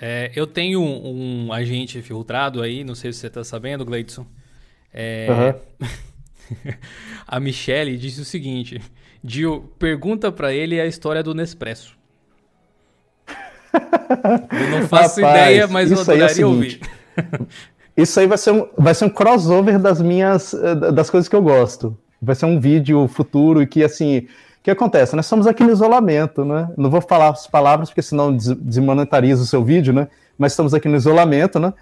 É, 0.00 0.30
eu 0.34 0.46
tenho 0.46 0.80
um, 0.80 1.46
um, 1.46 1.52
agente 1.52 2.00
filtrado 2.00 2.62
aí, 2.62 2.84
não 2.84 2.94
sei 2.94 3.12
se 3.12 3.18
você 3.18 3.26
está 3.26 3.42
sabendo, 3.42 3.84
Gleidson. 3.84 4.24
É, 4.94 5.54
uhum. 5.80 5.88
a 7.26 7.40
Michelle 7.40 7.96
disse 7.96 8.20
o 8.20 8.24
seguinte: 8.24 8.80
Dio, 9.22 9.72
pergunta 9.78 10.30
para 10.30 10.52
ele 10.52 10.80
a 10.80 10.86
história 10.86 11.22
do 11.22 11.34
Nespresso. 11.34 11.96
eu 13.74 14.70
não 14.70 14.86
faço 14.88 15.20
Rapaz, 15.20 15.36
ideia, 15.36 15.66
mas 15.66 15.90
eu 15.90 15.98
é 15.98 16.00
adoraria 16.00 16.42
é 16.42 16.46
ouvir. 16.46 16.80
isso 17.96 18.20
aí 18.20 18.26
vai 18.26 18.38
ser, 18.38 18.52
um, 18.52 18.68
vai 18.78 18.94
ser 18.94 19.04
um 19.04 19.10
crossover 19.10 19.80
das 19.80 20.00
minhas 20.00 20.54
eh, 20.54 20.92
das 20.92 21.10
coisas 21.10 21.28
que 21.28 21.34
eu 21.34 21.42
gosto. 21.42 21.98
Vai 22.22 22.36
ser 22.36 22.46
um 22.46 22.60
vídeo 22.60 23.06
futuro 23.08 23.62
e 23.62 23.66
que 23.66 23.82
assim 23.82 24.28
que 24.68 24.72
acontece? 24.72 25.16
Nós 25.16 25.24
estamos 25.24 25.46
aqui 25.46 25.64
no 25.64 25.72
isolamento, 25.72 26.44
né? 26.44 26.68
Não 26.76 26.90
vou 26.90 27.00
falar 27.00 27.30
as 27.30 27.46
palavras, 27.46 27.88
porque 27.88 28.02
senão 28.02 28.36
desmonetariza 28.36 29.42
o 29.42 29.46
seu 29.46 29.64
vídeo, 29.64 29.94
né? 29.94 30.08
Mas 30.36 30.52
estamos 30.52 30.74
aqui 30.74 30.86
no 30.88 30.96
isolamento, 30.96 31.58
né? 31.58 31.72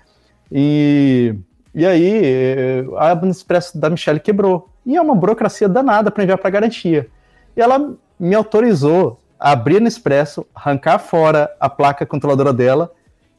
E, 0.52 1.34
e 1.74 1.84
aí, 1.84 2.86
a 2.96 3.26
Expresso 3.26 3.76
da 3.76 3.90
Michelle 3.90 4.20
quebrou. 4.20 4.68
E 4.84 4.96
é 4.96 5.02
uma 5.02 5.16
burocracia 5.16 5.68
danada 5.68 6.12
para 6.12 6.22
enviar 6.22 6.38
para 6.38 6.48
garantia. 6.48 7.08
E 7.56 7.60
ela 7.60 7.92
me 8.20 8.34
autorizou 8.36 9.18
a 9.38 9.50
abrir 9.50 9.80
no 9.80 9.88
Expresso, 9.88 10.46
arrancar 10.54 11.00
fora 11.00 11.50
a 11.58 11.68
placa 11.68 12.06
controladora 12.06 12.52
dela 12.52 12.92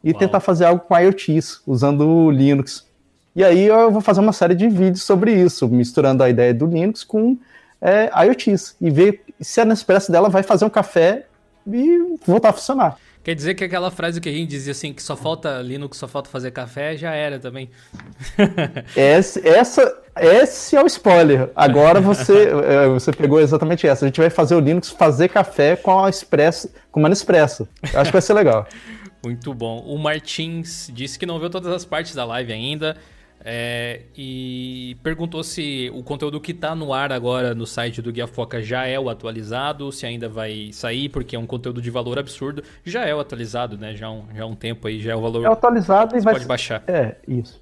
e 0.03 0.11
Uau. 0.11 0.19
tentar 0.19 0.41
fazer 0.41 0.65
algo 0.65 0.83
com 0.85 0.99
IoTs, 0.99 1.61
usando 1.65 2.05
o 2.05 2.29
Linux. 2.29 2.85
E 3.33 3.45
aí 3.45 3.67
eu 3.67 3.89
vou 3.91 4.01
fazer 4.01 4.19
uma 4.19 4.33
série 4.33 4.55
de 4.55 4.67
vídeos 4.67 5.03
sobre 5.03 5.31
isso, 5.31 5.69
misturando 5.69 6.21
a 6.21 6.29
ideia 6.29 6.53
do 6.53 6.65
Linux 6.65 7.05
com 7.05 7.37
é, 7.81 8.11
IoTs 8.25 8.75
e 8.81 8.89
ver 8.89 9.23
se 9.39 9.61
a 9.61 9.65
Nespresso 9.65 10.11
dela 10.11 10.29
vai 10.29 10.43
fazer 10.43 10.65
um 10.65 10.69
café 10.69 11.25
e 11.65 12.17
voltar 12.25 12.49
a 12.49 12.53
funcionar. 12.53 12.97
Quer 13.27 13.35
dizer 13.35 13.55
que 13.55 13.63
aquela 13.65 13.91
frase 13.91 14.21
que 14.21 14.29
a 14.29 14.31
gente 14.31 14.47
dizia 14.47 14.71
assim, 14.71 14.93
que 14.93 15.03
só 15.03 15.13
falta 15.13 15.61
Linux, 15.61 15.97
só 15.97 16.07
falta 16.07 16.29
fazer 16.29 16.51
café, 16.51 16.95
já 16.95 17.13
era 17.13 17.37
também. 17.37 17.69
esse, 18.95 19.45
essa, 19.45 20.01
esse 20.15 20.77
é 20.77 20.81
o 20.81 20.87
spoiler. 20.87 21.49
Agora 21.53 21.99
você, 21.99 22.47
é, 22.63 22.87
você 22.87 23.11
pegou 23.11 23.41
exatamente 23.41 23.85
essa. 23.85 24.05
A 24.05 24.07
gente 24.07 24.21
vai 24.21 24.29
fazer 24.29 24.55
o 24.55 24.61
Linux 24.61 24.91
fazer 24.91 25.27
café 25.27 25.75
com 25.75 26.05
a 26.05 26.09
Expresso, 26.09 26.69
com 26.89 27.01
uma 27.01 27.09
Nespresso. 27.09 27.67
Acho 27.83 28.05
que 28.05 28.13
vai 28.13 28.21
ser 28.21 28.33
legal. 28.33 28.65
Muito 29.21 29.53
bom. 29.53 29.79
O 29.79 29.97
Martins 29.97 30.89
disse 30.93 31.19
que 31.19 31.25
não 31.25 31.37
viu 31.37 31.49
todas 31.49 31.73
as 31.73 31.83
partes 31.83 32.15
da 32.15 32.23
live 32.23 32.53
ainda. 32.53 32.95
É, 33.43 34.01
e 34.15 34.97
perguntou 35.01 35.43
se 35.43 35.91
o 35.93 36.03
conteúdo 36.03 36.39
que 36.41 36.51
está 36.51 36.75
no 36.75 36.93
ar 36.93 37.11
agora 37.11 37.55
no 37.55 37.65
site 37.65 38.01
do 38.01 38.11
Guia 38.11 38.27
Foca 38.27 38.61
já 38.61 38.85
é 38.85 38.99
o 38.99 39.09
atualizado, 39.09 39.91
se 39.91 40.05
ainda 40.05 40.27
vai 40.27 40.69
sair, 40.73 41.09
porque 41.09 41.35
é 41.35 41.39
um 41.39 41.45
conteúdo 41.45 41.81
de 41.81 41.89
valor 41.89 42.19
absurdo. 42.19 42.63
Já 42.83 43.05
é 43.05 43.15
o 43.15 43.19
atualizado, 43.19 43.77
né? 43.77 43.95
Já 43.95 44.07
há 44.07 44.11
um, 44.11 44.23
já 44.35 44.45
um 44.45 44.55
tempo 44.55 44.87
aí, 44.87 44.99
já 44.99 45.13
é 45.13 45.15
o 45.15 45.21
valor. 45.21 45.45
É 45.45 45.47
atualizado 45.47 46.17
e 46.17 46.19
vai 46.19 46.33
pode 46.33 46.43
ser... 46.43 46.49
baixar. 46.49 46.83
É, 46.87 47.15
isso. 47.27 47.59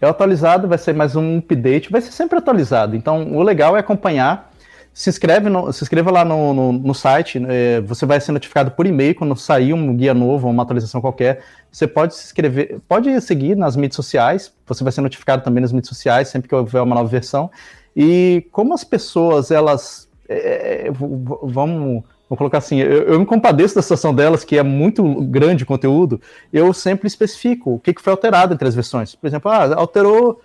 É 0.00 0.06
atualizado, 0.06 0.66
vai 0.66 0.78
ser 0.78 0.94
mais 0.94 1.14
um 1.14 1.38
update, 1.38 1.90
vai 1.90 2.00
ser 2.00 2.12
sempre 2.12 2.38
atualizado. 2.38 2.96
Então, 2.96 3.34
o 3.34 3.42
legal 3.42 3.76
é 3.76 3.80
acompanhar 3.80 4.49
se 4.92 5.08
inscreve, 5.08 5.48
no, 5.48 5.72
se 5.72 5.84
inscreva 5.84 6.10
lá 6.10 6.24
no, 6.24 6.52
no, 6.52 6.72
no 6.72 6.94
site, 6.94 7.42
é, 7.48 7.80
você 7.80 8.04
vai 8.04 8.20
ser 8.20 8.32
notificado 8.32 8.72
por 8.72 8.86
e-mail 8.86 9.14
quando 9.14 9.36
sair 9.36 9.72
um 9.72 9.96
guia 9.96 10.12
novo, 10.12 10.48
uma 10.48 10.62
atualização 10.62 11.00
qualquer. 11.00 11.42
Você 11.70 11.86
pode 11.86 12.14
se 12.14 12.26
inscrever, 12.26 12.80
pode 12.88 13.20
seguir 13.20 13.56
nas 13.56 13.76
mídias 13.76 13.96
sociais, 13.96 14.52
você 14.66 14.82
vai 14.82 14.92
ser 14.92 15.00
notificado 15.00 15.42
também 15.42 15.60
nas 15.60 15.72
mídias 15.72 15.88
sociais 15.88 16.28
sempre 16.28 16.48
que 16.48 16.54
houver 16.54 16.82
uma 16.82 16.94
nova 16.94 17.08
versão. 17.08 17.50
E 17.96 18.46
como 18.52 18.74
as 18.74 18.84
pessoas, 18.84 19.50
elas. 19.50 20.08
É, 20.28 20.86
é 20.86 20.90
vamos, 20.90 22.04
vamos 22.30 22.38
colocar 22.38 22.58
assim, 22.58 22.78
eu, 22.78 23.02
eu, 23.02 23.18
me 23.18 23.26
compadeço 23.26 23.74
da 23.74 23.82
situação 23.82 24.14
delas, 24.14 24.44
que 24.44 24.56
é 24.56 24.62
muito 24.62 25.02
grande 25.24 25.64
o 25.64 25.66
conteúdo, 25.66 26.20
eu 26.52 26.72
sempre 26.72 27.08
especifico 27.08 27.74
o 27.74 27.80
que, 27.80 27.92
que 27.92 28.00
foi 28.00 28.12
alterado 28.12 28.54
entre 28.54 28.68
as 28.68 28.74
versões. 28.74 29.14
Por 29.14 29.26
exemplo, 29.26 29.50
ah, 29.50 29.74
alterou 29.74 30.40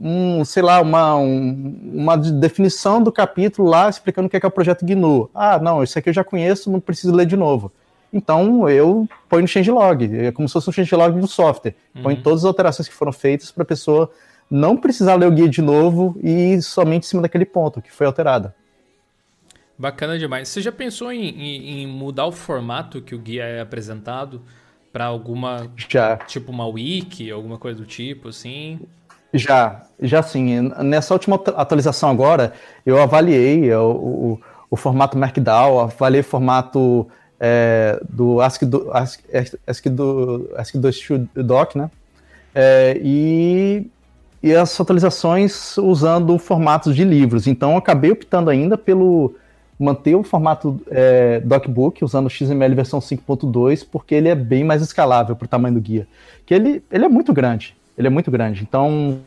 um, 0.00 0.44
sei 0.44 0.62
lá, 0.62 0.80
uma, 0.80 1.16
um, 1.16 1.92
uma 1.92 2.16
definição 2.16 3.02
do 3.02 3.12
capítulo 3.12 3.68
lá 3.68 3.88
explicando 3.88 4.26
o 4.26 4.30
que 4.30 4.36
é, 4.36 4.40
que 4.40 4.46
é 4.46 4.48
o 4.48 4.52
projeto 4.52 4.84
GNU. 4.84 5.28
Ah, 5.34 5.58
não, 5.58 5.82
isso 5.82 5.98
aqui 5.98 6.08
eu 6.08 6.14
já 6.14 6.24
conheço, 6.24 6.70
não 6.70 6.80
preciso 6.80 7.14
ler 7.14 7.26
de 7.26 7.36
novo. 7.36 7.70
Então 8.12 8.68
eu 8.68 9.06
ponho 9.28 9.42
no 9.42 9.48
changelog, 9.48 10.04
é 10.16 10.32
como 10.32 10.48
se 10.48 10.54
fosse 10.54 10.70
um 10.70 10.72
changelog 10.72 11.20
do 11.20 11.28
software. 11.28 11.74
Uhum. 11.94 12.02
Põe 12.02 12.16
todas 12.16 12.40
as 12.40 12.44
alterações 12.46 12.88
que 12.88 12.94
foram 12.94 13.12
feitas 13.12 13.50
para 13.50 13.62
a 13.62 13.66
pessoa 13.66 14.10
não 14.50 14.76
precisar 14.76 15.14
ler 15.14 15.26
o 15.26 15.30
guia 15.30 15.48
de 15.48 15.62
novo 15.62 16.18
e 16.22 16.60
somente 16.60 17.04
em 17.04 17.08
cima 17.08 17.22
daquele 17.22 17.44
ponto 17.44 17.80
que 17.80 17.92
foi 17.92 18.06
alterado. 18.06 18.52
Bacana 19.78 20.18
demais. 20.18 20.48
Você 20.48 20.60
já 20.60 20.72
pensou 20.72 21.12
em, 21.12 21.28
em, 21.28 21.82
em 21.82 21.86
mudar 21.86 22.26
o 22.26 22.32
formato 22.32 23.00
que 23.00 23.14
o 23.14 23.18
guia 23.18 23.44
é 23.44 23.60
apresentado 23.60 24.42
para 24.92 25.04
alguma. 25.04 25.70
Já. 25.88 26.16
Tipo 26.16 26.50
uma 26.50 26.66
wiki, 26.66 27.30
alguma 27.30 27.58
coisa 27.58 27.78
do 27.78 27.86
tipo, 27.86 28.28
assim? 28.28 28.80
Já, 29.32 29.82
já 30.00 30.22
sim. 30.22 30.70
Nessa 30.82 31.14
última 31.14 31.36
atualização 31.36 32.10
agora, 32.10 32.52
eu 32.84 33.00
avaliei 33.00 33.72
o, 33.74 33.90
o, 33.90 34.40
o 34.70 34.76
formato 34.76 35.16
Markdown, 35.16 35.80
avaliei 35.80 36.20
o 36.20 36.24
formato 36.24 37.06
é, 37.38 38.00
do 38.08 38.40
ASCII 38.40 38.68
do, 38.68 38.90
ASCII, 38.92 39.90
do, 39.90 40.50
do 41.34 41.44
Doc, 41.44 41.76
né? 41.76 41.90
É, 42.54 43.00
e, 43.02 43.86
e 44.42 44.54
as 44.54 44.78
atualizações 44.80 45.78
usando 45.78 46.36
formatos 46.38 46.96
de 46.96 47.04
livros. 47.04 47.46
Então, 47.46 47.76
acabei 47.76 48.10
optando 48.10 48.50
ainda 48.50 48.76
pelo 48.76 49.34
manter 49.78 50.14
o 50.14 50.22
formato 50.22 50.78
é, 50.90 51.40
DocBook 51.40 52.04
usando 52.04 52.28
XML 52.28 52.74
versão 52.74 52.98
5.2, 52.98 53.86
porque 53.90 54.14
ele 54.14 54.28
é 54.28 54.34
bem 54.34 54.64
mais 54.64 54.82
escalável 54.82 55.34
para 55.36 55.46
o 55.46 55.48
tamanho 55.48 55.74
do 55.74 55.80
guia. 55.80 56.06
Que 56.44 56.52
ele, 56.52 56.84
ele 56.90 57.04
é 57.04 57.08
muito 57.08 57.32
grande 57.32 57.79
ele 58.00 58.06
é 58.06 58.10
muito 58.10 58.30
grande. 58.30 58.62
Então, 58.62 59.20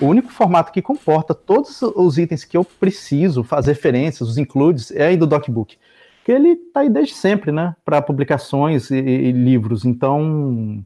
o 0.00 0.06
único 0.06 0.30
formato 0.30 0.72
que 0.72 0.80
comporta 0.80 1.34
todos 1.34 1.82
os 1.82 2.16
itens 2.16 2.44
que 2.44 2.56
eu 2.56 2.64
preciso 2.64 3.42
fazer 3.42 3.72
referências, 3.72 4.28
os 4.28 4.38
includes, 4.38 4.90
é 4.92 5.08
aí 5.08 5.16
do 5.16 5.26
DocBook. 5.26 5.76
Que 6.24 6.32
ele 6.32 6.50
está 6.50 6.80
aí 6.80 6.88
desde 6.88 7.14
sempre, 7.14 7.50
né? 7.52 7.74
Para 7.84 8.00
publicações 8.00 8.90
e, 8.90 8.96
e, 8.96 9.32
livros. 9.32 9.84
Então, 9.84 10.82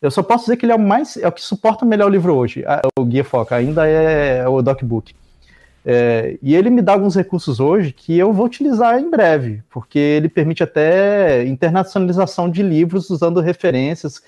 eu 0.00 0.10
só 0.10 0.22
posso 0.22 0.44
dizer 0.44 0.56
que 0.56 0.64
ele 0.64 0.72
é 0.72 0.76
o 0.76 0.80
mais. 0.80 1.16
é 1.16 1.26
o 1.26 1.32
que 1.32 1.42
suporta 1.42 1.84
melhor 1.84 2.06
o 2.06 2.12
livro 2.12 2.34
hoje. 2.34 2.64
O 2.98 3.04
Guia 3.04 3.24
Foca 3.24 3.56
ainda 3.56 3.86
é 3.86 4.48
o 4.48 4.62
DocBook. 4.62 5.14
É, 5.84 6.38
e 6.42 6.54
ele 6.54 6.70
me 6.70 6.82
dá 6.82 6.92
alguns 6.92 7.14
recursos 7.14 7.60
hoje 7.60 7.92
que 7.92 8.18
eu 8.18 8.32
vou 8.32 8.46
utilizar 8.46 8.98
em 8.98 9.08
breve, 9.08 9.62
porque 9.70 9.98
ele 9.98 10.28
permite 10.28 10.62
até 10.62 11.46
internacionalização 11.46 12.50
de 12.50 12.62
livros 12.62 13.08
usando 13.10 13.40
referências, 13.40 14.22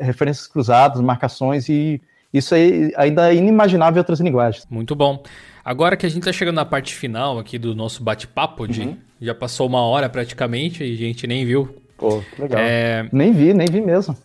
referências 0.00 0.46
cruzadas, 0.46 1.00
marcações, 1.00 1.68
e 1.68 2.00
isso 2.32 2.54
aí 2.54 2.92
ainda 2.96 3.32
é 3.32 3.34
inimaginável 3.34 3.96
em 3.96 4.00
outras 4.00 4.20
linguagens. 4.20 4.66
Muito 4.70 4.94
bom. 4.94 5.22
Agora 5.64 5.96
que 5.96 6.06
a 6.06 6.08
gente 6.08 6.20
está 6.20 6.32
chegando 6.32 6.56
na 6.56 6.64
parte 6.64 6.94
final 6.94 7.38
aqui 7.38 7.58
do 7.58 7.74
nosso 7.74 8.02
bate-papo, 8.02 8.64
uhum. 8.64 8.96
já 9.20 9.34
passou 9.34 9.66
uma 9.66 9.80
hora 9.80 10.08
praticamente 10.08 10.84
e 10.84 10.94
a 10.94 10.96
gente 10.96 11.26
nem 11.26 11.44
viu. 11.44 11.68
Pô, 11.96 12.22
legal. 12.38 12.60
É... 12.60 13.08
Nem 13.12 13.32
vi, 13.32 13.52
nem 13.52 13.66
vi 13.66 13.80
mesmo. 13.80 14.16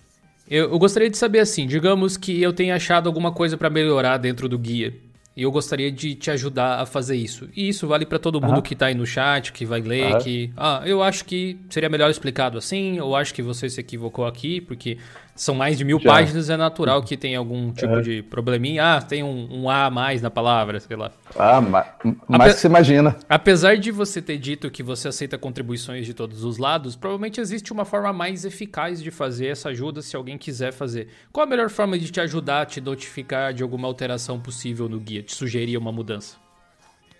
Eu, 0.49 0.71
eu 0.71 0.79
gostaria 0.79 1.09
de 1.09 1.17
saber 1.17 1.39
assim, 1.39 1.65
digamos 1.65 2.15
que 2.15 2.41
eu 2.41 2.53
tenha 2.53 2.75
achado 2.75 3.07
alguma 3.07 3.31
coisa 3.31 3.57
para 3.57 3.69
melhorar 3.69 4.17
dentro 4.17 4.47
do 4.47 4.59
guia. 4.59 4.93
E 5.36 5.41
eu 5.41 5.51
gostaria 5.51 5.91
de 5.91 6.13
te 6.13 6.29
ajudar 6.29 6.79
a 6.79 6.86
fazer 6.86 7.15
isso. 7.15 7.49
E 7.55 7.67
isso 7.67 7.88
vale 7.88 8.05
para 8.05 8.19
todo 8.19 8.39
mundo 8.39 8.57
uhum. 8.57 8.61
que 8.61 8.73
está 8.73 8.86
aí 8.86 8.93
no 8.93 9.05
chat, 9.05 9.51
que 9.51 9.65
vai 9.65 9.81
ler, 9.81 10.13
uhum. 10.13 10.19
que. 10.19 10.51
Ah, 10.55 10.84
eu 10.86 11.01
acho 11.01 11.25
que 11.25 11.57
seria 11.69 11.89
melhor 11.89 12.11
explicado 12.11 12.57
assim, 12.57 12.99
ou 12.99 13.15
acho 13.15 13.34
que 13.34 13.41
você 13.41 13.67
se 13.67 13.81
equivocou 13.81 14.27
aqui, 14.27 14.61
porque 14.61 14.97
são 15.36 15.55
mais 15.55 15.77
de 15.77 15.84
mil 15.84 15.99
Já. 15.99 16.09
páginas, 16.09 16.49
é 16.49 16.57
natural 16.57 17.01
que 17.01 17.17
tenha 17.17 17.39
algum 17.39 17.71
tipo 17.71 17.95
é. 17.95 18.01
de 18.01 18.21
probleminha. 18.23 18.97
Ah, 18.97 19.01
tem 19.01 19.23
um, 19.23 19.47
um, 19.51 19.69
A 19.69 19.86
a 19.86 19.89
mais 19.89 20.21
na 20.21 20.29
palavra, 20.29 20.79
sei 20.79 20.95
lá. 20.95 21.11
Ah, 21.38 21.59
mais, 21.59 21.88
mais 22.27 22.53
que 22.53 22.59
você 22.61 22.67
imagina. 22.67 23.15
Apesar 23.27 23.77
de 23.77 23.91
você 23.91 24.21
ter 24.21 24.38
dito 24.38 24.69
que 24.69 24.84
você 24.84 25.07
aceita 25.07 25.38
contribuições 25.38 26.05
de 26.05 26.13
todos 26.13 26.43
os 26.43 26.57
lados, 26.57 26.95
provavelmente 26.95 27.41
existe 27.41 27.73
uma 27.73 27.86
forma 27.86 28.13
mais 28.13 28.45
eficaz 28.45 29.01
de 29.01 29.09
fazer 29.09 29.47
essa 29.47 29.69
ajuda 29.69 30.01
se 30.01 30.15
alguém 30.15 30.38
quiser 30.38 30.71
fazer. 30.71 31.07
Qual 31.31 31.45
a 31.45 31.49
melhor 31.49 31.69
forma 31.69 31.97
de 31.97 32.11
te 32.11 32.21
ajudar, 32.21 32.65
te 32.65 32.79
notificar 32.79 33.53
de 33.53 33.63
alguma 33.63 33.88
alteração 33.88 34.39
possível 34.39 34.88
no 34.88 34.99
guia, 34.99 35.23
te 35.23 35.34
sugerir 35.34 35.77
uma 35.77 35.91
mudança? 35.91 36.38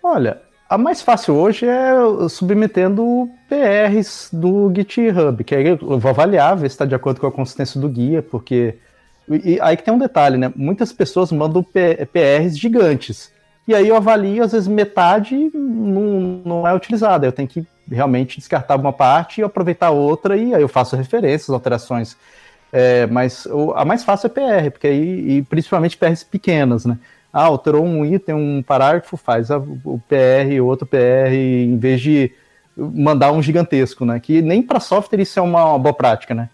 Olha, 0.02 0.40
a 0.74 0.78
mais 0.78 1.00
fácil 1.00 1.36
hoje 1.36 1.66
é 1.66 1.92
submetendo 2.28 3.30
PRs 3.48 4.28
do 4.32 4.72
GitHub, 4.74 5.44
que 5.44 5.54
aí 5.54 5.68
eu 5.68 5.78
vou 5.98 6.10
avaliar, 6.10 6.56
ver 6.56 6.68
se 6.68 6.74
está 6.74 6.84
de 6.84 6.94
acordo 6.94 7.20
com 7.20 7.28
a 7.28 7.32
consistência 7.32 7.80
do 7.80 7.88
guia, 7.88 8.20
porque 8.20 8.74
e 9.28 9.58
aí 9.60 9.76
que 9.76 9.84
tem 9.84 9.94
um 9.94 9.98
detalhe, 9.98 10.36
né? 10.36 10.52
Muitas 10.56 10.92
pessoas 10.92 11.30
mandam 11.30 11.62
PRs 11.62 12.58
gigantes. 12.58 13.32
E 13.66 13.74
aí 13.74 13.88
eu 13.88 13.96
avalio, 13.96 14.42
às 14.42 14.52
vezes, 14.52 14.68
metade 14.68 15.50
não, 15.54 16.42
não 16.44 16.68
é 16.68 16.74
utilizada. 16.74 17.26
Eu 17.26 17.32
tenho 17.32 17.48
que 17.48 17.64
realmente 17.90 18.38
descartar 18.38 18.76
uma 18.76 18.92
parte 18.92 19.40
e 19.40 19.44
aproveitar 19.44 19.90
outra, 19.90 20.36
e 20.36 20.54
aí 20.54 20.60
eu 20.60 20.68
faço 20.68 20.96
referências, 20.96 21.50
alterações. 21.50 22.16
É, 22.70 23.06
mas 23.06 23.46
o, 23.46 23.72
a 23.72 23.84
mais 23.84 24.04
fácil 24.04 24.26
é 24.26 24.30
PR, 24.30 24.70
porque 24.72 24.88
aí, 24.88 25.38
e 25.38 25.42
principalmente 25.42 25.96
PRs 25.96 26.24
pequenas, 26.24 26.84
né? 26.84 26.98
Ah, 27.34 27.46
alterou 27.46 27.84
um 27.84 28.06
item, 28.06 28.36
um 28.36 28.62
parágrafo, 28.62 29.16
faz 29.16 29.50
a, 29.50 29.58
o 29.58 30.00
PR, 30.08 30.62
outro 30.62 30.86
PR, 30.86 31.32
em 31.34 31.76
vez 31.76 32.00
de 32.00 32.32
mandar 32.76 33.32
um 33.32 33.42
gigantesco, 33.42 34.04
né? 34.04 34.20
Que 34.20 34.40
nem 34.40 34.62
para 34.62 34.78
software 34.78 35.20
isso 35.20 35.40
é 35.40 35.42
uma, 35.42 35.64
uma, 35.64 35.78
boa 35.80 35.92
prática, 35.92 36.32
né? 36.32 36.48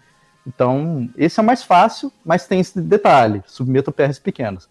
Então, 0.45 1.07
esse 1.15 1.39
é 1.39 1.43
mais 1.43 1.61
fácil, 1.61 2.11
mas 2.25 2.47
tem 2.47 2.59
esse 2.59 2.81
detalhe, 2.81 3.43
submeta 3.45 3.91
PRs 3.91 4.17
pequenos. 4.17 4.67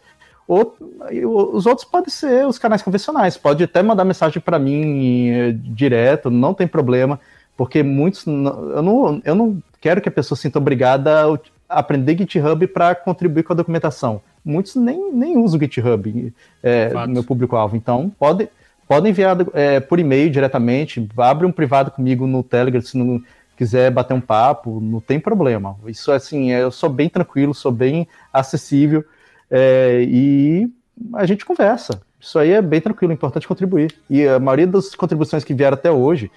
os 0.48 1.64
outros 1.64 1.86
podem 1.86 2.10
ser 2.10 2.44
os 2.44 2.58
canais 2.58 2.82
convencionais, 2.82 3.36
pode 3.36 3.62
até 3.62 3.80
mandar 3.80 4.04
mensagem 4.04 4.42
para 4.42 4.58
mim 4.58 5.28
eh, 5.28 5.52
direto, 5.52 6.28
não 6.28 6.52
tem 6.54 6.66
problema, 6.66 7.20
porque 7.56 7.84
muitos, 7.84 8.26
eu 8.26 8.82
não, 8.82 9.22
eu 9.24 9.34
não 9.36 9.62
quero 9.80 10.00
que 10.00 10.08
a 10.08 10.12
pessoa 10.12 10.36
sinta 10.36 10.58
obrigada 10.58 11.24
a 11.68 11.78
aprender 11.78 12.18
GitHub 12.18 12.66
para 12.66 12.96
contribuir 12.96 13.44
com 13.44 13.52
a 13.52 13.56
documentação. 13.56 14.20
Muitos 14.44 14.74
nem, 14.76 15.12
nem 15.12 15.36
usam 15.36 15.58
o 15.58 15.62
GitHub 15.62 16.32
é, 16.62 16.88
no 17.06 17.14
meu 17.14 17.24
público-alvo, 17.24 17.76
então 17.76 18.10
pode, 18.18 18.48
pode 18.88 19.08
enviar 19.08 19.36
é, 19.52 19.80
por 19.80 19.98
e-mail 19.98 20.30
diretamente, 20.30 21.06
abre 21.16 21.46
um 21.46 21.52
privado 21.52 21.90
comigo 21.90 22.26
no 22.26 22.42
Telegram 22.42 22.80
se 22.80 22.96
não 22.96 23.22
quiser 23.56 23.90
bater 23.90 24.14
um 24.14 24.20
papo, 24.20 24.80
não 24.80 25.00
tem 25.00 25.20
problema. 25.20 25.76
Isso 25.86 26.10
assim, 26.10 26.50
eu 26.50 26.70
sou 26.70 26.88
bem 26.88 27.10
tranquilo, 27.10 27.52
sou 27.52 27.70
bem 27.70 28.08
acessível 28.32 29.04
é, 29.50 30.02
e 30.08 30.70
a 31.12 31.26
gente 31.26 31.44
conversa. 31.44 32.00
Isso 32.18 32.38
aí 32.38 32.52
é 32.52 32.62
bem 32.62 32.80
tranquilo, 32.80 33.12
é 33.12 33.14
importante 33.14 33.46
contribuir. 33.46 33.94
E 34.08 34.26
a 34.26 34.38
maioria 34.38 34.66
das 34.66 34.94
contribuições 34.94 35.44
que 35.44 35.52
vieram 35.52 35.74
até 35.74 35.90
hoje 35.90 36.30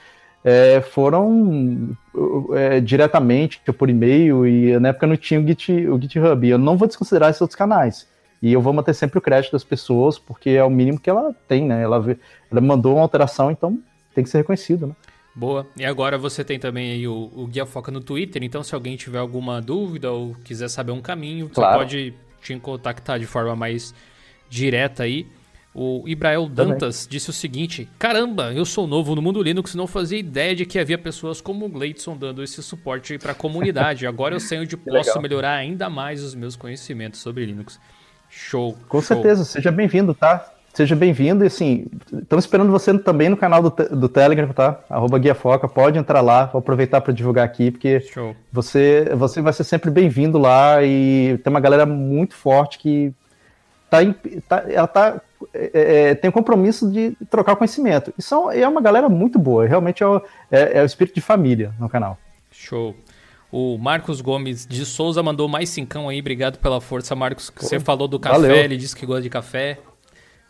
é, 0.44 0.82
foram 0.82 1.96
é, 2.54 2.80
diretamente 2.80 3.62
por 3.78 3.90
e-mail 3.90 4.46
e 4.46 4.78
na 4.80 4.90
época 4.90 5.08
não 5.08 5.16
tinha 5.16 5.40
o, 5.40 5.48
Git, 5.48 5.72
o 5.72 6.00
GitHub. 6.02 6.48
Eu 6.48 6.58
não 6.58 6.78
vou 6.78 6.88
desconsiderar 6.88 7.30
esses 7.30 7.42
outros 7.42 7.56
canais. 7.56 8.08
E 8.42 8.52
eu 8.52 8.62
vou 8.62 8.74
manter 8.74 8.94
sempre 8.94 9.18
o 9.18 9.22
crédito 9.22 9.54
das 9.54 9.64
pessoas, 9.64 10.20
porque 10.20 10.50
é 10.50 10.64
o 10.64 10.70
mínimo 10.70 11.00
que 11.00 11.10
ela 11.10 11.34
tem, 11.48 11.66
né? 11.66 11.82
Ela, 11.82 12.18
ela 12.52 12.60
mandou 12.60 12.96
uma 12.96 13.02
alteração, 13.02 13.50
então 13.50 13.80
tem 14.14 14.22
que 14.22 14.30
ser 14.30 14.40
reconhecido, 14.40 14.88
né? 14.88 14.96
Boa. 15.34 15.66
E 15.78 15.86
agora 15.86 16.18
você 16.18 16.44
tem 16.44 16.60
também 16.60 16.92
aí 16.92 17.08
o, 17.08 17.32
o 17.34 17.48
Guia 17.48 17.66
Foca 17.66 17.90
no 17.90 18.02
Twitter, 18.02 18.44
então 18.44 18.62
se 18.62 18.76
alguém 18.76 18.98
tiver 18.98 19.18
alguma 19.18 19.62
dúvida 19.62 20.12
ou 20.12 20.36
quiser 20.44 20.68
saber 20.68 20.92
um 20.92 21.02
caminho, 21.02 21.50
claro. 21.50 21.74
você 21.74 21.80
pode 21.80 22.14
te 22.42 22.60
contactar 22.60 23.18
de 23.18 23.26
forma 23.26 23.56
mais 23.56 23.96
direta 24.50 25.04
aí. 25.04 25.26
O 25.76 26.04
Ibrael 26.08 26.48
Dantas 26.48 27.08
disse 27.10 27.32
o 27.32 27.34
seguinte: 27.34 27.90
Caramba, 27.98 28.54
eu 28.54 28.64
sou 28.64 28.86
novo 28.86 29.16
no 29.16 29.22
mundo 29.22 29.42
Linux, 29.42 29.74
não 29.74 29.88
fazia 29.88 30.20
ideia 30.20 30.56
de 30.56 30.66
que 30.66 30.78
havia 30.78 30.98
pessoas 30.98 31.42
como 31.42 31.66
o 31.66 31.70
Gleidson 31.70 32.16
dando 32.16 32.44
esse 32.44 32.62
suporte 32.62 33.18
para 33.18 33.32
a 33.32 33.36
comunidade. 33.36 34.06
Agora 34.06 34.36
eu 34.36 34.40
sei 34.42 34.60
onde 34.60 34.78
posso 34.78 35.10
legal. 35.10 35.22
melhorar 35.22 35.54
ainda 35.54 35.90
mais 35.90 36.24
os 36.24 36.36
meus 36.36 36.56
conhecimentos 36.56 37.22
sobre 37.22 37.46
Linux. 37.46 37.80
Show. 38.30 38.78
Com 38.88 39.02
show. 39.02 39.02
certeza, 39.02 39.44
seja 39.44 39.72
bem-vindo, 39.72 40.14
tá? 40.14 40.54
Seja 40.74 40.96
bem-vindo 40.96 41.44
e 41.44 41.48
assim, 41.48 41.86
estamos 42.12 42.46
esperando 42.46 42.72
você 42.72 42.98
também 42.98 43.30
no 43.30 43.38
canal 43.38 43.62
do, 43.62 43.70
do 43.70 44.10
Telegram, 44.10 44.48
tá? 44.50 44.80
Arroba 44.90 45.20
Guia 45.20 45.36
Foca, 45.36 45.68
pode 45.68 46.00
entrar 46.00 46.20
lá, 46.22 46.46
vou 46.46 46.58
aproveitar 46.58 47.00
para 47.00 47.14
divulgar 47.14 47.46
aqui, 47.46 47.70
porque 47.70 48.00
Show. 48.02 48.36
você 48.52 49.08
você 49.16 49.40
vai 49.40 49.54
ser 49.54 49.64
sempre 49.66 49.92
bem-vindo 49.92 50.40
lá 50.40 50.84
e 50.84 51.40
tem 51.44 51.52
uma 51.52 51.60
galera 51.60 51.86
muito 51.86 52.34
forte 52.34 52.80
que 52.80 53.14
tá, 53.88 54.00
tá 54.48 54.64
ela 54.68 54.88
tá, 54.88 55.22
é, 55.54 56.10
é, 56.10 56.16
tem 56.16 56.30
o 56.30 56.34
compromisso 56.34 56.92
de 56.92 57.16
trocar 57.30 57.56
conhecimento. 57.56 58.14
E 58.18 58.22
são, 58.22 58.52
é 58.52 58.68
uma 58.68 58.82
galera 58.82 59.10
muito 59.10 59.40
boa, 59.40 59.66
realmente 59.66 60.04
é 60.04 60.08
o, 60.08 60.22
é, 60.52 60.80
é 60.80 60.84
o 60.84 60.86
espírito 60.86 61.16
de 61.16 61.22
família 61.22 61.74
no 61.80 61.90
canal. 61.90 62.18
Show. 62.52 62.96
O 63.52 63.78
Marcos 63.78 64.20
Gomes 64.20 64.66
de 64.66 64.84
Souza 64.84 65.22
mandou 65.22 65.48
mais 65.48 65.70
cincão 65.70 66.10
aí. 66.10 66.20
Obrigado 66.20 66.58
pela 66.58 66.82
força, 66.82 67.16
Marcos. 67.16 67.52
Pô, 67.52 67.62
você 67.62 67.80
falou 67.80 68.08
do 68.08 68.20
café, 68.20 68.40
valeu. 68.40 68.56
ele 68.56 68.78
disse 68.78 68.96
que 68.96 69.06
gosta 69.06 69.22
de 69.22 69.30
café. 69.30 69.78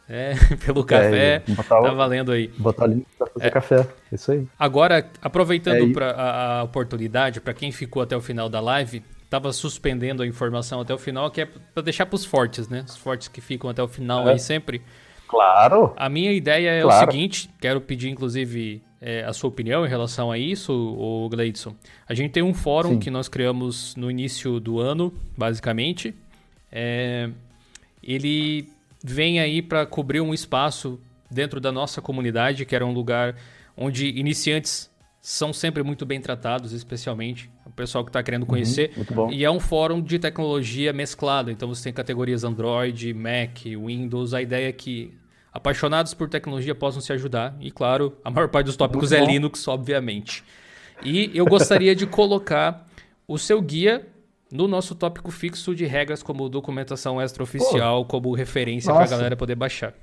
É, 0.08 0.36
pelo 0.66 0.82
é, 0.82 0.86
café. 0.86 1.44
tá 1.68 1.80
valendo 1.92 2.32
aí. 2.32 2.48
Botar 2.58 2.86
ali 2.86 3.06
pra 3.18 3.28
fazer 3.28 3.48
é. 3.48 3.50
café. 3.50 3.88
Isso 4.12 4.32
aí. 4.32 4.48
Agora, 4.58 5.10
aproveitando 5.22 6.00
é 6.00 6.04
a, 6.06 6.60
a 6.60 6.64
oportunidade, 6.64 7.42
para 7.42 7.54
quem 7.54 7.72
ficou 7.72 8.02
até 8.02 8.16
o 8.16 8.22
final 8.22 8.48
da 8.48 8.62
live, 8.62 9.04
tava 9.34 9.52
suspendendo 9.52 10.22
a 10.22 10.28
informação 10.28 10.82
até 10.82 10.94
o 10.94 10.98
final, 11.00 11.32
que 11.32 11.42
é 11.42 11.46
para 11.46 11.82
deixar 11.82 12.06
para 12.06 12.16
os 12.16 12.24
fortes, 12.24 12.70
né? 12.70 12.86
Os 12.88 12.96
fortes 12.96 13.28
que 13.28 13.42
ficam 13.42 13.68
até 13.68 13.82
o 13.82 13.88
final 13.88 14.30
é. 14.30 14.34
aí 14.34 14.40
sempre. 14.40 14.80
Claro. 15.28 15.92
A 15.98 16.08
minha 16.08 16.32
ideia 16.32 16.70
é 16.70 16.82
claro. 16.84 17.08
o 17.08 17.12
seguinte, 17.12 17.50
quero 17.60 17.82
pedir 17.82 18.10
inclusive 18.10 18.84
é, 19.02 19.24
a 19.24 19.34
sua 19.34 19.48
opinião 19.48 19.88
em 19.88 19.90
relação 19.90 20.32
a 20.32 20.38
isso, 20.38 20.72
o 20.72 21.28
Gleidson. 21.30 21.76
A 22.08 22.14
gente 22.14 22.30
tem 22.30 22.44
um 22.44 22.54
fórum 22.54 22.92
Sim. 22.92 23.00
que 23.00 23.10
nós 23.10 23.28
criamos 23.28 23.96
no 23.96 24.12
início 24.12 24.60
do 24.60 24.80
ano, 24.80 25.12
basicamente. 25.36 26.14
É, 26.72 27.28
ele 28.04 28.70
vem 29.04 29.40
aí 29.40 29.64
para 29.64 29.84
cobrir 29.84 30.22
um 30.22 30.32
espaço 30.32 31.02
dentro 31.32 31.60
da 31.60 31.72
nossa 31.72 32.04
comunidade, 32.04 32.66
que 32.66 32.76
era 32.76 32.86
um 32.86 32.94
lugar 32.94 33.36
onde 33.76 34.10
iniciantes 34.10 34.92
são 35.20 35.52
sempre 35.52 35.82
muito 35.82 36.06
bem 36.06 36.22
tratados, 36.22 36.72
especialmente 36.72 37.50
o 37.74 37.76
pessoal 37.76 38.04
que 38.04 38.10
está 38.10 38.22
querendo 38.22 38.44
uhum, 38.44 38.50
conhecer. 38.50 38.92
Uhum, 38.96 39.32
e 39.32 39.44
é 39.44 39.50
um 39.50 39.60
fórum 39.60 40.02
de 40.02 40.20
tecnologia 40.20 40.94
mesclado, 40.94 41.50
então 41.52 41.68
você 41.68 41.86
tem 41.86 41.94
categorias 41.94 42.44
Android, 42.44 43.14
Mac, 43.14 43.64
Windows. 43.66 44.34
A 44.34 44.42
ideia 44.42 44.70
é 44.70 44.72
que 44.72 45.14
apaixonados 45.52 46.14
por 46.14 46.30
tecnologia 46.30 46.76
possam 46.76 47.02
se 47.02 47.12
ajudar. 47.12 47.56
E 47.60 47.72
claro, 47.72 48.16
a 48.24 48.30
maior 48.30 48.48
parte 48.48 48.68
dos 48.68 48.78
tópicos 48.78 49.10
muito 49.10 49.22
é 49.22 49.26
bom. 49.26 49.32
Linux, 49.32 49.68
obviamente. 49.68 50.44
E 51.04 51.32
eu 51.34 51.46
gostaria 51.46 51.96
de 51.96 52.06
colocar 52.06 52.88
o 53.28 53.38
seu 53.38 53.62
guia 53.62 54.08
no 54.52 54.68
nosso 54.68 54.94
tópico 54.94 55.32
fixo 55.32 55.76
de 55.76 55.86
regras 55.86 56.22
como 56.22 56.48
documentação 56.48 57.20
extraoficial, 57.20 58.06
como 58.06 58.34
referência 58.34 58.94
para 58.94 59.04
a 59.04 59.08
galera 59.08 59.36
poder 59.36 59.56
baixar. 59.56 59.94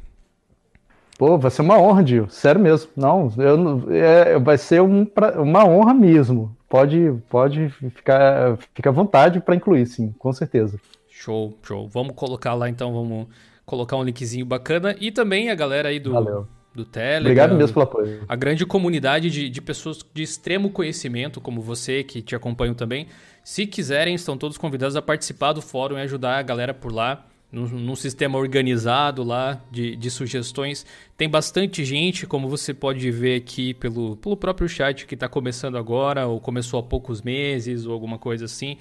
Pô, 1.21 1.37
vai 1.37 1.51
ser 1.51 1.61
uma 1.61 1.79
honra, 1.79 2.03
Dio. 2.03 2.31
Sério 2.31 2.59
mesmo. 2.59 2.91
Não, 2.97 3.31
eu, 3.37 3.93
é, 3.95 4.39
vai 4.39 4.57
ser 4.57 4.81
um, 4.81 5.05
pra, 5.05 5.39
uma 5.39 5.67
honra 5.67 5.93
mesmo. 5.93 6.57
Pode, 6.67 7.15
pode 7.29 7.69
ficar, 7.95 8.57
fica 8.75 8.89
à 8.89 8.93
vontade 8.93 9.39
para 9.39 9.55
incluir, 9.55 9.85
sim, 9.85 10.15
com 10.19 10.33
certeza. 10.33 10.81
Show, 11.11 11.53
show. 11.63 11.87
Vamos 11.87 12.15
colocar 12.15 12.55
lá 12.55 12.71
então, 12.71 12.95
vamos 12.95 13.27
colocar 13.67 13.99
um 13.99 14.03
linkzinho 14.03 14.47
bacana. 14.47 14.97
E 14.99 15.13
também 15.13 15.51
a 15.51 15.55
galera 15.55 15.91
aí 15.91 16.01
do, 16.01 16.13
Valeu. 16.13 16.49
do 16.75 16.87
Telegram. 16.87 17.21
Obrigado 17.21 17.55
mesmo 17.55 17.75
pelo 17.75 17.85
apoio. 17.85 18.25
A 18.27 18.35
grande 18.35 18.65
comunidade 18.65 19.29
de, 19.29 19.51
de 19.51 19.61
pessoas 19.61 19.99
de 20.15 20.23
extremo 20.23 20.71
conhecimento, 20.71 21.39
como 21.39 21.61
você, 21.61 22.03
que 22.03 22.23
te 22.23 22.35
acompanham 22.35 22.73
também. 22.73 23.09
Se 23.45 23.67
quiserem, 23.67 24.15
estão 24.15 24.39
todos 24.39 24.57
convidados 24.57 24.97
a 24.97 25.03
participar 25.03 25.53
do 25.53 25.61
fórum 25.61 25.99
e 25.99 26.01
ajudar 26.01 26.39
a 26.39 26.43
galera 26.43 26.73
por 26.73 26.91
lá, 26.91 27.27
num, 27.51 27.67
num 27.67 27.97
sistema 27.97 28.39
organizado 28.39 29.23
lá 29.23 29.61
de, 29.71 29.97
de, 29.97 30.11
sugestões. 30.11 30.87
Tem 31.17 31.29
bastante 31.29 31.85
gente, 31.85 32.27
como 32.27 32.49
você 32.49 32.73
pode 32.73 33.11
ver 33.11 33.37
aqui 33.37 33.75
pelo, 33.75 34.17
pelo 34.17 34.37
próprio 34.37 34.69
chat, 34.69 35.07
que 35.07 35.15
está 35.15 35.29
começando 35.29 35.77
agora, 35.77 36.27
ou 36.27 36.41
começou 36.41 36.79
há 36.81 36.83
poucos 36.83 37.23
meses, 37.23 37.87
ou 37.87 37.93
alguma 37.93 38.19
coisa 38.19 38.45
assim, 38.45 38.79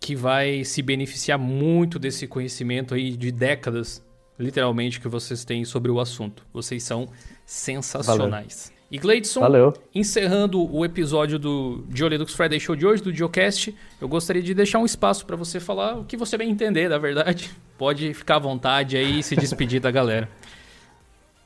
que 0.00 0.14
vai 0.14 0.64
se 0.64 0.80
beneficiar 0.80 1.38
muito 1.38 1.98
desse 1.98 2.26
conhecimento 2.26 2.94
aí 2.94 3.16
de 3.16 3.30
décadas, 3.30 4.04
literalmente, 4.38 5.00
que 5.00 5.08
vocês 5.08 5.44
têm 5.44 5.64
sobre 5.64 5.90
o 5.90 6.00
assunto. 6.00 6.46
Vocês 6.52 6.82
são 6.82 7.08
sensacionais. 7.44 8.68
Valeu. 8.68 8.77
E 8.90 8.96
Gleidson, 8.96 9.40
Valeu. 9.40 9.74
encerrando 9.94 10.74
o 10.74 10.82
episódio 10.82 11.38
do 11.38 11.84
Linux 11.90 12.32
Friday 12.32 12.58
Show 12.58 12.74
de 12.74 12.86
hoje, 12.86 13.02
do 13.02 13.14
Geocast, 13.14 13.74
eu 14.00 14.08
gostaria 14.08 14.42
de 14.42 14.54
deixar 14.54 14.78
um 14.78 14.86
espaço 14.86 15.26
para 15.26 15.36
você 15.36 15.60
falar 15.60 15.98
o 15.98 16.04
que 16.04 16.16
você 16.16 16.38
bem 16.38 16.50
entender, 16.50 16.88
na 16.88 16.96
verdade. 16.96 17.50
Pode 17.76 18.14
ficar 18.14 18.36
à 18.36 18.38
vontade 18.38 18.96
aí 18.96 19.18
e 19.18 19.22
se 19.22 19.36
despedir 19.36 19.78
da 19.78 19.90
galera. 19.90 20.26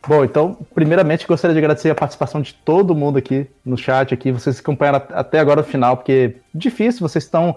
Bom, 0.07 0.24
então, 0.24 0.57
primeiramente 0.72 1.26
gostaria 1.26 1.53
de 1.53 1.59
agradecer 1.59 1.90
a 1.90 1.95
participação 1.97 2.40
de 2.40 2.55
todo 2.55 2.95
mundo 2.95 3.18
aqui 3.18 3.47
no 3.64 3.76
chat, 3.76 4.14
aqui, 4.14 4.30
vocês 4.30 4.61
acompanharam 4.61 5.03
até 5.11 5.40
agora 5.40 5.61
o 5.61 5.64
final, 5.64 5.97
porque 5.97 6.36
é 6.36 6.40
difícil, 6.55 7.07
vocês 7.07 7.24
estão 7.24 7.57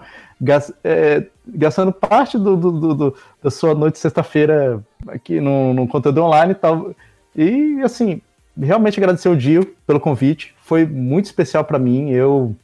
é, 0.83 1.25
gastando 1.47 1.91
parte 1.91 2.37
do, 2.37 2.55
do, 2.55 2.93
do, 2.93 3.15
da 3.41 3.51
sua 3.51 3.75
noite 3.75 3.99
sexta-feira 3.99 4.83
aqui 5.07 5.39
no, 5.39 5.73
no 5.75 5.87
conteúdo 5.87 6.23
online 6.23 6.53
e 6.53 6.55
tal. 6.55 6.95
E, 7.35 7.81
assim, 7.83 8.21
realmente 8.59 8.99
agradecer 8.99 9.29
o 9.29 9.35
Dio 9.35 9.75
pelo 9.85 9.99
convite. 9.99 10.55
Foi 10.63 10.85
muito 10.85 11.25
especial 11.25 11.63
para 11.63 11.79
mim. 11.79 12.11
Eu 12.11 12.55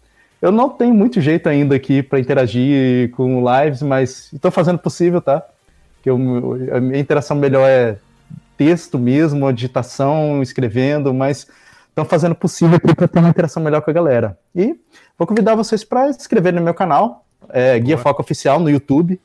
eu 0.41 0.51
não 0.51 0.69
tenho 0.69 0.93
muito 0.93 1.21
jeito 1.21 1.47
ainda 1.47 1.75
aqui 1.75 2.01
para 2.01 2.19
interagir 2.19 3.11
com 3.11 3.43
lives, 3.45 3.83
mas 3.83 4.33
estou 4.33 4.49
fazendo 4.49 4.77
o 4.77 4.79
possível, 4.79 5.21
tá? 5.21 5.45
Que 6.01 6.09
eu, 6.09 6.15
a 6.73 6.79
minha 6.79 6.99
interação 6.99 7.37
melhor 7.37 7.69
é 7.69 7.97
texto 8.57 8.97
mesmo, 8.97 9.51
digitação, 9.53 10.41
escrevendo, 10.41 11.13
mas 11.13 11.47
estão 11.89 12.05
fazendo 12.05 12.31
o 12.31 12.35
possível 12.35 12.77
aqui 12.77 12.95
para 12.95 13.07
ter 13.07 13.19
uma 13.19 13.29
interação 13.29 13.61
melhor 13.61 13.81
com 13.81 13.91
a 13.91 13.93
galera. 13.93 14.37
E 14.55 14.75
vou 15.17 15.27
convidar 15.27 15.53
vocês 15.53 15.83
para 15.83 16.11
se 16.11 16.21
inscrever 16.21 16.53
no 16.53 16.61
meu 16.61 16.73
canal, 16.73 17.23
é, 17.49 17.77
Guia 17.79 17.97
Foco 17.97 18.21
Oficial 18.21 18.59
no 18.59 18.69
YouTube. 18.69 19.19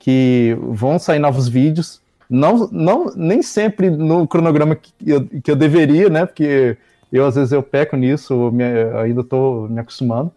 que 0.00 0.56
vão 0.60 0.98
sair 0.98 1.18
novos 1.20 1.46
vídeos. 1.46 2.00
Não, 2.30 2.68
não, 2.70 3.12
nem 3.16 3.42
sempre 3.42 3.90
no 3.90 4.24
cronograma 4.24 4.76
que 4.76 4.92
eu, 5.04 5.26
que 5.26 5.50
eu 5.50 5.56
deveria, 5.56 6.08
né? 6.08 6.24
Porque 6.24 6.76
eu 7.12 7.26
às 7.26 7.34
vezes 7.34 7.50
eu 7.50 7.60
peco 7.60 7.96
nisso, 7.96 8.52
me, 8.52 8.62
ainda 9.02 9.22
estou 9.22 9.68
me 9.68 9.80
acostumando. 9.80 10.30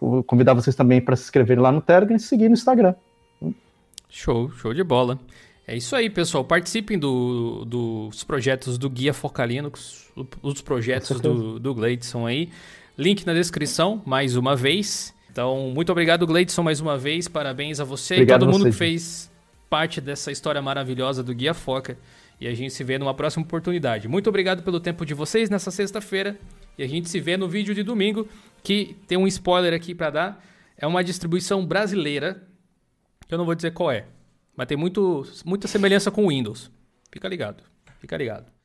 Vou 0.00 0.24
convidar 0.24 0.54
vocês 0.54 0.74
também 0.74 1.02
para 1.02 1.14
se 1.14 1.24
inscreverem 1.24 1.62
lá 1.62 1.70
no 1.70 1.82
Telegram 1.82 2.16
e 2.16 2.20
seguir 2.20 2.48
no 2.48 2.54
Instagram. 2.54 2.94
Show, 4.08 4.50
show 4.52 4.72
de 4.72 4.82
bola. 4.82 5.18
É 5.66 5.76
isso 5.76 5.94
aí, 5.94 6.08
pessoal. 6.08 6.42
Participem 6.42 6.98
do, 6.98 7.66
dos 7.66 8.24
projetos 8.24 8.78
do 8.78 8.88
Guia 8.88 9.12
Focalino, 9.12 9.70
os 10.42 10.62
projetos 10.62 11.20
do, 11.20 11.58
do 11.58 11.74
Gleidson 11.74 12.26
aí. 12.26 12.48
Link 12.96 13.26
na 13.26 13.34
descrição, 13.34 14.00
mais 14.06 14.36
uma 14.36 14.56
vez. 14.56 15.14
Então, 15.30 15.72
muito 15.74 15.90
obrigado, 15.90 16.26
Gleidson, 16.26 16.62
mais 16.62 16.80
uma 16.80 16.96
vez. 16.96 17.28
Parabéns 17.28 17.80
a 17.80 17.84
você 17.84 18.14
obrigado 18.14 18.42
e 18.42 18.46
todo 18.46 18.52
mundo 18.52 18.64
que 18.66 18.72
fez 18.72 19.30
parte 19.74 20.00
dessa 20.00 20.30
história 20.30 20.62
maravilhosa 20.62 21.20
do 21.20 21.34
Guia 21.34 21.52
Foca. 21.52 21.98
E 22.40 22.46
a 22.46 22.54
gente 22.54 22.72
se 22.72 22.84
vê 22.84 22.96
numa 22.96 23.12
próxima 23.12 23.44
oportunidade. 23.44 24.06
Muito 24.06 24.28
obrigado 24.28 24.62
pelo 24.62 24.78
tempo 24.78 25.04
de 25.04 25.14
vocês 25.14 25.50
nessa 25.50 25.68
sexta-feira. 25.68 26.38
E 26.78 26.84
a 26.84 26.86
gente 26.86 27.08
se 27.08 27.18
vê 27.18 27.36
no 27.36 27.48
vídeo 27.48 27.74
de 27.74 27.82
domingo, 27.82 28.28
que 28.62 28.96
tem 29.08 29.18
um 29.18 29.26
spoiler 29.26 29.74
aqui 29.74 29.92
para 29.92 30.10
dar. 30.10 30.46
É 30.78 30.86
uma 30.86 31.02
distribuição 31.02 31.66
brasileira, 31.66 32.40
que 33.26 33.34
eu 33.34 33.38
não 33.38 33.44
vou 33.44 33.56
dizer 33.56 33.72
qual 33.72 33.90
é. 33.90 34.06
Mas 34.56 34.68
tem 34.68 34.76
muito, 34.76 35.26
muita 35.44 35.66
semelhança 35.66 36.08
com 36.08 36.26
o 36.26 36.28
Windows. 36.28 36.70
Fica 37.10 37.26
ligado. 37.26 37.64
Fica 37.98 38.16
ligado. 38.16 38.53